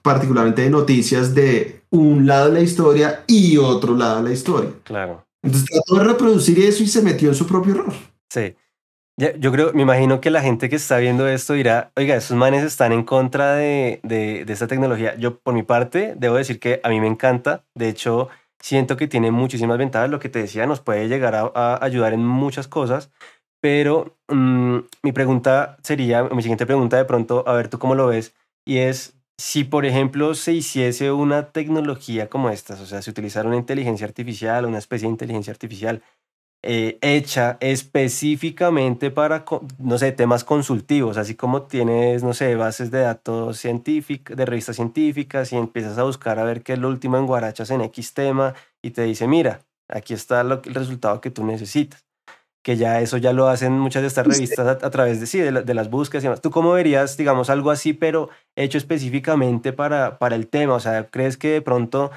particularmente 0.01 0.63
de 0.63 0.69
noticias, 0.69 1.33
de 1.35 1.81
un 1.89 2.25
lado 2.25 2.47
de 2.47 2.53
la 2.53 2.61
historia 2.61 3.23
y 3.27 3.57
otro 3.57 3.95
lado 3.95 4.17
de 4.17 4.29
la 4.29 4.33
historia. 4.33 4.71
Claro. 4.83 5.25
Entonces 5.43 5.69
trató 5.69 6.01
de 6.01 6.11
reproducir 6.11 6.59
eso 6.59 6.83
y 6.83 6.87
se 6.87 7.01
metió 7.01 7.29
en 7.29 7.35
su 7.35 7.47
propio 7.47 7.73
error. 7.73 7.93
Sí. 8.29 8.55
Yo 9.39 9.51
creo, 9.51 9.71
me 9.73 9.83
imagino 9.83 10.19
que 10.19 10.31
la 10.31 10.41
gente 10.41 10.67
que 10.67 10.77
está 10.77 10.97
viendo 10.97 11.27
esto 11.27 11.53
dirá, 11.53 11.91
oiga, 11.95 12.15
esos 12.15 12.35
manes 12.35 12.63
están 12.63 12.91
en 12.91 13.03
contra 13.03 13.53
de, 13.53 13.99
de, 14.03 14.45
de 14.45 14.53
esta 14.53 14.65
tecnología. 14.65 15.15
Yo, 15.15 15.37
por 15.37 15.53
mi 15.53 15.61
parte, 15.61 16.15
debo 16.17 16.37
decir 16.37 16.59
que 16.59 16.79
a 16.83 16.89
mí 16.89 16.99
me 16.99 17.07
encanta. 17.07 17.63
De 17.75 17.89
hecho, 17.89 18.29
siento 18.61 18.97
que 18.97 19.07
tiene 19.07 19.31
muchísimas 19.31 19.77
ventajas. 19.77 20.09
Lo 20.09 20.19
que 20.19 20.29
te 20.29 20.39
decía, 20.39 20.65
nos 20.65 20.79
puede 20.79 21.07
llegar 21.07 21.35
a, 21.35 21.83
ayudar 21.83 22.13
en 22.13 22.25
muchas 22.25 22.67
cosas. 22.67 23.11
Pero 23.61 24.17
mm, 24.27 24.77
mi 25.03 25.11
pregunta 25.11 25.77
sería, 25.83 26.23
mi 26.23 26.41
siguiente 26.41 26.65
pregunta 26.65 26.97
de 26.97 27.05
pronto, 27.05 27.43
a 27.47 27.53
ver 27.53 27.69
tú 27.69 27.79
cómo 27.79 27.95
lo 27.95 28.07
ves, 28.07 28.33
y 28.65 28.77
es 28.79 29.15
si, 29.37 29.63
por 29.63 29.85
ejemplo, 29.85 30.35
se 30.35 30.53
hiciese 30.53 31.11
una 31.11 31.51
tecnología 31.51 32.29
como 32.29 32.49
esta, 32.49 32.75
o 32.75 32.85
sea, 32.85 33.01
se 33.01 33.09
utilizara 33.09 33.47
una 33.47 33.57
inteligencia 33.57 34.05
artificial, 34.05 34.65
una 34.65 34.77
especie 34.77 35.07
de 35.07 35.11
inteligencia 35.13 35.51
artificial 35.51 36.03
eh, 36.63 36.99
hecha 37.01 37.57
específicamente 37.59 39.09
para, 39.09 39.45
no 39.79 39.97
sé, 39.97 40.11
temas 40.11 40.43
consultivos, 40.43 41.17
así 41.17 41.33
como 41.35 41.63
tienes, 41.63 42.23
no 42.23 42.33
sé, 42.33 42.55
bases 42.55 42.91
de 42.91 42.99
datos 43.01 43.57
científicas, 43.57 44.37
de 44.37 44.45
revistas 44.45 44.75
científicas 44.75 45.51
y 45.53 45.57
empiezas 45.57 45.97
a 45.97 46.03
buscar 46.03 46.37
a 46.37 46.43
ver 46.43 46.61
qué 46.61 46.73
es 46.73 46.79
lo 46.79 46.89
último 46.89 47.17
en 47.17 47.25
Guarachas 47.25 47.71
en 47.71 47.81
X 47.81 48.13
tema 48.13 48.53
y 48.83 48.91
te 48.91 49.03
dice, 49.03 49.27
mira, 49.27 49.61
aquí 49.89 50.13
está 50.13 50.41
el 50.41 50.61
resultado 50.63 51.19
que 51.19 51.31
tú 51.31 51.43
necesitas. 51.45 52.05
Que 52.63 52.77
ya 52.77 53.01
eso 53.01 53.17
ya 53.17 53.33
lo 53.33 53.47
hacen 53.47 53.73
muchas 53.73 54.03
de 54.03 54.07
estas 54.07 54.27
revistas 54.27 54.67
a, 54.83 54.89
través 54.91 55.19
de, 55.19 55.25
sí, 55.25 55.39
de, 55.39 55.73
las 55.73 55.89
búsquedas 55.89 56.23
y 56.23 56.27
demás. 56.27 56.41
¿Tú 56.41 56.51
cómo 56.51 56.73
verías, 56.73 57.17
digamos, 57.17 57.49
algo 57.49 57.71
así, 57.71 57.93
pero 57.93 58.29
hecho 58.55 58.77
específicamente 58.77 59.73
para, 59.73 60.19
para 60.19 60.35
el 60.35 60.47
tema? 60.47 60.75
O 60.75 60.79
sea, 60.79 61.09
¿crees 61.09 61.37
que 61.37 61.49
de 61.49 61.61
pronto 61.61 62.11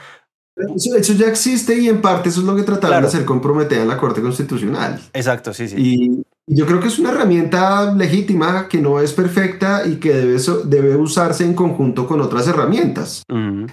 eso, 0.57 1.15
ya 1.15 1.27
existe 1.27 1.77
y 1.79 1.89
en 1.89 2.01
parte 2.01 2.29
eso 2.29 2.41
es 2.41 2.47
lo 2.47 2.55
que 2.55 2.63
trataron 2.63 3.03
de 3.03 3.09
hacer 3.09 3.25
comprometida 3.25 3.83
en 3.83 3.89
la 3.89 3.97
Corte 3.97 4.23
Constitucional. 4.23 5.01
Exacto, 5.13 5.53
sí, 5.53 5.67
sí. 5.67 5.77
Y 5.77 6.23
yo 6.47 6.67
creo 6.67 6.79
que 6.79 6.89
es 6.89 6.99
una 6.99 7.11
herramienta 7.11 7.93
legítima 7.93 8.69
que 8.69 8.81
no 8.81 9.01
es 9.01 9.13
perfecta 9.13 9.83
y 9.87 9.97
que 9.97 10.13
debe, 10.13 10.39
debe 10.67 10.97
usarse 10.97 11.45
en 11.45 11.55
conjunto 11.55 12.07
con 12.07 12.21
otras 12.21 12.47
herramientas. 12.47 13.25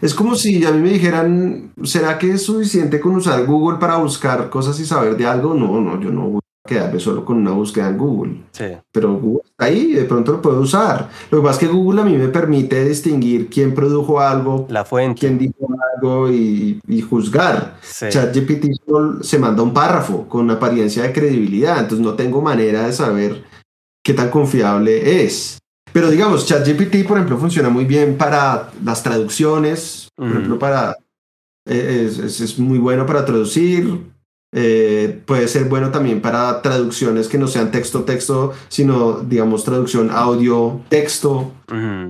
Es 0.01 0.15
como 0.15 0.35
si 0.35 0.65
a 0.65 0.71
mí 0.71 0.79
me 0.79 0.93
dijeran, 0.93 1.73
¿será 1.83 2.17
que 2.17 2.31
es 2.31 2.43
suficiente 2.43 2.99
con 2.99 3.15
usar 3.15 3.45
Google 3.45 3.77
para 3.77 3.97
buscar 3.97 4.49
cosas 4.49 4.79
y 4.79 4.85
saber 4.85 5.17
de 5.17 5.27
algo? 5.27 5.53
No, 5.53 5.79
no, 5.79 6.01
yo 6.01 6.11
no 6.11 6.40
quedarme 6.65 6.99
solo 6.99 7.25
con 7.25 7.37
una 7.37 7.51
búsqueda 7.51 7.89
en 7.89 7.97
Google. 7.97 8.43
Sí. 8.51 8.65
Pero 8.91 9.13
Google 9.17 9.41
está 9.45 9.65
ahí, 9.65 9.93
de 9.93 10.05
pronto 10.05 10.33
lo 10.33 10.41
puedo 10.41 10.61
usar. 10.61 11.09
Lo 11.29 11.39
que 11.39 11.47
pasa 11.47 11.61
es 11.61 11.67
que 11.67 11.73
Google 11.73 12.01
a 12.01 12.05
mí 12.05 12.17
me 12.17 12.27
permite 12.27 12.85
distinguir 12.85 13.49
quién 13.49 13.73
produjo 13.73 14.19
algo, 14.19 14.67
la 14.69 14.85
fuente, 14.85 15.19
quién 15.19 15.37
dijo 15.37 15.67
algo 15.95 16.31
y, 16.31 16.79
y 16.87 17.01
juzgar. 17.01 17.77
Sí. 17.81 18.07
ChatGPT 18.09 18.67
se 19.21 19.39
manda 19.39 19.63
un 19.63 19.73
párrafo 19.73 20.27
con 20.27 20.49
apariencia 20.51 21.03
de 21.03 21.13
credibilidad, 21.13 21.79
entonces 21.79 22.05
no 22.05 22.13
tengo 22.13 22.41
manera 22.41 22.85
de 22.85 22.93
saber 22.93 23.43
qué 24.03 24.13
tan 24.13 24.29
confiable 24.29 25.23
es. 25.23 25.57
Pero 25.93 26.09
digamos, 26.09 26.45
ChatGPT, 26.45 27.05
por 27.07 27.17
ejemplo, 27.17 27.37
funciona 27.37 27.69
muy 27.69 27.85
bien 27.85 28.17
para 28.17 28.71
las 28.83 29.03
traducciones, 29.03 30.09
por 30.15 30.27
ejemplo, 30.27 30.59
para... 30.59 30.95
Eh, 31.67 32.07
es, 32.07 32.41
es, 32.41 32.57
muy 32.57 32.79
bueno 32.79 33.05
para 33.05 33.23
traducir, 33.23 34.10
eh, 34.53 35.21
puede 35.25 35.47
ser 35.47 35.65
bueno 35.69 35.91
también 35.91 36.21
para 36.21 36.61
traducciones 36.61 37.29
que 37.29 37.37
no 37.37 37.47
sean 37.47 37.71
texto-texto, 37.71 38.53
sino, 38.67 39.19
digamos, 39.21 39.63
traducción 39.63 40.11
audio-texto. 40.11 41.53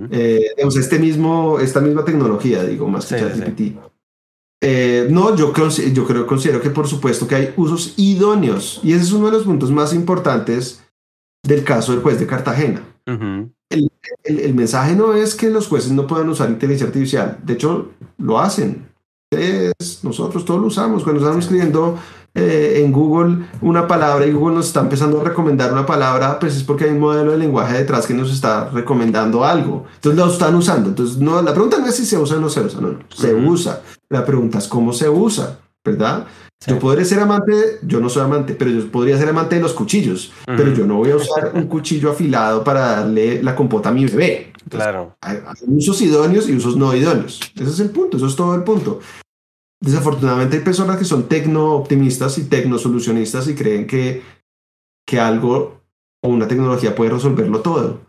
Eh, 0.09 0.47
este 0.57 0.97
mismo, 0.97 1.59
esta 1.59 1.81
misma 1.81 2.03
tecnología, 2.03 2.63
digo, 2.63 2.87
más 2.87 3.05
que 3.05 3.19
ChatGPT. 3.19 3.61
Eh, 4.63 5.07
no, 5.09 5.35
yo, 5.35 5.53
yo 5.93 6.07
creo, 6.07 6.27
considero 6.27 6.61
que 6.61 6.69
por 6.69 6.87
supuesto 6.87 7.27
que 7.27 7.33
hay 7.33 7.53
usos 7.57 7.95
idóneos 7.97 8.79
y 8.83 8.93
ese 8.93 9.05
es 9.05 9.11
uno 9.11 9.25
de 9.25 9.31
los 9.31 9.43
puntos 9.43 9.71
más 9.71 9.91
importantes 9.91 10.83
del 11.43 11.63
caso 11.63 11.93
del 11.93 12.01
juez 12.01 12.19
de 12.19 12.27
Cartagena. 12.27 12.83
el, 13.07 13.91
el, 14.23 14.53
mensaje 14.53 14.95
no 14.95 15.15
es 15.15 15.33
que 15.33 15.49
los 15.49 15.67
jueces 15.67 15.91
no 15.91 16.05
puedan 16.05 16.29
usar 16.29 16.51
inteligencia 16.51 16.85
artificial, 16.85 17.39
de 17.43 17.53
hecho 17.53 17.91
lo 18.19 18.39
hacen. 18.39 18.87
Es, 19.31 20.03
nosotros 20.03 20.45
todos 20.45 20.59
lo 20.61 20.67
usamos 20.67 21.03
cuando 21.03 21.21
estamos 21.21 21.45
escribiendo 21.45 21.97
eh, 22.33 22.81
en 22.83 22.93
Google 22.93 23.45
una 23.61 23.87
palabra 23.87 24.25
y 24.25 24.31
Google 24.31 24.55
nos 24.55 24.67
está 24.67 24.79
empezando 24.79 25.19
a 25.19 25.23
recomendar 25.23 25.73
una 25.73 25.85
palabra, 25.85 26.39
pues 26.39 26.55
es 26.55 26.63
porque 26.63 26.85
hay 26.85 26.91
un 26.91 26.99
modelo 26.99 27.31
de 27.31 27.37
lenguaje 27.37 27.77
detrás 27.77 28.07
que 28.07 28.13
nos 28.13 28.31
está 28.31 28.69
recomendando 28.69 29.43
algo. 29.43 29.85
Entonces 29.95 30.17
lo 30.17 30.31
están 30.31 30.55
usando. 30.55 30.89
Entonces 30.89 31.17
no, 31.17 31.41
la 31.41 31.53
pregunta 31.53 31.77
no 31.79 31.87
es 31.87 31.95
si 31.95 32.05
se 32.05 32.17
usa 32.17 32.37
o 32.37 32.39
no 32.39 32.49
se 32.49 32.61
usa, 32.61 32.79
no, 32.79 32.99
se 33.09 33.35
usa. 33.35 33.81
La 34.09 34.25
pregunta 34.25 34.59
es 34.59 34.67
cómo 34.67 34.93
se 34.93 35.09
usa, 35.09 35.59
¿verdad? 35.83 36.25
Yo 36.67 36.77
podría 36.77 37.03
ser 37.03 37.19
amante, 37.19 37.79
yo 37.81 37.99
no 37.99 38.07
soy 38.07 38.21
amante, 38.21 38.53
pero 38.53 38.69
yo 38.69 38.91
podría 38.91 39.17
ser 39.17 39.29
amante 39.29 39.55
de 39.55 39.61
los 39.61 39.73
cuchillos, 39.73 40.31
pero 40.45 40.71
yo 40.71 40.85
no 40.85 40.97
voy 40.97 41.09
a 41.09 41.15
usar 41.15 41.51
un 41.55 41.65
cuchillo 41.65 42.11
afilado 42.11 42.63
para 42.63 42.81
darle 42.97 43.41
la 43.41 43.55
compota 43.55 43.89
a 43.89 43.91
mi 43.91 44.05
bebé. 44.05 44.53
claro. 44.69 45.17
hay, 45.21 45.39
usos 45.67 45.99
idóneos 46.03 46.47
y 46.47 46.55
usos 46.55 46.77
no 46.77 46.95
idóneos. 46.95 47.39
Ese 47.55 47.69
es 47.69 47.79
el 47.79 47.89
punto, 47.89 48.17
eso 48.17 48.27
es 48.27 48.35
todo 48.35 48.53
el 48.53 48.63
punto. 48.63 48.99
Desafortunadamente 49.81 50.57
hay 50.57 50.63
personas 50.63 50.97
que 50.97 51.05
son 51.05 51.23
tecno 51.23 51.73
optimistas 51.73 52.37
y 52.37 52.43
tecno 52.43 52.77
solucionistas 52.77 53.47
y 53.47 53.55
creen 53.55 53.87
que, 53.87 54.21
que 55.05 55.19
algo 55.19 55.81
o 56.23 56.29
una 56.29 56.47
tecnología 56.47 56.95
puede 56.95 57.11
resolverlo 57.11 57.61
todo. 57.61 57.99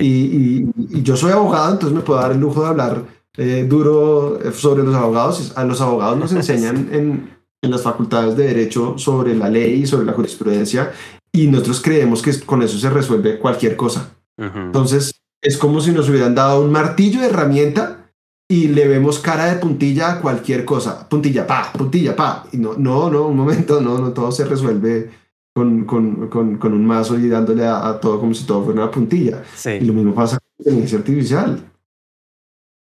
Y, 0.00 0.66
yo 1.02 1.16
soy 1.16 1.32
abogado, 1.32 1.72
entonces 1.72 1.96
me 1.96 2.04
puedo 2.04 2.20
dar 2.20 2.32
el 2.32 2.38
lujo 2.38 2.62
de 2.62 2.68
hablar 2.68 3.04
eh, 3.36 3.66
duro 3.68 4.38
sobre 4.52 4.84
los 4.84 4.94
abogados. 4.94 5.52
A 5.56 5.64
los 5.64 5.80
abogados 5.80 6.18
nos 6.18 6.32
enseñan 6.34 6.90
en, 6.92 7.36
en 7.62 7.70
las 7.70 7.82
facultades 7.82 8.36
de 8.36 8.44
derecho 8.44 8.98
sobre 8.98 9.34
la 9.34 9.48
ley 9.48 9.82
y 9.82 9.86
sobre 9.86 10.06
la 10.06 10.12
jurisprudencia 10.12 10.92
y 11.32 11.46
nosotros 11.46 11.80
creemos 11.80 12.20
que 12.20 12.38
con 12.40 12.62
eso 12.62 12.78
se 12.78 12.90
resuelve 12.90 13.38
cualquier 13.38 13.76
cosa. 13.76 14.14
Entonces 14.36 15.12
es 15.40 15.56
como 15.56 15.80
si 15.80 15.92
nos 15.92 16.08
hubieran 16.08 16.34
dado 16.34 16.62
un 16.62 16.70
martillo 16.70 17.20
de 17.20 17.26
herramienta 17.26 18.01
y 18.48 18.68
le 18.68 18.86
vemos 18.86 19.18
cara 19.18 19.46
de 19.46 19.60
puntilla 19.60 20.12
a 20.12 20.20
cualquier 20.20 20.64
cosa. 20.64 21.08
Puntilla, 21.08 21.46
pa, 21.46 21.72
puntilla, 21.72 22.14
pa. 22.14 22.44
Y 22.52 22.58
no, 22.58 22.74
no, 22.74 23.10
no, 23.10 23.26
un 23.28 23.36
momento, 23.36 23.80
no, 23.80 23.98
no, 23.98 24.12
todo 24.12 24.30
se 24.30 24.44
resuelve 24.44 25.10
con, 25.54 25.84
con, 25.84 26.28
con, 26.28 26.58
con 26.58 26.72
un 26.72 26.84
mazo 26.84 27.18
y 27.18 27.28
dándole 27.28 27.66
a, 27.66 27.98
todo 28.00 28.20
como 28.20 28.34
si 28.34 28.46
todo 28.46 28.64
fuera 28.64 28.82
una 28.82 28.90
puntilla. 28.90 29.42
Y 29.64 29.84
lo 29.84 29.92
mismo 29.92 30.14
pasa 30.14 30.38
con 30.38 30.48
la 30.58 30.62
inteligencia 30.64 30.98
artificial. 30.98 31.72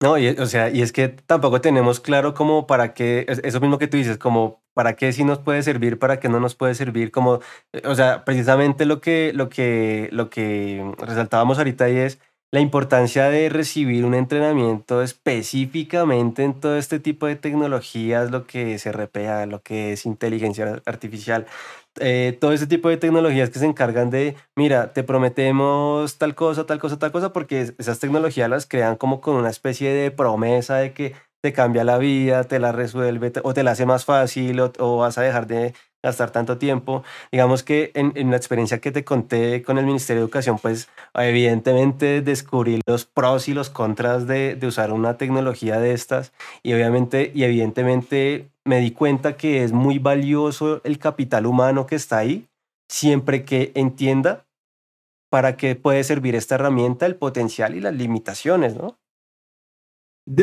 No, 0.03 0.19
y, 0.19 0.29
o 0.29 0.47
sea, 0.47 0.71
y 0.71 0.83
es 0.83 0.93
que 0.93 1.09
tampoco 1.09 1.61
tenemos 1.61 2.01
claro 2.01 2.35
cómo 2.35 2.67
para 2.67 2.93
qué, 2.93 3.25
eso 3.27 3.61
mismo 3.61 3.79
que 3.79 3.87
tú 3.87 3.97
dices, 3.97 4.19
como 4.19 4.63
para 4.75 4.97
qué 4.97 5.13
sí 5.13 5.25
nos 5.25 5.39
puede 5.39 5.63
servir, 5.63 5.99
para 5.99 6.21
qué 6.21 6.29
no 6.29 6.41
nos 6.41 6.55
puede 6.57 6.75
servir, 6.75 7.11
como, 7.11 7.41
o 7.85 7.95
sea, 7.95 8.25
precisamente 8.25 8.85
lo 8.85 9.01
que, 9.01 9.33
lo 9.35 9.49
que, 9.49 10.09
lo 10.13 10.29
que 10.29 10.85
resaltábamos 10.99 11.59
ahorita 11.59 11.89
y 11.89 11.97
es, 11.97 12.19
la 12.55 12.61
importancia 12.61 13.31
de 13.31 13.49
recibir 13.49 14.05
un 14.05 14.15
entrenamiento 14.15 15.03
específicamente 15.03 16.45
en 16.45 16.55
todo 16.55 16.77
este 16.79 17.01
tipo 17.01 17.27
de 17.27 17.35
tecnologías, 17.35 18.31
lo 18.31 18.47
que 18.47 18.75
es 18.75 18.87
RPA, 18.87 19.47
lo 19.47 19.61
que 19.61 19.93
es 19.93 20.07
inteligencia 20.07 20.81
artificial, 20.87 21.47
eh, 21.99 22.39
todo 22.41 22.53
este 22.53 22.69
tipo 22.69 22.89
de 22.89 22.97
tecnologías 22.97 23.51
que 23.51 23.59
se 23.59 23.67
encargan 23.67 24.09
de, 24.11 24.37
mira, 24.55 24.93
te 24.93 25.03
prometemos 25.03 26.17
tal 26.17 26.37
cosa, 26.37 26.65
tal 26.65 26.79
cosa, 26.79 26.97
tal 26.97 27.11
cosa, 27.11 27.33
porque 27.33 27.75
esas 27.77 27.99
tecnologías 27.99 28.49
las 28.49 28.67
crean 28.67 28.95
como 28.95 29.21
con 29.21 29.35
una 29.35 29.51
especie 29.51 29.93
de 29.93 30.13
promesa 30.13 30.77
de 30.77 30.93
que 30.93 31.15
te 31.43 31.53
cambia 31.53 31.83
la 31.83 31.99
vida, 31.99 32.45
te 32.45 32.61
la 32.61 32.71
resuelve 32.71 33.33
o 33.43 33.53
te 33.53 33.65
la 33.65 33.73
hace 33.73 33.85
más 33.85 34.05
fácil 34.05 34.61
o 34.61 34.99
vas 34.99 35.19
a 35.19 35.23
dejar 35.23 35.49
de 35.49 35.75
gastar 36.05 36.31
tanto 36.31 36.59
tiempo. 36.59 37.03
Digamos 37.33 37.63
que 37.65 37.91
en, 37.95 38.13
en, 38.15 38.31
la 38.31 38.37
experiencia 38.37 38.81
que 38.81 38.93
te 38.93 39.05
conté 39.05 39.63
con 39.63 39.79
el 39.79 39.87
Ministerio 39.87 40.21
de 40.21 40.27
Educación, 40.27 40.59
pues 40.61 40.89
evidentemente 41.15 42.21
descubrí 42.21 42.81
los 42.87 43.07
pros 43.07 43.49
y 43.49 43.55
los 43.55 43.71
contras 43.71 44.27
de, 44.27 44.55
de 44.55 44.67
usar 44.67 44.93
una 44.93 45.17
tecnología 45.17 45.81
de 45.81 45.93
estas 45.93 46.33
y 46.63 46.75
obviamente 46.75 47.33
y 47.35 47.45
evidentemente 47.45 48.51
me 48.65 48.81
di 48.81 48.93
cuenta 48.93 49.37
que 49.37 49.65
es 49.65 49.73
muy 49.73 49.99
valioso 49.99 50.81
el 50.85 50.99
capital 50.99 51.47
humano 51.47 51.87
que 51.87 51.97
está 51.97 52.19
ahí, 52.19 52.47
siempre 52.89 53.45
que 53.45 53.73
entienda 53.75 54.45
para 55.31 55.57
qué 55.57 55.75
puede 55.75 56.05
servir 56.05 56.37
esta 56.37 56.55
herramienta, 56.55 57.07
el 57.07 57.17
potencial 57.17 57.75
y 57.75 57.81
las 57.81 57.95
limitaciones, 57.95 58.77
¿no? 58.77 58.97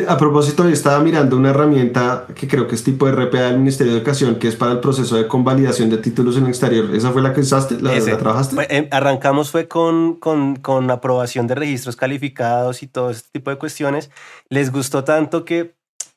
A 0.06 0.16
propósito, 0.16 0.62
yo 0.62 0.70
estaba 0.70 1.00
mirando 1.00 1.36
una 1.36 1.50
herramienta 1.50 2.28
que 2.36 2.46
creo 2.46 2.68
que 2.68 2.76
es 2.76 2.84
tipo 2.84 3.10
RPA 3.10 3.50
del 3.50 3.58
Ministerio 3.58 3.92
de 3.92 3.98
Educación, 3.98 4.36
que 4.36 4.46
es 4.46 4.54
para 4.54 4.70
el 4.70 4.78
proceso 4.78 5.16
de 5.16 5.26
convalidación 5.26 5.90
de 5.90 5.98
títulos 5.98 6.36
en 6.36 6.44
el 6.44 6.50
exterior. 6.50 6.94
¿Esa 6.94 7.10
fue 7.10 7.20
la 7.20 7.34
que 7.34 7.40
usaste? 7.40 7.80
¿La, 7.80 7.98
trabajaste? 7.98 8.56
Em, 8.68 8.86
arrancamos 8.92 9.50
fue 9.50 9.66
con, 9.66 10.14
con, 10.14 10.54
con 10.56 10.88
aprobación 10.88 11.48
de 11.48 11.56
registros 11.56 11.96
calificados 11.96 12.84
y 12.84 12.86
todo 12.86 13.10
este 13.10 13.28
tipo 13.32 13.50
de 13.50 13.58
cuestiones. 13.58 14.10
Les 14.48 14.70
gustó 14.70 15.02
tanto 15.02 15.44
que 15.44 15.74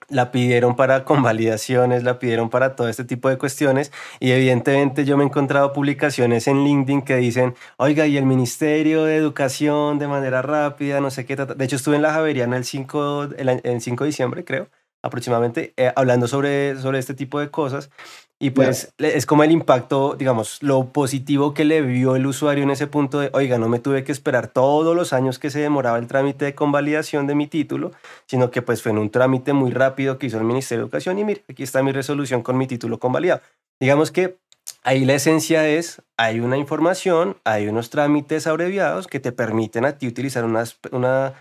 la 0.10 0.32
pidieron 0.32 0.76
para 0.76 1.04
convalidaciones, 1.06 2.04
la 2.04 2.20
pidieron 2.20 2.50
para 2.50 2.76
todo 2.76 2.90
este 2.90 3.04
tipo 3.04 3.30
de 3.30 3.38
cuestiones 3.38 3.92
y 4.20 4.32
evidentemente 4.32 5.06
yo 5.06 5.18
me 5.18 5.24
he 5.24 5.28
encontrado 5.28 5.74
publicaciones 5.74 6.48
en 6.48 6.64
LinkedIn 6.64 7.02
que 7.02 7.18
dicen, 7.18 7.56
oiga, 7.78 8.08
y 8.08 8.18
el 8.18 8.26
Ministerio 8.26 9.04
de 9.06 9.16
Educación 9.16 10.00
de 10.00 10.08
manera 10.08 10.42
rápida, 10.42 11.02
no 11.02 11.12
sé 11.12 11.26
qué, 11.26 11.36
de 11.36 11.66
hecho 11.66 11.76
estuve 11.76 11.96
en 11.96 12.02
la 12.02 12.14
Javeriana 12.14 12.58
el 12.58 12.66
5, 12.66 13.30
el, 13.38 13.82
5 13.82 14.04
de 14.04 14.08
diciembre, 14.08 14.46
creo, 14.46 14.70
aproximadamente, 15.02 15.74
eh, 15.78 15.92
hablando 15.96 16.28
sobre, 16.28 16.78
sobre 16.80 17.00
este 17.00 17.14
tipo 17.14 17.40
de 17.40 17.50
cosas 17.52 17.90
Y 18.38 18.50
pues 18.50 18.94
es 18.98 19.26
como 19.26 19.46
el 19.46 19.52
impacto, 19.52 20.16
digamos, 20.18 20.62
lo 20.62 20.90
positivo 20.92 21.54
que 21.54 21.64
le 21.64 21.82
vio 21.82 22.18
el 22.18 22.28
usuario 22.28 22.66
en 22.66 22.70
ese 22.70 22.86
punto 22.86 23.20
de, 23.20 23.30
oiga, 23.32 23.58
no 23.58 23.70
me 23.70 23.80
tuve 23.80 24.04
que 24.04 24.12
esperar 24.12 24.48
todos 24.50 24.94
los 24.94 25.14
años 25.14 25.40
que 25.40 25.50
se 25.50 25.60
demoraba 25.60 25.98
el 25.98 26.08
trámite 26.08 26.44
de 26.44 26.54
convalidación 26.54 27.28
de 27.28 27.36
mi 27.36 27.48
título, 27.48 27.94
sino 28.28 28.52
que 28.52 28.62
pues 28.62 28.82
fue 28.82 28.92
en 28.92 28.98
un 28.98 29.10
trámite 29.10 29.54
muy 29.54 29.72
rápido 29.72 30.20
que 30.20 30.28
hizo 30.28 30.38
el 30.38 30.44
Ministerio 30.44 30.82
de 30.82 30.88
Educación 30.88 31.18
y 31.18 31.24
mire, 31.24 31.46
aquí 31.50 31.64
está 31.64 31.82
mi 31.82 31.94
resolución 31.94 32.44
con 32.44 32.58
mi 32.58 32.68
título 32.68 33.00
convalidado. 33.00 33.42
Digamos 33.80 34.12
que 34.12 34.38
ahí 34.84 35.06
la 35.06 35.14
esencia 35.14 35.66
es, 35.70 36.02
hay 36.18 36.42
una 36.42 36.58
información, 36.58 37.38
hay 37.46 37.68
unos 37.68 37.90
trámites 37.90 38.48
abreviados 38.48 39.08
que 39.08 39.22
te 39.22 39.32
permiten 39.32 39.86
a 39.86 39.98
ti 39.98 40.08
utilizar 40.08 40.44
una, 40.44 40.66
una 40.92 41.34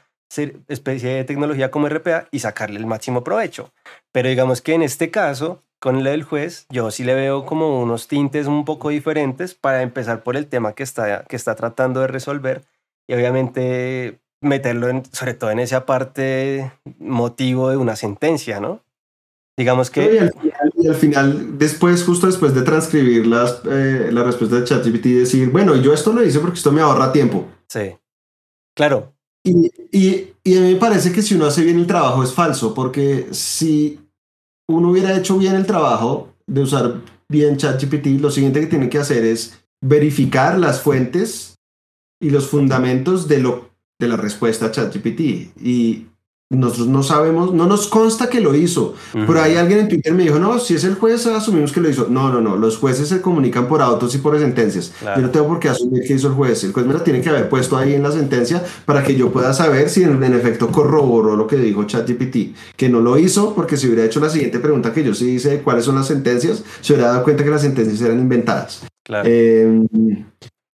especie 0.69 1.11
de 1.11 1.25
tecnología 1.25 1.73
como 1.73 1.89
RPA 1.89 2.29
y 2.31 2.39
sacarle 2.39 2.79
el 2.79 2.87
máximo 2.87 3.25
provecho. 3.25 3.73
Pero 4.13 4.29
digamos 4.29 4.63
que 4.63 4.75
en 4.75 4.83
este 4.83 5.11
caso, 5.11 5.63
con 5.81 5.97
el 5.97 6.05
del 6.05 6.23
juez, 6.23 6.67
yo 6.71 6.91
sí 6.91 7.05
le 7.05 7.15
veo 7.15 7.45
como 7.45 7.83
unos 7.83 8.09
tintes 8.09 8.47
un 8.47 8.65
poco 8.65 8.89
diferentes 8.89 9.55
para 9.55 9.83
empezar 9.83 10.23
por 10.23 10.37
el 10.37 10.47
tema 10.47 10.73
que 10.73 10.83
está, 10.83 11.25
que 11.25 11.37
está 11.37 11.55
tratando 11.55 12.01
de 12.01 12.07
resolver 12.07 12.65
y 13.07 13.15
obviamente 13.15 14.21
meterlo 14.41 15.03
sobre 15.13 15.35
todo 15.35 15.51
en 15.51 15.59
esa 15.59 15.87
parte 15.87 16.73
motivo 16.99 17.71
de 17.71 17.77
una 17.77 17.97
sentencia, 17.97 18.61
¿no? 18.61 18.83
Digamos 19.57 19.91
que... 19.91 20.31
Y 20.77 20.89
al, 20.89 20.95
final, 20.97 21.59
después, 21.59 22.03
justo 22.03 22.27
después 22.27 22.55
de 22.55 22.63
transcribir 22.63 23.27
las, 23.27 23.63
eh, 23.65 24.09
la 24.11 24.25
respuesta 24.25 24.57
de 24.57 24.65
ChatGPT, 24.65 25.05
decir, 25.07 25.51
bueno, 25.51 25.77
yo 25.77 25.95
esto 25.95 26.13
lo 26.13 26.25
hice 26.25 26.41
porque 26.41 26.57
esto 26.57 26.73
me 26.73 26.81
ahorra 26.81 27.13
tiempo. 27.13 27.47
Sí. 27.69 27.97
Claro. 28.75 29.15
Y, 29.45 29.71
y, 29.93 30.33
y 30.43 30.59
a 30.59 30.61
mí 30.61 30.75
me 30.75 30.81
parece 30.81 31.13
que 31.13 31.23
si 31.23 31.35
uno 31.35 31.47
hace 31.47 31.63
bien 31.63 31.79
el 31.79 31.87
trabajo 31.87 32.25
es 32.25 32.33
falso, 32.33 32.75
porque 32.75 33.29
si 33.31 34.01
uno 34.69 34.91
hubiera 34.91 35.17
hecho 35.17 35.39
bien 35.39 35.55
el 35.55 35.67
trabajo 35.67 36.35
de 36.47 36.63
usar 36.63 37.01
bien 37.29 37.57
ChatGPT, 37.57 38.21
lo 38.21 38.31
siguiente 38.31 38.61
que 38.61 38.67
tiene 38.67 38.89
que 38.89 38.99
hacer 38.99 39.25
es 39.25 39.65
verificar 39.83 40.59
las 40.59 40.81
fuentes 40.81 41.57
y 42.21 42.31
los 42.31 42.49
fundamentos 42.49 43.29
de, 43.29 43.39
lo, 43.39 43.71
de 43.99 44.09
la 44.09 44.17
respuesta 44.17 44.67
a 44.67 44.71
ChatGPT. 44.71 45.21
Y 45.61 46.07
nosotros 46.55 46.89
no 46.89 47.03
sabemos, 47.03 47.53
no 47.53 47.67
nos 47.67 47.87
consta 47.87 48.29
que 48.29 48.41
lo 48.41 48.55
hizo, 48.55 48.95
pero 49.13 49.41
hay 49.41 49.57
alguien 49.57 49.81
en 49.81 49.89
Twitter 49.89 50.13
me 50.15 50.25
dijo, 50.25 50.39
no, 50.39 50.59
si 50.59 50.75
es 50.75 50.85
el 50.85 50.95
juez, 50.95 51.27
asumimos 51.27 51.73
que 51.73 51.81
lo 51.81 51.89
hizo. 51.89 52.09
No, 52.09 52.33
no, 52.33 52.41
no, 52.41 52.57
los 52.57 52.79
jueces 52.79 53.09
se 53.09 53.21
comunican 53.21 53.69
por 53.69 53.83
autos 53.83 54.15
y 54.15 54.19
por 54.19 54.39
sentencias. 54.39 54.93
Yo 55.03 55.23
no 55.23 55.31
tengo 55.31 55.47
por 55.49 55.59
qué 55.59 55.69
asumir 55.69 56.03
que 56.07 56.15
hizo 56.15 56.29
el 56.29 56.35
juez. 56.35 56.65
El 56.65 56.73
juez 56.73 56.87
me 56.87 56.95
la 56.95 57.05
tiene 57.05 57.21
que 57.21 57.29
haber 57.29 57.49
puesto 57.49 57.77
ahí 57.77 57.95
en 57.95 58.03
la 58.03 58.13
sentencia 58.13 58.63
para 58.85 59.03
que 59.03 59.15
yo 59.15 59.33
pueda 59.33 59.53
saber 59.53 59.89
si 59.89 60.03
en, 60.03 60.23
efecto 60.35 60.69
corroboró 60.69 61.37
lo 61.37 61.47
que 61.47 61.57
dijo 61.57 61.85
ChatGPT, 61.85 62.57
que 62.77 62.89
no 62.89 63.01
lo 63.01 63.19
hizo 63.19 63.55
porque 63.55 63.77
si 63.77 63.87
hubiera 63.87 64.05
hecho 64.05 64.21
la 64.21 64.31
siguiente 64.31 64.59
pregunta 64.59 64.93
que 64.93 65.05
yo 65.05 65.15
sí 65.15 65.31
hice, 65.31 65.61
cuáles 65.61 65.85
son 65.85 65.97
las 65.97 66.07
sentencias, 66.07 66.65
se 66.81 66.93
hubiera 66.93 67.11
dado 67.11 67.25
cuenta 67.25 67.45
que 67.45 67.51
las 67.51 67.63
sentencias 67.63 68.01
eran 68.01 68.19
inventadas. 68.19 68.85
Em, 69.07 69.87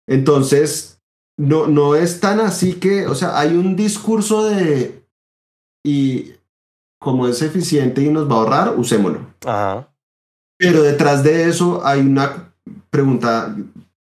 entonces, 0.06 0.98
no, 1.38 1.66
no 1.66 1.94
es 1.94 2.20
tan 2.20 2.40
así 2.40 2.74
que, 2.74 3.06
o 3.06 3.14
sea, 3.14 3.38
hay 3.38 3.56
un 3.56 3.76
discurso 3.76 4.44
de 4.44 5.05
y 5.86 6.34
como 6.98 7.28
es 7.28 7.40
eficiente 7.42 8.02
y 8.02 8.10
nos 8.10 8.28
va 8.28 8.34
a 8.34 8.38
ahorrar, 8.38 8.74
usémoslo. 8.76 9.20
Pero 10.58 10.82
detrás 10.82 11.22
de 11.22 11.48
eso 11.48 11.86
hay 11.86 12.00
una 12.00 12.52
pregunta 12.90 13.54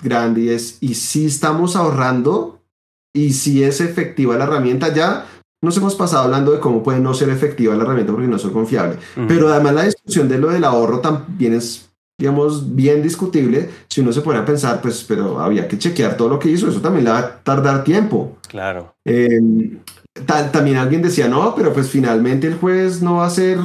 grande 0.02 0.42
y 0.42 0.48
es, 0.50 0.76
¿y 0.80 0.94
si 0.94 1.26
estamos 1.26 1.74
ahorrando? 1.74 2.60
¿Y 3.14 3.32
si 3.32 3.62
es 3.62 3.80
efectiva 3.80 4.36
la 4.36 4.44
herramienta? 4.44 4.92
Ya 4.92 5.26
nos 5.62 5.76
hemos 5.78 5.94
pasado 5.94 6.24
hablando 6.24 6.52
de 6.52 6.60
cómo 6.60 6.82
puede 6.82 7.00
no 7.00 7.14
ser 7.14 7.30
efectiva 7.30 7.74
la 7.74 7.84
herramienta 7.84 8.12
porque 8.12 8.28
no 8.28 8.36
es 8.36 8.42
confiable. 8.42 8.98
Pero 9.26 9.48
además 9.48 9.74
la 9.74 9.84
discusión 9.84 10.28
de 10.28 10.38
lo 10.38 10.50
del 10.50 10.64
ahorro 10.64 11.00
también 11.00 11.54
es, 11.54 11.90
digamos, 12.18 12.74
bien 12.74 13.02
discutible. 13.02 13.68
Si 13.88 14.00
uno 14.00 14.12
se 14.12 14.20
pone 14.20 14.38
a 14.38 14.44
pensar, 14.44 14.80
pues, 14.80 15.04
pero 15.06 15.40
había 15.40 15.66
que 15.66 15.78
chequear 15.78 16.16
todo 16.16 16.28
lo 16.28 16.38
que 16.38 16.50
hizo, 16.50 16.68
eso 16.68 16.80
también 16.80 17.04
le 17.04 17.10
va 17.10 17.18
a 17.18 17.38
tardar 17.42 17.84
tiempo. 17.84 18.38
Claro. 18.48 18.94
Eh, 19.04 19.40
también 20.52 20.76
alguien 20.76 21.02
decía, 21.02 21.28
no, 21.28 21.54
pero 21.54 21.72
pues 21.72 21.88
finalmente 21.88 22.46
el 22.46 22.54
juez 22.54 23.02
no 23.02 23.16
va 23.16 23.26
a 23.26 23.30
ser 23.30 23.58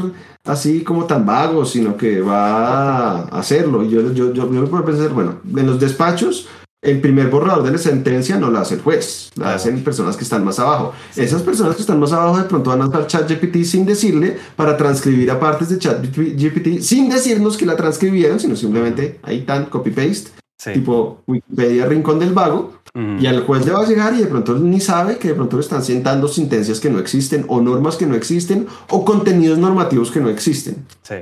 así 0.45 0.81
como 0.81 1.05
tan 1.05 1.25
vago, 1.25 1.65
sino 1.65 1.97
que 1.97 2.21
va 2.21 3.19
a 3.19 3.39
hacerlo. 3.39 3.83
Y 3.83 3.89
yo, 3.89 4.13
yo, 4.13 4.33
yo, 4.33 4.65
puedo 4.69 4.85
pensar, 4.85 5.09
bueno, 5.09 5.41
en 5.45 5.65
los 5.67 5.79
despachos, 5.79 6.47
el 6.81 7.01
primer 7.01 7.29
borrador 7.29 7.63
de 7.63 7.71
la 7.71 7.77
sentencia 7.77 8.37
no 8.37 8.51
la 8.51 8.61
hace 8.61 8.75
el 8.75 8.81
juez, 8.81 9.31
la 9.35 9.55
hacen 9.55 9.83
personas 9.83 10.15
que 10.15 10.23
están 10.23 10.45
más 10.45 10.59
abajo. 10.59 10.93
Esas 11.15 11.41
personas 11.41 11.75
que 11.75 11.81
están 11.81 11.99
más 11.99 12.11
abajo 12.11 12.37
de 12.37 12.43
pronto 12.43 12.69
van 12.69 12.81
a 12.81 12.87
usar 12.87 13.07
ChatGPT 13.07 13.63
sin 13.63 13.85
decirle 13.85 14.37
para 14.55 14.77
transcribir 14.77 15.31
a 15.31 15.39
partes 15.39 15.69
de 15.69 15.79
ChatGPT 15.79 16.81
sin 16.81 17.09
decirnos 17.09 17.57
que 17.57 17.65
la 17.65 17.75
transcribieron, 17.75 18.39
sino 18.39 18.55
simplemente 18.55 19.19
ahí 19.23 19.41
tan 19.41 19.65
copy-paste, 19.65 20.31
tipo 20.73 21.23
Wikipedia 21.25 21.85
Rincón 21.87 22.19
del 22.19 22.33
Vago 22.33 22.73
y 23.19 23.27
al 23.27 23.43
juez 23.43 23.65
le 23.65 23.71
va 23.71 23.81
a 23.81 23.85
llegar 23.85 24.13
y 24.15 24.19
de 24.19 24.27
pronto 24.27 24.57
ni 24.57 24.79
sabe 24.79 25.17
que 25.17 25.29
de 25.29 25.33
pronto 25.35 25.57
le 25.57 25.61
están 25.61 25.83
sentando 25.83 26.27
sentencias 26.27 26.79
que 26.79 26.89
no 26.89 26.99
existen 26.99 27.45
o 27.47 27.61
normas 27.61 27.95
que 27.95 28.07
no 28.07 28.15
existen 28.15 28.67
o 28.89 29.05
contenidos 29.05 29.57
normativos 29.59 30.09
que 30.09 30.19
no 30.19 30.29
existen. 30.29 30.85
Sí. 31.03 31.15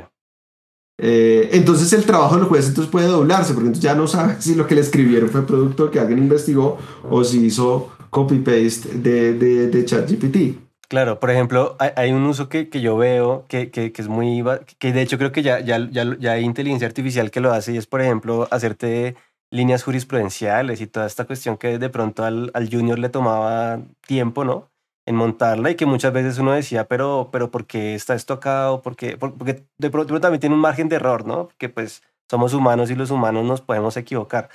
Eh, 0.97 1.49
entonces 1.51 1.91
el 1.93 2.05
trabajo 2.05 2.37
del 2.37 2.45
juez 2.45 2.67
entonces 2.69 2.89
puede 2.89 3.07
doblarse 3.07 3.53
porque 3.53 3.67
entonces 3.67 3.83
ya 3.83 3.95
no 3.95 4.07
sabe 4.07 4.35
si 4.39 4.55
lo 4.55 4.65
que 4.65 4.75
le 4.75 4.81
escribieron 4.81 5.29
fue 5.29 5.45
producto 5.45 5.91
que 5.91 5.99
alguien 5.99 6.19
investigó 6.19 6.77
o 7.09 7.23
si 7.23 7.45
hizo 7.45 7.89
copy-paste 8.09 8.99
de, 8.99 9.33
de, 9.33 9.67
de 9.67 9.85
ChatGPT. 9.85 10.65
Claro, 10.87 11.19
por 11.19 11.31
ejemplo, 11.31 11.75
hay, 11.79 12.11
un 12.11 12.23
uso 12.25 12.47
que, 12.47 12.69
que 12.69 12.79
yo 12.79 12.95
veo 12.95 13.45
que, 13.47 13.71
que, 13.71 13.91
es 13.93 14.07
muy... 14.07 14.43
que 14.77 14.93
de 14.93 15.01
hecho 15.01 15.17
creo 15.17 15.31
que 15.31 15.41
ya, 15.41 15.59
ya, 15.59 15.89
ya, 15.89 16.15
ya 16.19 16.33
hay 16.33 16.43
inteligencia 16.43 16.87
artificial 16.87 17.31
que 17.31 17.41
lo 17.41 17.51
hace 17.51 17.73
y 17.73 17.77
es, 17.77 17.87
por 17.87 18.01
ejemplo, 18.01 18.47
hacerte 18.51 19.15
líneas 19.49 19.83
jurisprudenciales 19.83 20.81
y 20.81 20.87
toda 20.87 21.07
esta 21.07 21.25
cuestión 21.25 21.57
que 21.57 21.79
de 21.79 21.89
pronto 21.89 22.23
al, 22.23 22.51
al 22.53 22.69
junior 22.69 22.99
le 22.99 23.09
tomaba 23.09 23.81
tiempo, 24.05 24.45
¿no? 24.45 24.69
En 25.05 25.15
montarla 25.15 25.69
y 25.69 25.75
que 25.75 25.85
muchas 25.85 26.11
veces 26.13 26.39
uno 26.39 26.51
decía, 26.53 26.87
pero, 26.87 27.29
pero 27.31 27.51
¿por 27.51 27.65
qué 27.67 27.93
está 27.95 28.15
esto 28.15 28.33
acá? 28.33 28.71
O 28.71 28.81
porque, 28.81 29.17
porque 29.17 29.63
de 29.77 29.89
pronto 29.89 30.19
también 30.19 30.39
tiene 30.39 30.55
un 30.55 30.61
margen 30.61 30.89
de 30.89 30.95
error, 30.95 31.25
¿no? 31.27 31.47
Porque 31.47 31.69
pues 31.69 32.01
somos 32.29 32.53
humanos 32.53 32.89
y 32.89 32.95
los 32.95 33.11
humanos 33.11 33.45
nos 33.45 33.61
podemos 33.61 33.97
equivocar. 33.97 34.49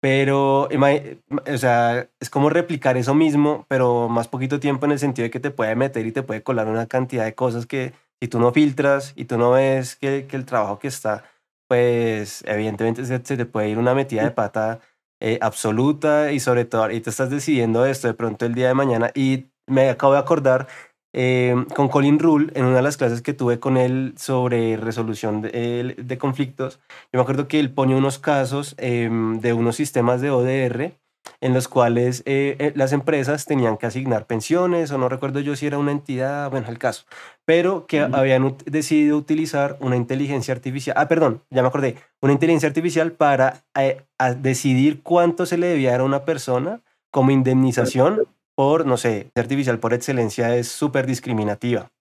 Pero, 0.00 0.68
o 0.68 1.58
sea, 1.58 2.08
es 2.20 2.30
como 2.30 2.50
replicar 2.50 2.96
eso 2.96 3.14
mismo, 3.14 3.64
pero 3.68 4.08
más 4.08 4.28
poquito 4.28 4.60
tiempo 4.60 4.86
en 4.86 4.92
el 4.92 4.98
sentido 5.00 5.24
de 5.24 5.30
que 5.30 5.40
te 5.40 5.50
puede 5.50 5.74
meter 5.74 6.06
y 6.06 6.12
te 6.12 6.22
puede 6.22 6.42
colar 6.42 6.68
una 6.68 6.86
cantidad 6.86 7.24
de 7.24 7.34
cosas 7.34 7.66
que 7.66 7.92
si 8.20 8.28
tú 8.28 8.38
no 8.38 8.52
filtras 8.52 9.12
y 9.16 9.24
tú 9.24 9.38
no 9.38 9.52
ves 9.52 9.96
que, 9.96 10.26
que 10.28 10.36
el 10.36 10.44
trabajo 10.44 10.78
que 10.78 10.88
está 10.88 11.24
pues 11.68 12.44
evidentemente 12.46 13.04
se, 13.04 13.18
te 13.18 13.46
puede 13.46 13.68
ir 13.68 13.78
una 13.78 13.94
metida 13.94 14.24
de 14.24 14.30
pata 14.30 14.80
eh, 15.20 15.38
absoluta 15.40 16.32
y 16.32 16.40
sobre 16.40 16.64
todo 16.64 16.90
y 16.90 17.00
te 17.00 17.10
estás 17.10 17.30
decidiendo 17.30 17.86
esto 17.86 18.08
de 18.08 18.14
pronto 18.14 18.46
el 18.46 18.54
día 18.54 18.68
de 18.68 18.74
mañana 18.74 19.10
y 19.14 19.46
me 19.66 19.90
acabo 19.90 20.12
de 20.12 20.18
acordar 20.18 20.68
eh, 21.12 21.54
con 21.74 21.88
Colin 21.88 22.18
Rule 22.18 22.52
en 22.54 22.66
una 22.66 22.76
de 22.76 22.82
las 22.82 22.96
clases 22.96 23.22
que 23.22 23.32
tuve 23.32 23.58
con 23.58 23.76
él 23.76 24.14
sobre 24.18 24.76
resolución 24.76 25.40
de, 25.40 25.94
de 25.96 26.18
conflictos, 26.18 26.78
yo 27.12 27.18
me 27.18 27.22
acuerdo 27.22 27.48
que 27.48 27.58
él 27.58 27.70
pone 27.70 27.94
unos 27.94 28.18
casos 28.18 28.74
em, 28.78 29.40
de 29.40 29.52
unos 29.54 29.76
sistemas 29.76 30.20
de 30.20 30.30
ODR 30.30 30.92
en 31.40 31.54
los 31.54 31.68
cuales 31.68 32.22
eh, 32.26 32.56
eh, 32.58 32.72
las 32.74 32.92
empresas 32.92 33.44
tenían 33.44 33.76
que 33.76 33.86
asignar 33.86 34.26
pensiones, 34.26 34.90
o 34.90 34.98
no 34.98 35.08
recuerdo 35.08 35.40
yo 35.40 35.56
si 35.56 35.66
era 35.66 35.78
una 35.78 35.92
entidad, 35.92 36.50
bueno, 36.50 36.68
el 36.68 36.78
caso, 36.78 37.04
pero 37.44 37.86
que 37.86 38.00
habían 38.00 38.56
decidido 38.64 39.16
utilizar 39.16 39.76
una 39.80 39.96
inteligencia 39.96 40.54
artificial, 40.54 40.96
ah, 40.98 41.08
perdón, 41.08 41.42
ya 41.50 41.62
me 41.62 41.68
acordé, 41.68 41.96
una 42.20 42.32
inteligencia 42.32 42.68
artificial 42.68 43.12
para 43.12 43.64
eh, 43.74 44.02
decidir 44.38 45.02
cuánto 45.02 45.46
se 45.46 45.58
le 45.58 45.68
debía 45.68 45.96
a 45.96 46.04
una 46.04 46.24
persona 46.24 46.80
como 47.10 47.30
indemnización 47.30 48.26
por, 48.56 48.86
no 48.86 48.96
sé, 48.96 49.30
artificial 49.36 49.78
por 49.78 49.94
excelencia 49.94 50.56
es 50.56 50.68
súper 50.68 51.06
discriminativa. 51.06 51.92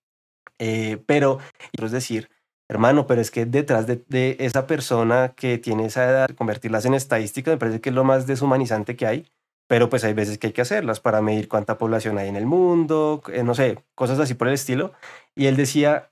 pero, 1.06 1.40
es 1.74 1.92
decir, 1.92 2.30
hermano, 2.70 3.08
pero 3.08 3.22
es 3.22 3.32
que 3.32 3.46
detrás 3.46 3.88
de, 3.88 4.38
esa 4.40 4.68
persona 4.68 5.34
que 5.36 5.58
tiene 5.58 5.86
esa 5.86 6.10
edad, 6.10 6.30
convertirlas 6.32 6.86
en 6.86 6.96
estadísticas 6.96 7.54
me 7.54 7.58
parece 7.60 7.82
que 7.82 7.90
es 7.90 7.96
lo 7.96 8.04
más 8.04 8.28
deshumanizante 8.28 8.96
que 8.96 9.06
hay, 9.08 9.28
pero 9.68 9.90
pues 9.90 10.04
hay 10.04 10.14
veces 10.14 10.38
que 10.38 10.48
hay 10.48 10.54
que 10.54 10.62
hacerlas 10.62 11.00
para 11.00 11.22
medir 11.22 11.48
cuánta 11.50 11.78
población 11.78 12.18
hay 12.18 12.30
en 12.30 12.36
el 12.36 12.46
mundo, 12.46 13.22
eh, 13.34 13.44
no 13.44 13.56
sé, 13.56 13.84
cosas 13.96 14.20
así 14.20 14.34
por 14.36 14.48
el 14.48 14.54
estilo. 14.54 14.94
Y 15.36 15.48
él 15.48 15.58
decía, 15.58 16.12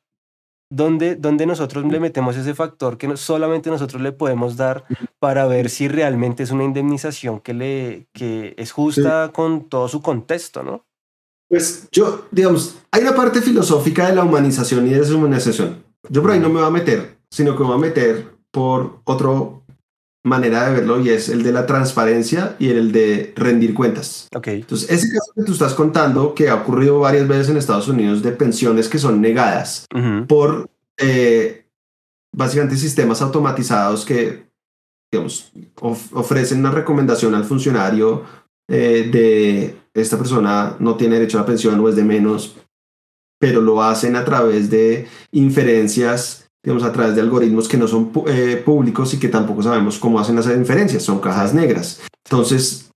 ¿dónde, 0.73 1.15
dónde 1.15 1.45
nosotros 1.45 1.85
le 1.85 1.99
metemos 1.99 2.35
ese 2.35 2.55
factor 2.55 2.97
que 2.97 3.15
solamente 3.15 3.69
nosotros 3.69 4.01
le 4.01 4.11
podemos 4.11 4.57
dar 4.57 4.85
para 5.19 5.45
ver 5.45 5.69
si 5.69 5.87
realmente 5.87 6.43
es 6.43 6.51
una 6.51 6.63
indemnización 6.63 7.39
que, 7.39 7.53
le, 7.53 8.07
que 8.11 8.55
es 8.57 8.71
justa 8.71 9.31
con 9.33 9.69
todo 9.69 9.87
su 9.87 10.01
contexto, 10.01 10.63
¿no? 10.63 10.85
Pues 11.47 11.87
yo, 11.91 12.25
digamos, 12.31 12.79
hay 12.91 13.03
una 13.03 13.15
parte 13.15 13.41
filosófica 13.41 14.07
de 14.07 14.15
la 14.15 14.23
humanización 14.23 14.87
y 14.87 14.91
de 14.91 15.01
deshumanización. 15.01 15.83
Yo 16.09 16.21
por 16.21 16.31
ahí 16.31 16.39
no 16.39 16.49
me 16.49 16.55
voy 16.55 16.67
a 16.67 16.71
meter, 16.71 17.17
sino 17.29 17.55
que 17.55 17.59
me 17.59 17.67
voy 17.67 17.77
a 17.77 17.81
meter 17.81 18.33
por 18.49 19.01
otra 19.03 19.29
manera 20.23 20.67
de 20.67 20.75
verlo 20.75 21.01
y 21.01 21.09
es 21.09 21.29
el 21.29 21.43
de 21.43 21.51
la 21.51 21.65
transparencia 21.65 22.55
y 22.57 22.69
el 22.69 22.91
de 22.91 23.33
rendir 23.35 23.73
cuentas. 23.73 24.29
Okay. 24.33 24.61
Entonces, 24.61 24.89
ese 24.89 25.11
caso 25.11 25.33
que 25.35 25.43
tú 25.43 25.51
estás 25.51 25.73
contando, 25.73 26.33
que 26.33 26.49
ha 26.49 26.55
ocurrido 26.55 26.99
varias 26.99 27.27
veces 27.27 27.49
en 27.49 27.57
Estados 27.57 27.87
Unidos, 27.87 28.21
de 28.23 28.31
pensiones 28.31 28.87
que 28.87 28.99
son 28.99 29.21
negadas 29.21 29.85
por, 30.27 30.69
eh, 30.97 31.65
básicamente 32.33 32.77
sistemas 32.77 33.21
automatizados 33.21 34.05
que, 34.05 34.47
digamos, 35.11 35.51
ofrecen 35.79 36.59
una 36.59 36.71
recomendación 36.71 37.35
al 37.35 37.43
funcionario 37.43 38.23
eh, 38.67 39.09
de 39.11 39.77
esta 39.93 40.17
persona 40.17 40.77
no 40.79 40.95
tiene 40.95 41.15
derecho 41.15 41.37
a 41.37 41.41
la 41.41 41.47
pensión 41.47 41.79
o 41.79 41.89
es 41.89 41.95
de 41.95 42.03
menos, 42.03 42.55
pero 43.39 43.61
lo 43.61 43.83
hacen 43.83 44.15
a 44.15 44.25
través 44.25 44.69
de 44.69 45.07
inferencias, 45.31 46.42
digamos, 46.63 46.83
a 46.83 46.91
través 46.91 47.15
de 47.15 47.21
algoritmos 47.21 47.67
que 47.67 47.77
no 47.77 47.87
son 47.87 48.11
eh, 48.27 48.61
públicos 48.63 49.13
y 49.13 49.19
que 49.19 49.27
tampoco 49.27 49.61
sabemos 49.61 49.99
cómo 49.99 50.19
hacen 50.19 50.37
esas 50.37 50.55
inferencias, 50.55 51.03
son 51.03 51.19
cajas 51.19 51.53
negras. 51.53 52.01
Entonces, 52.25 52.89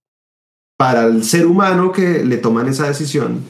para 0.78 1.05
el 1.05 1.24
ser 1.24 1.45
humano 1.45 1.91
que 1.91 2.24
le 2.24 2.38
toman 2.38 2.68
esa 2.68 2.88
decisión, 2.88 3.43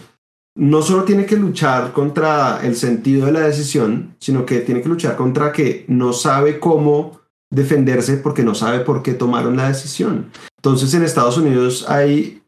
no 0.56 0.82
solo 0.82 1.04
tiene 1.04 1.28
que 1.28 1.38
luchar 1.38 1.94
contra 1.94 2.62
el 2.64 2.76
sentido 2.76 3.28
de 3.28 3.32
la 3.32 3.42
decisión, 3.42 4.16
sino 4.20 4.46
que 4.46 4.62
tiene 4.62 4.82
que 4.82 4.90
luchar 4.90 5.16
contra 5.16 5.52
que 5.52 5.86
no 5.88 6.14
sabe 6.14 6.60
cómo 6.60 7.20
defenderse 7.52 8.18
porque 8.18 8.44
no 8.44 8.56
sabe 8.56 8.80
por 8.80 9.04
qué 9.04 9.14
tomaron 9.14 9.56
la 9.56 9.68
decisión. 9.68 10.32
Entonces 10.58 10.94
en 10.96 11.04
Estados 11.04 11.38
Unidos 11.38 11.86
hay 11.88 12.42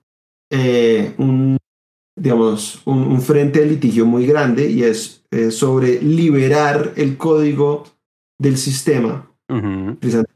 eh, 0.49 1.13
un, 1.19 1.58
digamos, 2.19 2.81
un, 2.85 3.21
frente 3.21 3.61
de 3.61 3.67
litigio 3.67 4.05
muy 4.05 4.25
grande 4.25 4.69
y 4.69 4.83
es 4.83 5.23
eh, 5.31 5.51
sobre 5.51 6.01
liberar 6.01 6.93
el 6.95 7.17
código 7.17 7.85
del 8.37 8.57
sistema 8.57 9.25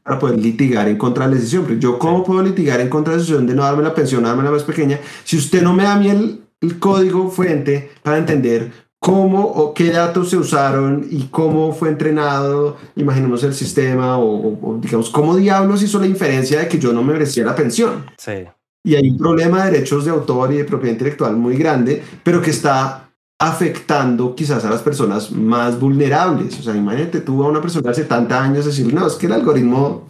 para 0.02 0.18
poder 0.18 0.40
litigar 0.40 0.88
en 0.88 0.98
contra 0.98 1.24
de 1.24 1.30
la 1.30 1.36
decisión. 1.36 1.64
Pero 1.66 1.78
yo, 1.78 1.98
¿cómo 1.98 2.24
puedo 2.24 2.42
litigar 2.42 2.80
en 2.80 2.88
contra 2.88 3.12
de 3.12 3.18
la 3.18 3.20
decisión 3.20 3.46
de 3.46 3.54
no 3.54 3.62
darme 3.62 3.82
la 3.82 3.94
pensión, 3.94 4.24
darme 4.24 4.42
la 4.42 4.50
más 4.50 4.64
pequeña, 4.64 4.98
si 5.22 5.36
usted 5.36 5.62
no 5.62 5.72
me 5.72 5.84
da 5.84 5.94
a 5.94 5.98
mí 5.98 6.08
el, 6.08 6.40
el 6.60 6.78
código 6.78 7.30
fuente 7.30 7.90
para 8.02 8.18
entender 8.18 8.72
cómo 9.04 9.44
o 9.44 9.74
qué 9.74 9.90
datos 9.90 10.30
se 10.30 10.38
usaron 10.38 11.06
y 11.10 11.24
cómo 11.24 11.74
fue 11.74 11.90
entrenado, 11.90 12.78
imaginemos 12.96 13.44
el 13.44 13.52
sistema 13.52 14.18
o, 14.18 14.78
digamos, 14.80 15.10
cómo 15.10 15.36
diablos 15.36 15.82
hizo 15.82 15.98
la 15.98 16.06
inferencia 16.06 16.60
de 16.60 16.68
que 16.68 16.78
yo 16.78 16.90
no 16.94 17.02
me 17.02 17.12
merecía 17.12 17.44
la 17.44 17.54
pensión. 17.54 18.06
Sí. 18.16 18.46
Y 18.84 18.96
hay 18.96 19.08
un 19.08 19.16
problema 19.16 19.64
de 19.64 19.72
derechos 19.72 20.04
de 20.04 20.10
autor 20.10 20.52
y 20.52 20.58
de 20.58 20.64
propiedad 20.64 20.92
intelectual 20.92 21.36
muy 21.36 21.56
grande, 21.56 22.02
pero 22.22 22.42
que 22.42 22.50
está 22.50 23.10
afectando 23.40 24.34
quizás 24.34 24.64
a 24.64 24.70
las 24.70 24.82
personas 24.82 25.30
más 25.32 25.80
vulnerables. 25.80 26.58
O 26.60 26.62
sea, 26.62 26.76
imagínate 26.76 27.20
tú 27.20 27.42
a 27.42 27.48
una 27.48 27.62
persona 27.62 27.88
de 27.88 27.94
70 27.94 28.42
años 28.42 28.66
decir, 28.66 28.92
no, 28.92 29.06
es 29.06 29.14
que 29.14 29.26
el 29.26 29.32
algoritmo... 29.32 30.08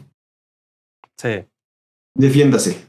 Sí. 1.17 1.45
Defiéndase. 2.17 2.89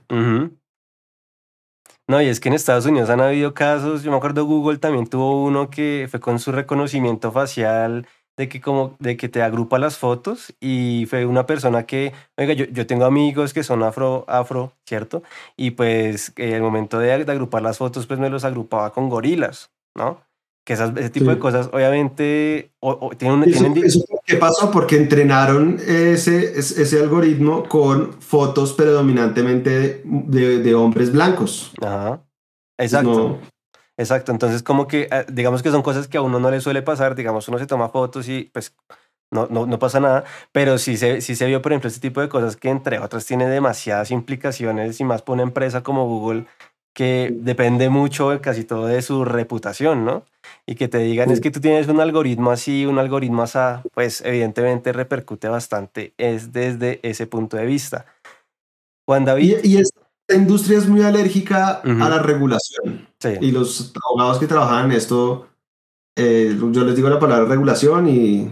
No, 2.08 2.22
y 2.22 2.28
es 2.28 2.40
que 2.40 2.50
en 2.50 2.56
Estados 2.56 2.86
Unidos 2.86 3.10
han 3.10 3.22
habido 3.22 3.54
casos, 3.54 4.04
yo 4.04 4.12
me 4.12 4.18
acuerdo 4.18 4.46
Google 4.46 4.78
también 4.78 5.08
tuvo 5.08 5.44
uno 5.44 5.70
que 5.70 6.08
fue 6.10 6.20
con 6.20 6.40
su 6.40 6.52
reconocimiento 6.52 7.32
facial 7.32 8.08
de 8.38 8.50
que 8.50 8.62
como 8.62 8.96
de 9.00 9.18
que 9.18 9.30
te 9.30 9.42
agrupa 9.42 9.80
las 9.80 9.98
fotos 9.98 10.54
y 10.60 11.06
fue 11.10 11.26
una 11.26 11.46
persona 11.46 11.86
que, 11.86 12.14
oiga, 12.38 12.54
yo, 12.54 12.66
yo 12.66 12.86
tengo 12.88 13.06
amigos 13.06 13.54
que 13.54 13.64
son 13.64 13.84
afro, 13.84 14.26
afro, 14.28 14.74
¿cierto? 14.86 15.24
Y 15.56 15.72
pues 15.72 16.34
en 16.36 16.54
el 16.54 16.62
momento 16.62 17.00
de, 17.00 17.24
de, 17.24 17.32
agrupar 17.32 17.62
las 17.62 17.78
fotos, 17.78 18.08
pues 18.08 18.20
me 18.20 18.30
los 18.30 18.44
agrupaba 18.44 18.92
con 18.92 19.10
gorilas, 19.10 19.72
¿no? 19.96 20.20
que 20.66 20.74
ese 20.74 21.10
tipo 21.12 21.30
de 21.30 21.38
cosas 21.38 21.70
obviamente 21.72 22.72
o, 22.80 23.12
tienen, 23.16 23.44
¿Qué 24.26 24.36
pasó? 24.38 24.72
Porque 24.72 24.98
entrenaron 24.98 25.80
ese, 25.86 26.58
ese 26.58 27.00
algoritmo 27.00 27.70
con 27.70 28.14
fotos 28.20 28.74
predominantemente 28.74 30.02
de, 30.04 30.60
de 30.60 30.76
hombres 30.76 31.12
blancos. 31.12 31.72
Ajá. 31.80 32.20
Exacto. 32.80 33.40
Exacto. 33.98 34.32
Entonces, 34.32 34.64
como 34.64 34.88
que, 34.88 35.08
eh, 35.12 35.26
digamos 35.32 35.64
que 35.64 35.72
son 35.72 35.82
cosas 35.82 36.08
que 36.08 36.18
a 36.18 36.22
uno 36.22 36.40
no 36.40 36.52
le 36.52 36.60
suele 36.62 36.82
pasar. 36.82 37.16
Digamos, 37.16 37.48
uno 37.48 37.58
se 37.60 37.68
toma 37.68 37.90
fotos 37.90 38.28
y 38.28 38.50
pues 38.54 38.76
no, 39.32 39.48
no, 39.50 39.66
no 39.66 39.80
pasa 39.80 40.00
nada. 40.00 40.26
Pero 40.52 40.78
sí 40.78 40.98
se, 40.98 41.22
sí 41.22 41.36
se 41.36 41.46
vio, 41.48 41.62
por 41.62 41.72
ejemplo, 41.72 41.88
este 41.88 42.02
tipo 42.02 42.22
de 42.22 42.30
cosas 42.30 42.58
que 42.58 42.70
entre 42.70 43.00
otras 43.00 43.26
tiene 43.26 43.48
demasiadas 43.48 44.12
implicaciones 44.12 45.00
y 45.00 45.04
más 45.06 45.22
por 45.22 45.36
una 45.36 45.44
empresa 45.44 45.84
como 45.84 46.08
Google 46.08 46.46
que 46.94 47.30
depende 47.34 47.90
mucho 47.90 48.40
casi 48.42 48.64
todo 48.64 48.88
de 48.88 49.02
su 49.02 49.26
reputación, 49.26 50.06
¿no? 50.06 50.24
Y 50.66 50.76
que 50.76 50.88
te 50.88 51.00
digan 51.00 51.30
es 51.30 51.42
que 51.42 51.52
tú 51.52 51.60
tienes 51.60 51.88
un 51.90 52.00
algoritmo 52.00 52.52
así, 52.52 52.86
un 52.86 53.00
algoritmo 53.00 53.44
así, 53.44 53.60
pues 53.94 54.22
evidentemente 54.22 54.94
repercute 54.94 55.50
bastante, 55.50 56.14
es 56.18 56.54
desde 56.54 57.02
ese 57.04 57.28
punto 57.28 57.58
de 57.58 57.66
vista. 57.66 58.06
Juan 59.08 59.26
David. 59.26 59.58
Y, 59.64 59.82
esta 60.28 60.42
industria 60.42 60.78
es 60.78 60.88
muy 60.88 61.02
alérgica 61.02 61.82
a 61.84 62.10
la 62.10 62.20
regulación. 62.20 63.08
Sí. 63.20 63.30
Y 63.42 63.52
los 63.52 63.94
abogados 64.04 64.40
que 64.40 64.48
trabajan 64.48 64.86
en 64.86 64.98
esto, 64.98 65.48
eh, 66.16 66.58
yo 66.72 66.84
les 66.84 66.96
digo 66.96 67.10
la 67.10 67.20
palabra 67.20 67.46
regulación 67.46 68.10
y, 68.10 68.50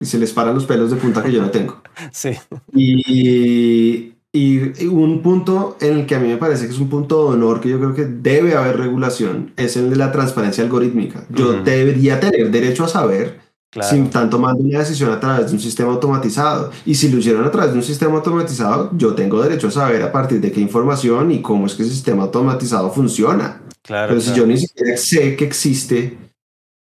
y, 0.00 0.06
se 0.06 0.18
les 0.18 0.32
paran 0.32 0.54
los 0.54 0.64
pelos 0.64 0.90
de 0.90 0.96
punta 0.96 1.22
que 1.22 1.32
yo 1.32 1.42
no 1.42 1.50
tengo. 1.50 1.82
Sí. 2.12 2.30
Y, 2.72 4.14
y 4.32 4.86
un 4.86 5.20
punto 5.22 5.76
en 5.80 5.98
el 5.98 6.06
que 6.06 6.14
a 6.14 6.20
mí 6.20 6.28
me 6.28 6.38
parece 6.38 6.66
que 6.66 6.72
es 6.72 6.78
un 6.78 6.88
punto 6.88 7.24
de 7.24 7.34
honor 7.34 7.60
que 7.60 7.68
yo 7.68 7.78
creo 7.78 7.94
que 7.94 8.06
debe 8.06 8.54
haber 8.54 8.78
regulación 8.78 9.52
es 9.56 9.76
el 9.76 9.90
de 9.90 9.96
la 9.96 10.12
transparencia 10.12 10.64
algorítmica. 10.64 11.26
Yo 11.28 11.62
debería 11.62 12.20
tener 12.20 12.50
derecho 12.50 12.84
a 12.84 12.88
saber 12.88 13.40
si 13.72 13.98
están 14.00 14.28
tomando 14.28 14.62
una 14.62 14.80
decisión 14.80 15.12
a 15.12 15.20
través 15.20 15.46
de 15.46 15.52
un 15.52 15.60
sistema 15.60 15.92
automatizado. 15.92 16.70
Y 16.84 16.94
si 16.94 17.08
lo 17.08 17.18
hicieron 17.18 17.44
a 17.44 17.50
través 17.50 17.72
de 17.72 17.78
un 17.78 17.84
sistema 17.84 18.16
automatizado, 18.16 18.90
yo 18.96 19.14
tengo 19.14 19.40
derecho 19.42 19.68
a 19.68 19.70
saber 19.70 20.02
a 20.02 20.10
partir 20.10 20.40
de 20.40 20.50
qué 20.50 20.60
información 20.60 21.30
y 21.30 21.40
cómo 21.40 21.66
es 21.66 21.74
que 21.74 21.82
ese 21.82 21.92
sistema 21.92 22.24
automatizado 22.24 22.90
funciona. 22.90 23.62
Claro, 23.82 24.08
Pero 24.08 24.20
si 24.20 24.34
yo 24.34 24.46
ni 24.46 24.58
siquiera 24.58 24.96
sé 24.96 25.36
que 25.36 25.44
existe, 25.44 26.18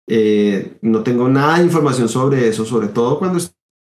eh, 0.09 0.77
no 0.83 1.03
tengo 1.03 1.29
nada 1.29 1.59
de 1.59 1.65
información 1.65 2.09
sobre 2.09 2.49
eso, 2.49 2.65
sobre 2.65 2.89
todo 2.89 3.19
cuando 3.19 3.41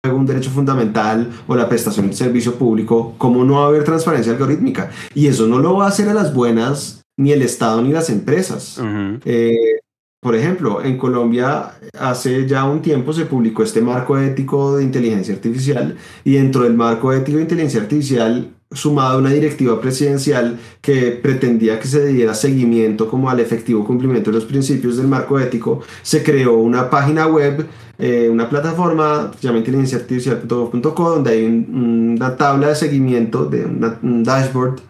un 0.06 0.26
derecho 0.26 0.50
fundamental 0.50 1.28
o 1.46 1.56
la 1.56 1.68
prestación 1.68 2.08
de 2.08 2.14
servicio 2.14 2.54
público, 2.54 3.14
¿cómo 3.18 3.44
no 3.44 3.54
va 3.54 3.64
a 3.64 3.68
haber 3.68 3.84
transparencia 3.84 4.32
algorítmica? 4.32 4.90
Y 5.14 5.26
eso 5.26 5.46
no 5.46 5.58
lo 5.58 5.76
va 5.76 5.86
a 5.86 5.88
hacer 5.88 6.08
a 6.08 6.14
las 6.14 6.32
buenas 6.32 7.02
ni 7.18 7.32
el 7.32 7.42
Estado 7.42 7.82
ni 7.82 7.92
las 7.92 8.08
empresas. 8.08 8.80
Eh, 9.24 9.80
por 10.20 10.34
ejemplo, 10.34 10.82
en 10.84 10.98
Colombia 10.98 11.74
hace 11.98 12.46
ya 12.46 12.64
un 12.64 12.82
tiempo 12.82 13.12
se 13.12 13.24
publicó 13.24 13.62
este 13.62 13.80
marco 13.80 14.18
ético 14.18 14.76
de 14.76 14.82
inteligencia 14.82 15.32
artificial 15.32 15.96
y 16.24 16.34
dentro 16.34 16.64
del 16.64 16.74
marco 16.74 17.12
ético 17.12 17.36
de 17.36 17.44
inteligencia 17.44 17.80
artificial 17.80 18.50
sumado 18.72 19.14
a 19.14 19.18
una 19.18 19.30
directiva 19.30 19.80
presidencial 19.80 20.58
que 20.82 21.12
pretendía 21.12 21.78
que 21.78 21.86
se 21.86 22.04
diera 22.08 22.34
seguimiento 22.34 23.08
como 23.08 23.30
al 23.30 23.40
efectivo 23.40 23.84
cumplimiento 23.84 24.30
de 24.30 24.36
los 24.36 24.44
principios 24.44 24.96
del 24.96 25.06
marco 25.06 25.38
ético, 25.38 25.82
se 26.02 26.22
creó 26.22 26.56
una 26.56 26.90
página 26.90 27.26
web, 27.28 27.66
eh, 27.98 28.28
una 28.28 28.50
plataforma 28.50 29.30
se 29.38 29.46
llama 29.46 29.58
inteligenciaartificial.gov.co, 29.58 31.10
donde 31.10 31.30
hay 31.30 31.44
una 31.46 32.36
tabla 32.36 32.68
de 32.68 32.74
seguimiento, 32.74 33.46
de 33.46 33.64
un 33.64 34.24
dashboard 34.24 34.80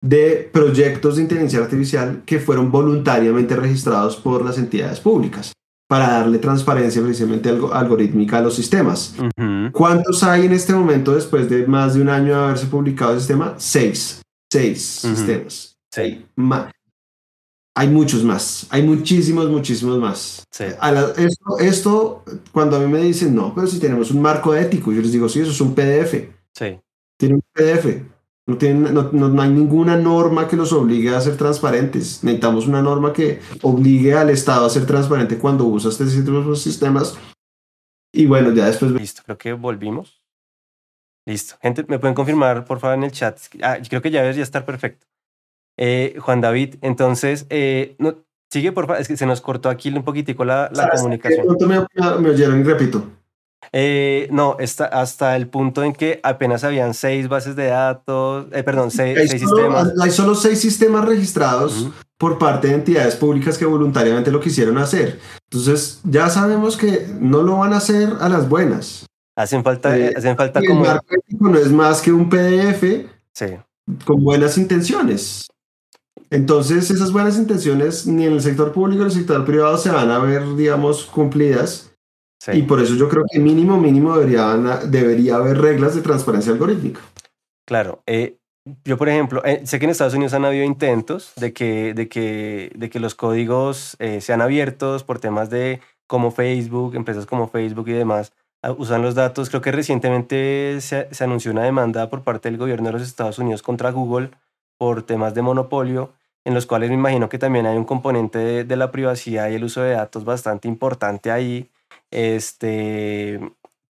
de 0.00 0.48
proyectos 0.52 1.16
de 1.16 1.22
inteligencia 1.22 1.60
artificial 1.60 2.22
que 2.24 2.38
fueron 2.38 2.70
voluntariamente 2.70 3.56
registrados 3.56 4.16
por 4.16 4.44
las 4.44 4.58
entidades 4.58 5.00
públicas 5.00 5.52
para 5.88 6.08
darle 6.08 6.38
transparencia 6.38 7.02
precisamente 7.02 7.48
algorítmica 7.48 8.38
a 8.38 8.42
los 8.42 8.54
sistemas. 8.54 9.16
¿Cuántos 9.72 10.22
hay 10.22 10.44
en 10.44 10.52
este 10.52 10.74
momento 10.74 11.14
después 11.14 11.48
de 11.48 11.66
más 11.66 11.94
de 11.94 12.02
un 12.02 12.10
año 12.10 12.36
de 12.36 12.44
haberse 12.44 12.66
publicado 12.66 13.14
el 13.14 13.18
sistema? 13.18 13.54
Seis. 13.56 14.20
Seis 14.52 14.82
sistemas. 14.82 15.76
Sí. 15.90 16.26
hay 17.74 17.88
muchos 17.88 18.22
más. 18.22 18.66
Hay 18.68 18.82
muchísimos, 18.82 19.48
muchísimos 19.48 19.98
más. 19.98 20.44
esto, 21.16 21.58
esto, 21.58 22.24
cuando 22.52 22.76
a 22.76 22.80
mí 22.80 22.86
me 22.86 23.00
dicen, 23.00 23.34
no, 23.34 23.54
pero 23.54 23.66
si 23.66 23.80
tenemos 23.80 24.10
un 24.10 24.20
marco 24.20 24.54
ético, 24.54 24.92
yo 24.92 25.00
les 25.00 25.12
digo, 25.12 25.28
sí, 25.28 25.40
eso 25.40 25.52
es 25.52 25.60
un 25.60 25.74
PDF. 25.74 26.28
Sí. 26.52 26.78
Tiene 27.16 27.36
un 27.36 27.42
PDF. 27.52 28.02
No, 28.48 28.56
tienen, 28.56 28.94
no, 28.94 29.10
no, 29.12 29.42
hay 29.42 29.50
ninguna 29.50 29.98
norma 29.98 30.48
que 30.48 30.56
los 30.56 30.72
obligue 30.72 31.14
a 31.14 31.20
ser 31.20 31.36
transparentes. 31.36 32.24
Necesitamos 32.24 32.66
una 32.66 32.80
norma 32.80 33.12
que 33.12 33.40
obligue 33.60 34.14
al 34.14 34.30
Estado 34.30 34.64
a 34.64 34.70
ser 34.70 34.86
transparente 34.86 35.36
cuando 35.36 35.66
usa 35.66 35.90
este 35.90 36.06
tipo 36.06 36.40
de 36.40 36.56
sistemas. 36.56 37.18
Y 38.10 38.24
bueno, 38.24 38.50
ya 38.52 38.64
después... 38.64 38.90
Listo, 38.92 39.20
creo 39.22 39.36
que 39.36 39.52
volvimos. 39.52 40.22
Listo. 41.26 41.56
Gente, 41.60 41.84
¿me 41.88 41.98
pueden 41.98 42.14
confirmar, 42.14 42.64
por 42.64 42.80
favor, 42.80 42.96
en 42.96 43.04
el 43.04 43.12
chat? 43.12 43.38
Ah, 43.62 43.76
creo 43.86 44.00
que 44.00 44.10
ya 44.10 44.22
debería 44.22 44.44
estar 44.44 44.64
perfecto. 44.64 45.06
Eh, 45.76 46.16
Juan 46.18 46.40
David, 46.40 46.76
entonces, 46.80 47.46
eh, 47.50 47.96
no, 47.98 48.16
sigue, 48.50 48.72
por 48.72 48.86
favor. 48.86 49.02
Es 49.02 49.08
que 49.08 49.18
se 49.18 49.26
nos 49.26 49.42
cortó 49.42 49.68
aquí 49.68 49.90
un 49.90 50.04
poquitico 50.04 50.46
la, 50.46 50.70
la 50.72 50.88
comunicación. 50.88 51.46
Me, 51.68 51.86
me 52.18 52.30
oyeron 52.30 52.60
y 52.60 52.62
repito. 52.62 53.17
Eh, 53.72 54.28
no, 54.30 54.56
está 54.58 54.86
hasta 54.86 55.36
el 55.36 55.48
punto 55.48 55.82
en 55.82 55.92
que 55.92 56.20
apenas 56.22 56.64
habían 56.64 56.94
seis 56.94 57.28
bases 57.28 57.54
de 57.54 57.66
datos, 57.66 58.46
eh, 58.52 58.62
perdón, 58.62 58.90
seis, 58.90 59.30
sistemas. 59.30 59.92
Hay 60.00 60.10
solo 60.10 60.34
seis 60.34 60.60
sistemas 60.60 61.04
registrados 61.04 61.90
por 62.16 62.38
parte 62.38 62.68
de 62.68 62.74
entidades 62.74 63.16
públicas 63.16 63.58
que 63.58 63.66
voluntariamente 63.66 64.30
lo 64.30 64.40
quisieron 64.40 64.78
hacer. 64.78 65.20
Entonces, 65.50 66.00
ya 66.04 66.30
sabemos 66.30 66.76
que 66.76 67.08
no 67.20 67.42
lo 67.42 67.58
van 67.58 67.72
a 67.72 67.78
hacer 67.78 68.10
a 68.20 68.28
las 68.28 68.48
buenas. 68.48 69.06
Hacen 69.36 69.62
falta, 69.62 69.96
eh, 69.96 70.14
hacen 70.16 70.36
falta 70.36 70.60
como. 70.66 70.84
El 70.84 70.98
no 71.38 71.58
es 71.58 71.70
más 71.70 72.00
que 72.00 72.10
un 72.10 72.28
PDF 72.28 73.06
con 74.04 74.24
buenas 74.24 74.58
intenciones. 74.58 75.46
Entonces, 76.30 76.90
esas 76.90 77.12
buenas 77.12 77.38
intenciones 77.38 78.06
ni 78.06 78.26
en 78.26 78.32
el 78.32 78.42
sector 78.42 78.72
público 78.72 79.04
ni 79.04 79.10
en 79.10 79.16
el 79.16 79.16
sector 79.16 79.44
privado 79.44 79.78
se 79.78 79.90
van 79.90 80.10
a 80.10 80.18
ver, 80.18 80.56
digamos, 80.56 81.04
cumplidas 81.04 81.87
Y 82.52 82.62
por 82.62 82.80
eso 82.80 82.94
yo 82.94 83.08
creo 83.08 83.24
que 83.30 83.38
mínimo, 83.38 83.78
mínimo 83.78 84.16
debería, 84.16 84.56
debería 84.86 85.36
haber 85.36 85.58
reglas 85.58 85.94
de 85.94 86.02
transparencia 86.02 86.52
algorítmica. 86.52 87.00
Claro. 87.66 88.02
Eh, 88.06 88.38
yo, 88.84 88.96
por 88.96 89.08
ejemplo, 89.08 89.44
eh, 89.44 89.62
sé 89.64 89.78
que 89.78 89.86
en 89.86 89.90
Estados 89.90 90.14
Unidos 90.14 90.34
han 90.34 90.44
habido 90.44 90.64
intentos 90.64 91.32
de 91.36 91.52
que, 91.52 91.94
de 91.94 92.08
que, 92.08 92.70
de 92.74 92.90
que 92.90 93.00
los 93.00 93.14
códigos 93.14 93.96
eh, 93.98 94.20
sean 94.20 94.40
abiertos 94.40 95.04
por 95.04 95.18
temas 95.18 95.50
de 95.50 95.80
como 96.06 96.30
Facebook, 96.30 96.94
empresas 96.94 97.26
como 97.26 97.48
Facebook 97.48 97.88
y 97.88 97.92
demás, 97.92 98.32
usan 98.78 99.02
los 99.02 99.14
datos. 99.14 99.50
Creo 99.50 99.60
que 99.60 99.72
recientemente 99.72 100.80
se, 100.80 101.12
se, 101.12 101.24
anunció 101.24 101.50
una 101.50 101.64
demanda 101.64 102.08
por 102.08 102.22
parte 102.22 102.48
del 102.48 102.58
gobierno 102.58 102.86
de 102.86 102.92
los 102.92 103.02
Estados 103.02 103.38
Unidos 103.38 103.62
contra 103.62 103.90
Google 103.90 104.30
por 104.78 105.02
temas 105.02 105.34
de 105.34 105.42
monopolio, 105.42 106.12
en 106.44 106.54
los 106.54 106.66
cuales 106.66 106.88
me 106.88 106.94
imagino 106.94 107.28
que 107.28 107.38
también 107.38 107.66
hay 107.66 107.76
un 107.76 107.84
componente 107.84 108.38
de, 108.38 108.64
de 108.64 108.76
la 108.76 108.90
privacidad 108.90 109.50
y 109.50 109.54
el 109.56 109.64
uso 109.64 109.82
de 109.82 109.92
datos 109.92 110.24
bastante 110.24 110.68
importante 110.68 111.30
ahí. 111.30 111.68
Este, 112.10 113.40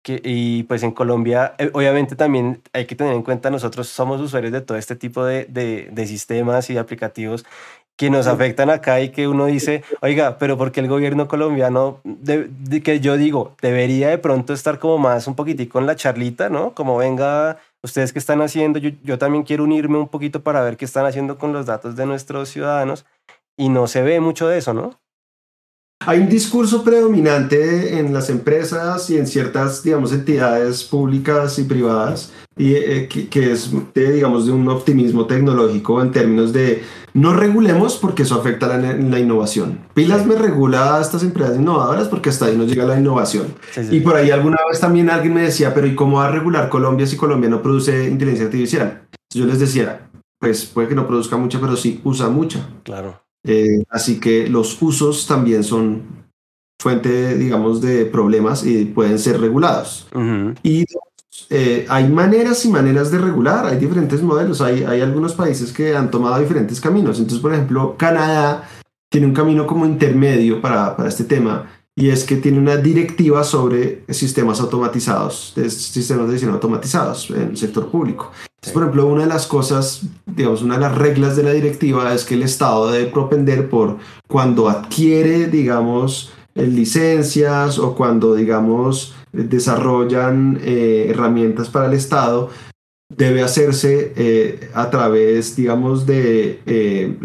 y 0.07 0.63
pues 0.63 0.83
en 0.83 0.91
Colombia, 0.91 1.55
eh, 1.57 1.69
obviamente 1.73 2.15
también 2.15 2.61
hay 2.73 2.85
que 2.85 2.95
tener 2.95 3.13
en 3.13 3.23
cuenta, 3.23 3.49
nosotros 3.49 3.87
somos 3.87 4.21
usuarios 4.21 4.53
de 4.53 4.61
todo 4.61 4.77
este 4.77 4.95
tipo 4.95 5.25
de, 5.25 5.45
de, 5.45 6.07
sistemas 6.07 6.69
y 6.69 6.77
aplicativos 6.77 7.45
que 7.97 8.09
nos 8.11 8.27
afectan 8.27 8.69
acá 8.69 9.01
y 9.01 9.09
que 9.09 9.27
uno 9.27 9.47
dice, 9.47 9.83
oiga, 10.01 10.37
pero 10.37 10.57
porque 10.57 10.81
el 10.81 10.87
gobierno 10.87 11.27
colombiano, 11.27 11.99
de, 12.03 12.81
que 12.83 12.99
yo 12.99 13.17
digo, 13.17 13.55
debería 13.61 14.09
de 14.09 14.19
pronto 14.19 14.53
estar 14.53 14.77
como 14.77 14.99
más 14.99 15.27
un 15.27 15.35
poquitico 15.35 15.79
en 15.79 15.87
la 15.87 15.95
charlita, 15.95 16.49
¿no? 16.49 16.75
Como 16.75 16.97
venga, 16.97 17.57
ustedes 17.81 18.13
qué 18.13 18.19
están 18.19 18.41
haciendo, 18.41 18.77
yo, 18.77 18.91
yo 19.03 19.17
también 19.17 19.43
quiero 19.43 19.63
unirme 19.63 19.97
un 19.97 20.09
poquito 20.09 20.43
para 20.43 20.61
ver 20.61 20.77
qué 20.77 20.85
están 20.85 21.07
haciendo 21.07 21.39
con 21.39 21.53
los 21.53 21.65
datos 21.65 21.95
de 21.95 22.05
nuestros 22.05 22.49
ciudadanos 22.49 23.05
y 23.57 23.69
no 23.69 23.87
se 23.87 24.03
ve 24.03 24.19
mucho 24.19 24.47
de 24.47 24.59
eso, 24.59 24.73
¿no? 24.75 24.99
Hay 25.99 26.19
un 26.19 26.29
discurso 26.29 26.83
predominante 26.83 27.99
en 27.99 28.13
las 28.13 28.29
empresas 28.29 29.09
y 29.09 29.17
en 29.17 29.27
ciertas, 29.27 29.83
digamos, 29.83 30.13
entidades 30.13 30.83
públicas 30.83 31.59
y 31.59 31.63
privadas 31.63 32.31
y, 32.55 32.75
eh, 32.75 33.07
que, 33.07 33.51
es, 33.51 33.71
de, 33.93 34.11
digamos, 34.13 34.45
de 34.45 34.51
un 34.51 34.67
optimismo 34.69 35.25
tecnológico 35.25 36.01
en 36.01 36.11
términos 36.11 36.53
de 36.53 36.83
no 37.13 37.33
regulemos 37.33 37.97
porque 37.97 38.23
eso 38.23 38.35
afecta 38.35 38.67
la, 38.67 38.93
la 38.93 39.19
innovación. 39.19 39.79
Pilas 39.95 40.25
me 40.25 40.35
regula 40.35 40.95
a 40.95 41.01
estas 41.01 41.23
empresas 41.23 41.57
innovadoras 41.57 42.07
porque 42.07 42.29
hasta 42.29 42.45
ahí 42.45 42.55
nos 42.55 42.67
llega 42.67 42.85
la 42.85 42.99
innovación. 42.99 43.55
Y 43.91 43.99
por 44.01 44.15
ahí 44.15 44.31
alguna 44.31 44.57
vez 44.69 44.79
también 44.79 45.09
alguien 45.09 45.33
me 45.33 45.41
decía, 45.41 45.73
pero 45.73 45.87
¿y 45.87 45.95
cómo 45.95 46.17
va 46.17 46.27
a 46.27 46.31
regular 46.31 46.69
Colombia 46.69 47.07
si 47.07 47.17
Colombia 47.17 47.49
no 47.49 47.61
produce 47.61 48.05
inteligencia 48.05 48.45
artificial? 48.45 49.07
Yo 49.33 49.45
les 49.45 49.59
decía, 49.59 50.09
pues 50.39 50.65
puede 50.65 50.87
que 50.87 50.95
no 50.95 51.07
produzca 51.07 51.37
mucha, 51.37 51.59
pero 51.59 51.75
sí 51.75 52.01
usa 52.03 52.29
mucha. 52.29 52.67
Claro. 52.83 53.26
Eh, 53.43 53.83
así 53.89 54.19
que 54.19 54.47
los 54.47 54.81
usos 54.81 55.25
también 55.27 55.63
son 55.63 56.27
fuente, 56.79 57.35
digamos, 57.35 57.81
de 57.81 58.05
problemas 58.05 58.65
y 58.65 58.85
pueden 58.85 59.19
ser 59.19 59.39
regulados. 59.39 60.07
Y 60.63 60.85
eh, 61.49 61.85
hay 61.89 62.07
maneras 62.09 62.65
y 62.65 62.69
maneras 62.69 63.11
de 63.11 63.19
regular, 63.19 63.65
hay 63.65 63.77
diferentes 63.77 64.21
modelos, 64.21 64.61
hay, 64.61 64.83
hay 64.83 65.01
algunos 65.01 65.33
países 65.33 65.71
que 65.71 65.95
han 65.95 66.11
tomado 66.11 66.39
diferentes 66.39 66.81
caminos. 66.81 67.19
Entonces, 67.19 67.41
por 67.41 67.53
ejemplo, 67.53 67.95
Canadá 67.97 68.67
tiene 69.09 69.27
un 69.27 69.33
camino 69.33 69.65
como 69.65 69.85
intermedio 69.85 70.61
para, 70.61 70.95
para 70.95 71.09
este 71.09 71.23
tema 71.23 71.76
y 71.97 72.11
es 72.11 72.25
que 72.25 72.35
tiene 72.35 72.59
una 72.59 72.77
directiva 72.77 73.43
sobre 73.43 74.03
sistemas 74.09 74.61
automatizados, 74.61 75.55
sistemas 75.67 76.27
de 76.27 76.33
diseño 76.33 76.53
automatizados 76.53 77.31
en 77.31 77.49
el 77.49 77.57
sector 77.57 77.89
público. 77.89 78.31
por 78.71 78.83
ejemplo, 78.83 79.07
una 79.07 79.23
de 79.23 79.27
las 79.27 79.47
cosas, 79.47 80.03
digamos, 80.27 80.61
una 80.61 80.75
de 80.75 80.81
las 80.81 80.95
reglas 80.95 81.35
de 81.35 81.41
la 81.41 81.53
directiva 81.53 82.13
es 82.13 82.23
que 82.23 82.35
el 82.35 82.43
Estado 82.43 82.91
debe 82.91 83.07
propender 83.07 83.67
por 83.67 83.97
cuando 84.27 84.69
adquiere, 84.69 85.47
digamos, 85.47 86.31
eh, 86.53 86.67
licencias 86.67 87.79
o 87.79 87.95
cuando, 87.95 88.35
digamos, 88.35 89.15
desarrollan 89.31 90.59
eh, 90.61 91.07
herramientas 91.09 91.69
para 91.69 91.87
el 91.87 91.93
Estado, 91.93 92.49
debe 93.09 93.41
hacerse 93.41 94.13
eh, 94.15 94.69
a 94.75 94.91
través, 94.91 95.55
digamos, 95.55 96.05
de, 96.05 97.17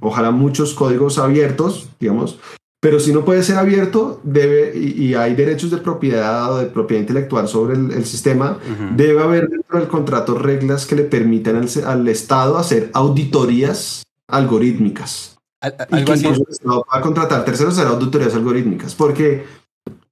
ojalá 0.00 0.30
muchos 0.30 0.72
códigos 0.72 1.18
abiertos, 1.18 1.90
digamos, 2.00 2.38
pero 2.82 2.98
si 2.98 3.12
no 3.12 3.24
puede 3.24 3.44
ser 3.44 3.58
abierto, 3.58 4.20
debe, 4.24 4.76
y, 4.76 5.14
hay 5.14 5.36
derechos 5.36 5.70
de 5.70 5.76
propiedad 5.76 6.52
o 6.52 6.58
de 6.58 6.66
propiedad 6.66 7.02
intelectual 7.02 7.46
sobre 7.46 7.76
el, 7.76 8.04
sistema, 8.04 8.58
debe 8.96 9.22
haber 9.22 9.48
dentro 9.48 9.78
del 9.78 9.86
contrato 9.86 10.36
reglas 10.36 10.84
que 10.84 10.96
le 10.96 11.04
permitan 11.04 11.64
al, 11.86 12.08
Estado 12.08 12.58
hacer 12.58 12.90
auditorías 12.92 14.02
algorítmicas. 14.28 15.38
y 15.62 16.04
que 16.04 16.12
el 16.12 16.44
Estado 16.50 16.84
va 16.92 16.98
a 16.98 17.00
contratar 17.00 17.44
terceros 17.44 17.78
a 17.78 17.82
hacer 17.82 17.92
auditorías 17.92 18.34
algorítmicas, 18.34 18.96
porque, 18.96 19.44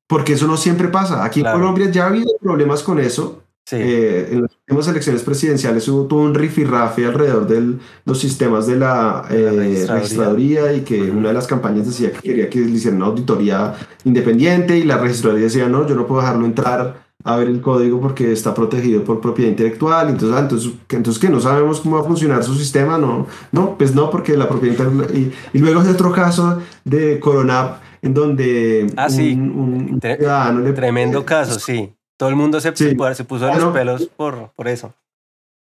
porque 0.07 0.35
eso 0.35 0.47
no 0.47 0.57
siempre 0.57 0.87
pasa. 0.87 1.25
Aquí 1.25 1.41
en 1.41 1.51
Colombia 1.51 1.91
ya 1.91 2.05
ha 2.05 2.07
habido 2.07 2.31
problemas 2.41 2.85
con 2.85 3.01
eso, 3.01 3.43
eh, 3.73 4.29
en 4.31 4.43
las 4.43 4.51
últimas 4.53 4.89
elecciones 4.89 5.23
presidenciales 5.23 5.87
hubo 5.89 6.07
todo 6.07 6.21
un 6.21 6.35
rifirrafe 6.35 7.07
alrededor 7.07 7.47
de 7.47 7.79
los 8.05 8.19
sistemas 8.19 8.67
de 8.67 8.77
la, 8.77 9.25
eh, 9.31 9.87
registraduría. 9.89 10.73
y 10.73 10.81
que 10.81 11.11
una 11.11 11.29
de 11.29 11.35
las 11.35 11.47
campañas 11.47 11.87
decía 11.87 12.13
que 12.13 12.21
quería 12.21 12.51
que 12.51 12.61
le 12.61 12.71
hicieran 12.71 12.97
una 12.97 13.07
auditoría 13.07 13.75
independiente 14.05 14.77
y 14.77 14.85
la 14.85 14.99
registraduría 14.99 15.45
decía 15.45 15.69
no, 15.69 15.87
yo 15.87 15.95
no 15.95 16.07
puedo 16.07 16.21
dejarlo 16.21 16.47
entrar 16.47 17.11
a 17.23 17.37
ver 17.37 17.49
el 17.49 17.61
código 17.61 18.01
porque 18.01 18.33
está 18.33 18.55
protegido 18.55 19.05
por 19.05 19.21
propiedad 19.21 19.51
intelectual. 19.51 20.09
Entonces, 20.09 20.37
ah, 20.37 20.41
entonces, 20.41 20.73
entonces 20.89 21.21
que 21.21 21.29
no 21.29 21.39
sabemos 21.39 21.81
cómo 21.81 21.97
va 21.97 22.03
a 22.03 22.07
funcionar 22.07 22.43
su 22.43 22.55
sistema, 22.55 22.97
no, 22.97 23.27
no, 23.53 23.77
pues 23.77 23.95
no, 23.95 24.09
porque 24.11 24.37
la 24.37 24.49
propiedad 24.49 24.79
intelectual. 24.79 25.17
Y, 25.19 25.33
y 25.53 25.59
luego 25.59 25.81
hay 25.81 25.89
otro 25.89 26.13
caso 26.13 26.63
de 26.85 27.21
Coronap 27.21 27.83
en 28.03 28.15
donde 28.15 28.87
ah, 28.97 29.09
un, 29.11 30.01
tremendo 30.01 31.27
caso, 31.27 31.61
sí 31.61 31.93
todo 32.21 32.29
el 32.29 32.37
mundo 32.37 32.61
se, 32.61 32.77
se 32.77 33.25
puso 33.25 33.47
los 33.47 33.73
pelos 33.73 34.11
por, 34.15 34.51
por 34.55 34.69
eso. 34.69 34.93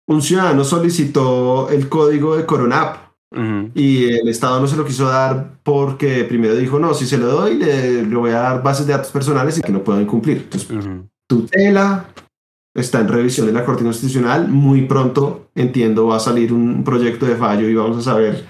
Un 0.06 0.22
ciudadano 0.22 0.66
solicitó 0.66 1.70
el 1.70 1.88
código 1.88 2.36
de 2.36 2.45
Coronap 2.45 2.97
y 3.74 4.16
el 4.16 4.28
Estado 4.28 4.60
no 4.60 4.68
se 4.68 4.76
lo 4.76 4.84
quiso 4.84 5.08
dar 5.08 5.60
porque 5.64 6.26
primero 6.26 6.54
dijo, 6.58 6.78
no, 6.78 6.93
si 6.93 7.06
se 7.06 7.18
lo 7.18 7.28
doy, 7.28 7.56
le, 7.56 8.04
voy 8.04 8.32
a 8.32 8.41
dar 8.41 8.64
bases 8.64 8.86
de 8.86 8.91
datos 8.91 9.12
personales 9.12 9.60
y 9.60 9.62
que 9.62 9.72
no 9.72 9.82
puedan 9.82 10.06
cumplir. 10.06 10.39
Entonces, 10.39 10.78
tutela 11.26 12.08
está 12.76 12.99
en 12.99 13.08
revisión 13.08 13.47
de 13.47 13.54
la 13.54 13.64
Corte 13.64 13.86
Constitucional. 13.86 14.49
Muy 14.49 14.82
pronto, 14.88 15.52
entiendo, 15.56 16.08
va 16.08 16.18
a 16.18 16.20
salir 16.20 16.52
un 16.52 16.84
proyecto 16.84 17.26
de 17.26 17.38
fallo 17.38 17.70
y 17.70 17.76
vamos 17.76 17.97
a 17.99 18.12
saber 18.12 18.45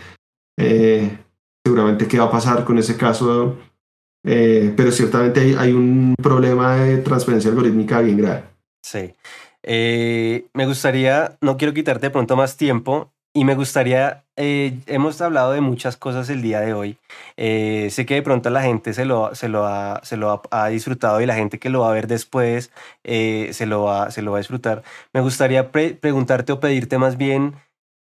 eh, 0.58 1.20
seguramente 1.64 2.08
qué 2.08 2.18
va 2.18 2.26
a 2.26 2.32
pasar 2.32 2.66
con 2.66 2.80
ese 2.80 2.98
caso 2.98 3.58
eh, 4.24 4.74
pero 4.76 4.92
ciertamente 4.92 5.56
hay, 5.58 5.72
un 5.72 6.16
problema 6.22 6.76
de 6.76 6.98
transferencia 6.98 7.50
algorítmica 7.50 8.02
bien 8.02 8.18
grave. 8.18 8.44
Sí. 8.82 9.14
Eh, 9.64 10.46
me 10.54 10.66
gustaría, 10.66 11.38
no 11.42 11.58
quiero 11.58 11.74
quitarte 11.74 12.08
de 12.08 12.12
pronto 12.12 12.36
más 12.36 12.58
tiempo, 12.58 13.12
y 13.34 13.46
me 13.46 13.56
gustaría, 13.56 14.26
eh, 14.36 14.78
hemos 14.88 15.22
hablado 15.22 15.54
de 15.54 15.62
muchas 15.62 15.96
cosas 15.96 16.30
el 16.30 16.42
día 16.42 16.60
de 16.60 16.74
hoy. 16.74 16.98
sé 17.38 18.06
que 18.06 18.16
de 18.16 18.22
pronto 18.22 18.50
la 18.50 18.62
gente 18.62 18.94
se 18.94 19.06
lo, 19.06 19.34
se 19.36 19.48
lo, 19.48 19.66
ha, 19.66 20.02
se 20.04 20.18
lo 20.18 20.42
ha, 20.52 20.68
disfrutado 20.68 21.22
y 21.22 21.26
la 21.26 21.36
gente 21.36 21.58
que 21.58 21.70
lo 21.70 21.82
va 21.82 21.92
a 21.92 21.94
ver 21.94 22.08
después 22.08 22.72
se, 23.04 23.66
lo 23.66 23.84
va, 23.84 24.12
se 24.12 24.22
lo 24.22 24.32
va 24.32 24.38
a 24.38 24.42
disfrutar. 24.42 24.84
Me 25.14 25.22
gustaría 25.22 25.72
preguntarte 25.72 26.52
o 26.52 26.60
pedirte 26.60 26.98
más 26.98 27.18
bien 27.18 27.54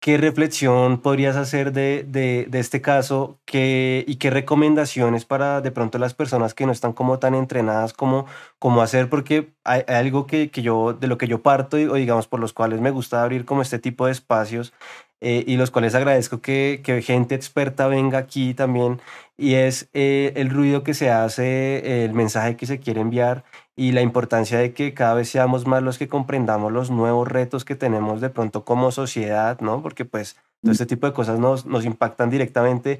¿Qué 0.04 0.18
reflexión 0.18 1.00
podrías 1.00 1.38
hacer 1.38 1.72
de, 1.72 2.04
de, 2.06 2.46
de 2.50 2.60
este 2.60 2.82
caso 2.82 3.40
¿Qué, 3.46 4.04
y 4.06 4.18
qué 4.18 4.32
recomendaciones 4.32 5.24
para 5.24 5.62
de 5.62 5.72
pronto 5.72 5.98
las 5.98 6.14
personas 6.14 6.54
que 6.54 6.66
no 6.66 6.74
están 6.74 6.92
como 6.92 7.20
tan 7.20 7.36
entrenadas 7.36 7.94
como, 7.94 8.26
como 8.60 8.82
hacer? 8.82 9.08
Porque 9.08 9.54
hay, 9.64 9.84
algo 9.88 10.28
que, 10.28 10.52
que, 10.52 10.62
yo, 10.62 10.92
de 10.92 11.08
lo 11.08 11.18
que 11.18 11.30
yo 11.30 11.42
parto 11.42 11.78
o 11.78 11.94
digamos 11.94 12.28
por 12.28 12.42
los 12.42 12.52
cuales 12.52 12.82
me 12.82 12.92
gusta 12.92 13.24
abrir 13.24 13.46
como 13.46 13.62
este 13.62 13.80
tipo 13.80 14.06
de 14.06 14.12
espacios 14.12 14.74
eh, 15.22 15.46
y 15.48 15.56
los 15.56 15.72
cuales 15.72 15.96
agradezco 15.96 16.42
que, 16.42 16.82
que, 16.84 17.02
gente 17.02 17.34
experta 17.36 17.88
venga 17.88 18.18
aquí 18.18 18.54
también 18.54 19.00
y 19.38 19.54
es 19.54 19.90
eh, 19.94 20.34
el 20.36 20.50
ruido 20.50 20.84
que 20.84 20.94
se 20.96 21.12
hace, 21.12 22.04
el 22.04 22.14
mensaje 22.14 22.58
que 22.58 22.66
se 22.66 22.80
quiere 22.82 23.00
enviar 23.00 23.46
y 23.76 23.92
la 23.92 24.02
importancia 24.02 24.60
de 24.60 24.74
que 24.74 24.94
cada 24.94 25.16
vez 25.16 25.30
seamos 25.30 25.66
más 25.66 25.82
los 25.82 25.98
que 25.98 26.08
comprendamos 26.08 26.72
los 26.72 26.92
nuevos 26.92 27.28
retos 27.28 27.66
que 27.66 27.76
tenemos 27.76 28.22
de 28.22 28.30
pronto 28.30 28.64
como 28.66 28.92
sociedad, 28.92 29.60
¿no? 29.62 29.82
Porque 29.82 30.06
pues 30.06 30.38
todo 30.62 30.72
este 30.72 30.86
tipo 30.86 31.08
de 31.08 31.14
cosas 31.14 31.40
nos, 31.40 31.66
nos 31.66 31.86
impactan 31.86 32.30
directamente. 32.30 33.00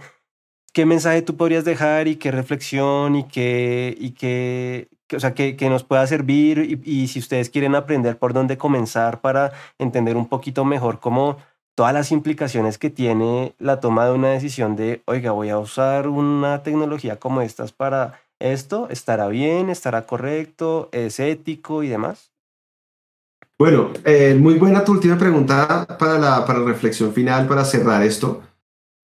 ¿Qué 0.74 0.86
mensaje 0.86 1.22
tú 1.22 1.38
podrías 1.38 1.66
dejar 1.66 2.08
y 2.08 2.16
qué 2.16 2.32
reflexión 2.32 3.16
y 3.16 3.26
qué, 3.26 3.96
y 4.00 4.12
qué, 4.12 4.90
o 5.16 5.20
sea, 5.20 5.36
que, 5.36 5.56
que, 5.56 5.70
nos 5.70 5.84
pueda 5.84 6.08
servir 6.08 6.58
y, 6.58 6.82
y, 6.84 7.08
si 7.08 7.20
ustedes 7.20 7.52
quieren 7.52 7.76
aprender 7.76 8.18
por 8.18 8.34
dónde 8.34 8.58
comenzar 8.58 9.22
para 9.22 9.52
entender 9.78 10.18
un 10.18 10.28
poquito 10.28 10.66
mejor 10.66 11.00
cómo 11.00 11.38
todas 11.76 11.94
las 11.94 12.12
implicaciones 12.12 12.80
que 12.80 12.90
tiene 12.90 13.54
la 13.60 13.80
toma 13.80 14.06
de 14.06 14.14
una 14.14 14.30
decisión 14.30 14.76
de, 14.76 15.04
oiga, 15.06 15.32
voy 15.32 15.50
a 15.50 15.60
usar 15.60 16.08
una 16.08 16.64
tecnología 16.64 17.20
como 17.20 17.42
estas 17.42 17.72
para 17.72 18.20
¿Esto 18.40 18.88
estará 18.90 19.28
bien? 19.28 19.70
¿Estará 19.70 20.06
correcto? 20.06 20.90
¿Es 20.92 21.20
ético 21.20 21.84
y 21.84 21.88
demás? 21.88 22.34
Bueno, 23.58 23.92
eh, 24.04 24.36
muy 24.36 24.56
buena 24.56 24.84
tu 24.84 24.92
última 24.92 25.18
pregunta 25.18 25.86
para 25.98 26.18
la, 26.18 26.46
para 26.46 26.60
reflexión 26.60 27.14
final, 27.14 27.48
para 27.48 27.64
cerrar 27.64 28.04
esto. 28.04 28.42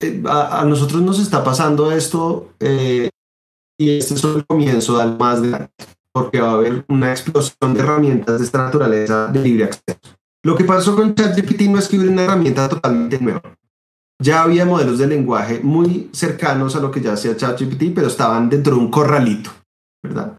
Eh, 0.02 0.22
a, 0.26 0.64
nosotros 0.64 1.02
nos 1.02 1.18
está 1.18 1.44
pasando 1.44 1.92
esto 1.92 2.52
eh, 2.58 3.10
y 3.78 3.98
este 3.98 4.14
es 4.14 4.24
el 4.24 4.44
comienzo 4.46 4.96
de 4.96 5.02
algo 5.02 5.18
más 5.18 5.40
grande, 5.40 5.70
porque 6.12 6.40
va 6.40 6.50
a 6.50 6.54
haber 6.54 6.84
una 6.88 7.10
explosión 7.10 7.74
de 7.74 7.80
herramientas 7.80 8.38
de 8.38 8.44
esta 8.44 8.64
naturaleza 8.64 9.28
de 9.28 9.40
libre 9.40 9.64
acceso. 9.64 9.98
Lo 10.42 10.56
que 10.56 10.64
pasó 10.64 10.96
con 10.96 11.14
ChatGPT 11.14 11.62
no 11.62 11.78
es 11.78 11.88
que 11.88 11.96
hubiera 11.96 12.12
una 12.12 12.24
herramienta 12.24 12.68
totalmente 12.68 13.18
nueva. 13.18 13.42
Ya 14.20 14.42
había 14.42 14.66
modelos 14.66 14.98
de 14.98 15.06
lenguaje 15.06 15.60
muy 15.62 16.10
cercanos 16.12 16.76
a 16.76 16.80
lo 16.80 16.90
que 16.90 17.00
ya 17.00 17.14
hacía 17.14 17.36
ChatGPT, 17.36 17.94
pero 17.94 18.06
estaban 18.06 18.50
dentro 18.50 18.74
de 18.74 18.80
un 18.80 18.90
corralito, 18.90 19.50
¿verdad? 20.02 20.36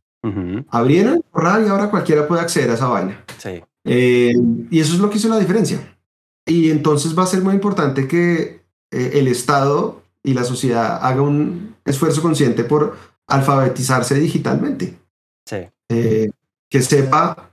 Abrieron 0.69 1.15
el 1.15 1.23
corral 1.32 1.65
y 1.65 1.69
ahora 1.69 1.89
cualquiera 1.89 2.27
puede 2.27 2.41
acceder 2.41 2.69
a 2.69 2.75
esa 2.75 2.88
vaina. 2.88 3.25
Sí. 3.39 3.61
Eh, 3.86 4.34
y 4.69 4.79
eso 4.79 4.93
es 4.93 4.99
lo 4.99 5.09
que 5.09 5.17
hizo 5.17 5.29
la 5.29 5.39
diferencia. 5.39 5.97
Y 6.45 6.69
entonces 6.69 7.17
va 7.17 7.23
a 7.23 7.27
ser 7.27 7.41
muy 7.41 7.55
importante 7.55 8.07
que 8.07 8.61
eh, 8.91 9.11
el 9.13 9.27
Estado 9.27 10.03
y 10.23 10.34
la 10.36 10.43
sociedad 10.43 10.99
haga 11.01 11.21
un 11.23 11.75
esfuerzo 11.84 12.21
consciente 12.21 12.63
por 12.63 12.97
alfabetizarse 13.27 14.15
digitalmente. 14.15 14.97
Sí. 15.45 15.67
Eh, 15.89 16.29
que 16.69 16.82
sepa, 16.82 17.51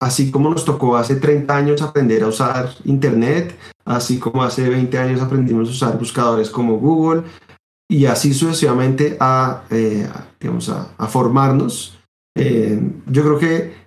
así 0.00 0.30
como 0.30 0.50
nos 0.50 0.64
tocó 0.64 0.96
hace 0.96 1.16
30 1.16 1.56
años 1.56 1.82
aprender 1.82 2.22
a 2.22 2.28
usar 2.28 2.74
Internet, 2.84 3.56
así 3.86 4.18
como 4.18 4.42
hace 4.42 4.68
20 4.68 4.98
años 4.98 5.20
aprendimos 5.22 5.68
a 5.68 5.70
usar 5.70 5.98
buscadores 5.98 6.50
como 6.50 6.78
Google, 6.78 7.22
y 7.88 8.06
así 8.06 8.34
sucesivamente 8.34 9.16
a, 9.20 9.62
eh, 9.70 10.06
digamos, 10.38 10.68
a, 10.68 11.06
formarnos. 11.06 11.98
Eh, 12.36 12.78
yo 13.06 13.22
creo 13.22 13.38
que 13.38 13.86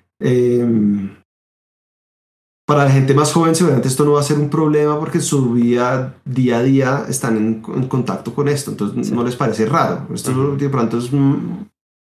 para 2.70 2.86
la 2.86 2.92
gente 2.92 3.16
más 3.16 3.34
joven 3.34 3.56
seguramente 3.56 3.88
esto 3.88 4.06
no 4.06 4.12
va 4.12 4.20
a 4.20 4.24
ser 4.24 4.38
un 4.38 4.48
problema 4.48 5.00
porque 5.00 5.22
su 5.22 5.54
vida 5.54 6.14
día 6.24 6.60
a 6.60 6.62
día 6.62 7.06
están 7.10 7.36
en, 7.36 7.88
contacto 7.88 8.36
con 8.36 8.48
esto, 8.48 8.70
entonces 8.70 9.12
no 9.12 9.24
les 9.24 9.36
parece 9.36 9.66
raro. 9.66 10.08
Esto 10.14 10.56
de 10.56 10.70
pronto 10.70 11.00
es 11.00 11.10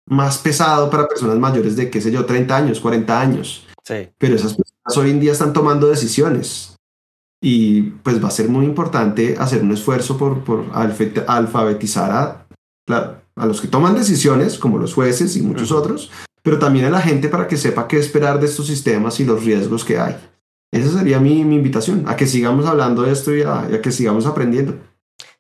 más 0.09 0.39
pesado 0.39 0.89
para 0.89 1.07
personas 1.07 1.39
mayores 1.39 1.77
de, 1.77 1.91
qué 1.91 2.01
sé 2.01 2.11
yo, 2.11 2.25
30 2.25 2.57
años, 2.57 2.81
40 2.81 3.21
años. 3.21 3.67
Sí. 3.85 4.09
Pero 4.17 4.37
esas 4.37 4.55
personas 4.55 4.97
hoy 4.97 5.11
en 5.11 5.21
día 5.21 5.33
están 5.33 5.53
tomando 5.53 5.87
decisiones 5.87 6.74
y 7.47 7.83
pues 8.03 8.25
va 8.25 8.29
a 8.29 8.31
ser 8.31 8.49
muy 8.49 8.65
importante 8.65 9.37
hacer 9.39 9.63
un 9.63 9.71
esfuerzo 9.71 10.17
por, 10.17 10.45
por 10.45 10.65
alfabetizar 10.73 12.11
a, 12.11 12.47
a 13.37 13.47
los 13.47 13.61
que 13.61 13.69
toman 13.69 13.95
decisiones, 13.95 14.57
como 14.57 14.79
los 14.79 14.95
jueces 14.95 15.37
y 15.37 15.43
muchos 15.43 15.71
otros, 15.71 16.11
pero 16.43 16.59
también 16.59 16.87
a 16.87 16.91
la 16.91 17.03
gente 17.03 17.29
para 17.29 17.47
que 17.47 17.59
sepa 17.59 17.87
qué 17.87 17.99
esperar 17.99 18.41
de 18.41 18.47
estos 18.47 18.67
sistemas 18.67 19.21
y 19.21 19.27
los 19.27 19.45
riesgos 19.45 19.85
que 19.85 19.99
hay. 19.99 20.17
Esa 20.73 20.99
sería 20.99 21.21
mi, 21.21 21.39
invitación, 21.39 22.05
a 22.09 22.17
que 22.17 22.27
sigamos 22.27 22.65
hablando 22.65 23.03
de 23.03 23.13
esto 23.13 23.37
y 23.37 23.43
a, 23.43 23.69
que 23.83 23.93
sigamos 23.93 24.25
aprendiendo. 24.25 24.79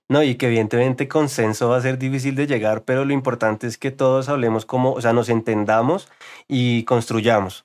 No, 0.06 0.22
y 0.22 0.34
que 0.34 0.48
evidentemente 0.48 1.08
consenso 1.08 1.70
va 1.70 1.78
a 1.78 1.80
ser 1.80 1.98
difícil 1.98 2.34
de 2.34 2.46
llegar, 2.46 2.84
pero 2.84 3.06
lo 3.06 3.14
importante 3.14 3.66
es 3.66 3.78
que 3.78 3.90
todos 3.90 4.28
hablemos 4.28 4.66
como, 4.66 4.92
o 4.92 5.00
sea, 5.00 5.14
nos 5.14 5.30
entendamos 5.30 6.10
y 6.48 6.84
construyamos. 6.84 7.64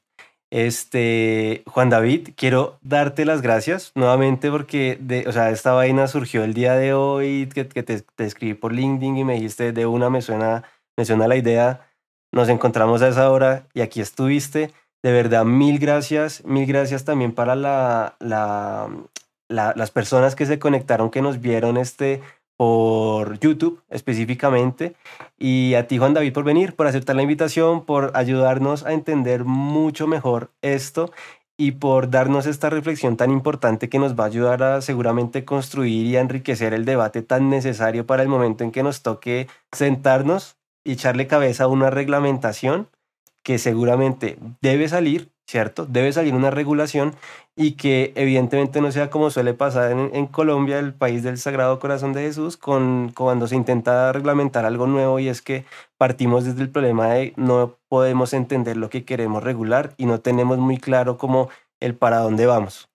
Este, 0.51 1.63
Juan 1.67 1.89
David, 1.89 2.29
quiero 2.35 2.79
darte 2.81 3.23
las 3.23 3.41
gracias 3.41 3.91
nuevamente 3.93 4.49
porque, 4.49 4.97
de, 4.99 5.27
o 5.27 5.31
sea, 5.31 5.51
esta 5.51 5.73
vaina 5.73 6.07
surgió 6.07 6.43
el 6.43 6.55
día 6.55 6.73
de 6.73 6.93
hoy, 6.93 7.47
que, 7.53 7.65
te, 7.65 7.83
te, 7.83 8.25
escribí 8.25 8.55
por 8.55 8.73
LinkedIn 8.73 9.17
y 9.17 9.23
me 9.23 9.35
dijiste 9.35 9.71
de 9.73 9.85
una, 9.85 10.09
me 10.09 10.23
suena, 10.23 10.63
me 10.97 11.05
suena 11.05 11.27
la 11.27 11.35
idea, 11.35 11.87
nos 12.31 12.49
encontramos 12.49 13.01
a 13.03 13.09
esa 13.09 13.29
hora 13.31 13.67
y 13.73 13.81
aquí 13.81 14.01
estuviste. 14.01 14.71
De 15.03 15.11
verdad, 15.13 15.45
mil 15.45 15.79
gracias, 15.79 16.43
mil 16.45 16.65
gracias 16.65 17.05
también 17.05 17.31
para 17.33 17.55
la, 17.55 18.15
la, 18.19 18.89
las 19.49 19.91
personas 19.91 20.35
que 20.35 20.45
se 20.45 20.59
conectaron, 20.59 21.11
que 21.11 21.21
nos 21.21 21.39
vieron 21.39 21.77
este 21.77 22.21
por 22.59 23.39
YouTube 23.39 23.81
específicamente. 23.89 24.93
Y 25.37 25.75
a 25.75 25.87
ti, 25.87 25.97
Juan 25.97 26.13
David, 26.13 26.33
por 26.33 26.43
venir, 26.43 26.75
por 26.75 26.87
aceptar 26.87 27.15
la 27.15 27.21
invitación, 27.21 27.85
por 27.85 28.11
ayudarnos 28.15 28.85
a 28.85 28.91
entender 28.91 29.45
mucho 29.45 30.07
mejor 30.07 30.51
esto 30.61 31.09
y 31.55 31.71
por 31.71 32.09
darnos 32.09 32.47
esta 32.47 32.69
reflexión 32.69 33.15
tan 33.15 33.31
importante 33.31 33.87
que 33.87 33.97
nos 33.97 34.19
va 34.19 34.25
a 34.25 34.27
ayudar 34.27 34.61
a 34.61 34.81
seguramente 34.81 35.45
construir 35.45 36.05
y 36.05 36.17
enriquecer 36.17 36.73
el 36.73 36.83
debate 36.83 37.21
tan 37.21 37.49
necesario 37.49 38.05
para 38.05 38.23
el 38.23 38.27
momento 38.27 38.65
en 38.65 38.71
que 38.71 38.83
nos 38.83 39.03
toque 39.03 39.47
sentarnos 39.71 40.57
y 40.83 40.93
echarle 40.93 41.27
cabeza 41.27 41.63
a 41.63 41.67
una 41.67 41.89
reglamentación 41.89 42.89
que 43.41 43.57
seguramente 43.57 44.37
debe 44.61 44.89
salir, 44.89 45.31
¿cierto? 45.49 45.87
Debe 45.87 46.13
salir 46.13 46.35
una 46.35 46.51
regulación 46.51 47.15
y 47.55 47.71
que 47.71 48.13
evidentemente 48.15 48.81
no 48.81 48.91
sea 48.91 49.09
como 49.09 49.31
suele 49.31 49.55
pasar 49.55 49.91
en, 49.91 50.27
Colombia, 50.27 50.77
el 50.77 50.93
país 50.93 51.23
del 51.23 51.39
Sagrado 51.39 51.79
Corazón 51.79 52.13
de 52.13 52.21
Jesús, 52.21 52.55
con, 52.55 53.11
cuando 53.15 53.47
se 53.47 53.55
intenta 53.55 54.11
reglamentar 54.11 54.65
algo 54.65 54.85
nuevo 54.85 55.17
y 55.19 55.27
es 55.27 55.41
que 55.41 55.65
partimos 55.97 56.45
desde 56.45 56.61
el 56.61 56.69
problema 56.69 57.07
de 57.07 57.33
no 57.35 57.77
podemos 57.87 58.33
entender 58.33 58.77
lo 58.77 58.91
que 58.91 59.05
queremos 59.05 59.43
regular 59.43 59.95
y 59.97 60.05
no 60.05 60.19
tenemos 60.19 60.59
muy 60.59 60.77
claro 60.77 61.17
cómo 61.17 61.49
el 61.79 61.95
para 61.95 62.19
dónde 62.19 62.45
vamos. 62.45 62.87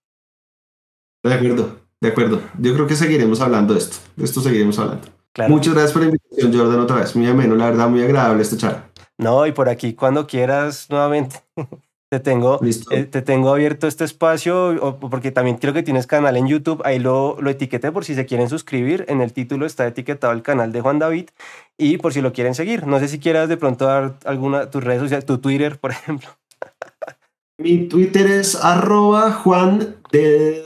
De 1.25 1.35
acuerdo, 1.35 1.81
de 2.01 2.09
acuerdo. 2.09 2.41
Yo 2.61 2.73
creo 2.75 2.87
que 2.87 2.95
seguiremos 2.95 3.41
hablando 3.41 3.75
de 3.75 3.81
esto, 3.81 3.97
de 4.15 4.25
esto 4.25 4.41
seguiremos 4.41 4.79
hablando. 4.79 5.09
Muchas 5.49 5.75
gracias 5.75 5.93
por 5.93 6.03
la 6.03 6.09
invitación, 6.09 6.57
Jordan, 6.57 6.79
otra 6.79 6.97
vez. 6.99 7.17
Muy 7.17 7.27
ameno, 7.27 7.57
la 7.57 7.71
verdad, 7.71 7.89
muy 7.89 8.05
agradable 8.05 8.43
esta 8.43 8.57
charla. 8.57 8.91
No, 9.19 9.45
y 9.45 9.51
por 9.51 9.69
aquí 9.69 9.95
cuando 9.95 10.29
quieras 10.29 10.87
nuevamente. 10.89 11.43
te 12.15 12.21
tengo, 12.21 12.61
eh, 12.91 13.05
te 13.05 13.23
tengo 13.23 13.53
abierto 13.53 13.89
este 13.89 14.05
espacio, 14.05 14.97
porque 15.01 15.33
también 15.33 15.57
creo 15.57 15.75
que 15.75 15.83
tienes 15.83 16.07
canal 16.07 16.37
en 16.37 16.47
YouTube, 16.47 16.81
ahí 16.85 17.01
lo, 17.01 17.37
lo 17.41 17.51
etiqueté 17.51 17.91
por 17.91 18.05
si 18.05 18.15
se 18.15 18.25
quieren 18.25 18.49
suscribir, 18.49 19.05
en 19.09 19.21
el 19.21 19.33
título 19.33 19.67
está 19.67 19.85
etiquetado 19.85 20.33
el 20.33 20.43
canal 20.43 20.71
de 20.71 20.81
Juan 20.81 21.01
David, 21.01 21.31
y 21.77 21.97
por 21.97 22.13
si 22.13 22.21
lo 22.21 22.33
quieren 22.33 22.55
seguir. 22.55 22.87
No 22.87 23.01
sé 23.01 23.09
si 23.09 23.19
quieras 23.19 23.49
de 23.49 23.57
pronto 23.57 23.87
dar 23.87 24.15
alguna, 24.25 24.71
tus 24.71 24.85
redes 24.85 25.01
sociales, 25.01 25.27
tu 25.27 25.39
Twitter, 25.39 25.77
por 25.81 25.91
ejemplo. 25.91 26.29
Mi 27.59 27.89
Twitter 27.89 28.27
es 28.29 28.55
arroba 28.55 29.33
Juan 29.33 29.97
eh, 30.13 30.65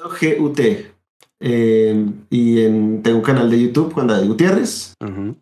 y 2.28 2.61
en, 2.61 3.03
tengo 3.03 3.18
un 3.18 3.24
canal 3.24 3.51
de 3.51 3.62
YouTube, 3.62 3.94
Juan 3.94 4.09
David 4.09 4.28
Gutiérrez. 4.28 4.92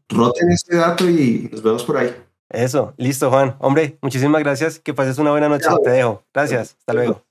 Roten 0.09 0.51
este 0.51 0.77
dato 0.77 1.11
y 1.11 1.49
nos 1.51 1.63
vemos 1.65 1.83
por 1.83 1.97
ahí. 1.97 2.15
Eso, 2.49 2.95
listo, 2.97 3.31
Juan. 3.31 3.57
Hombre, 3.59 3.99
muchísimas 4.03 4.43
gracias. 4.43 4.79
Que 4.79 4.95
pases 4.95 5.19
una 5.19 5.31
buena 5.31 5.49
noche. 5.49 5.69
Te 5.83 5.91
dejo. 5.91 6.23
Gracias. 6.33 6.77
Hasta 6.79 6.93
luego. 6.93 7.26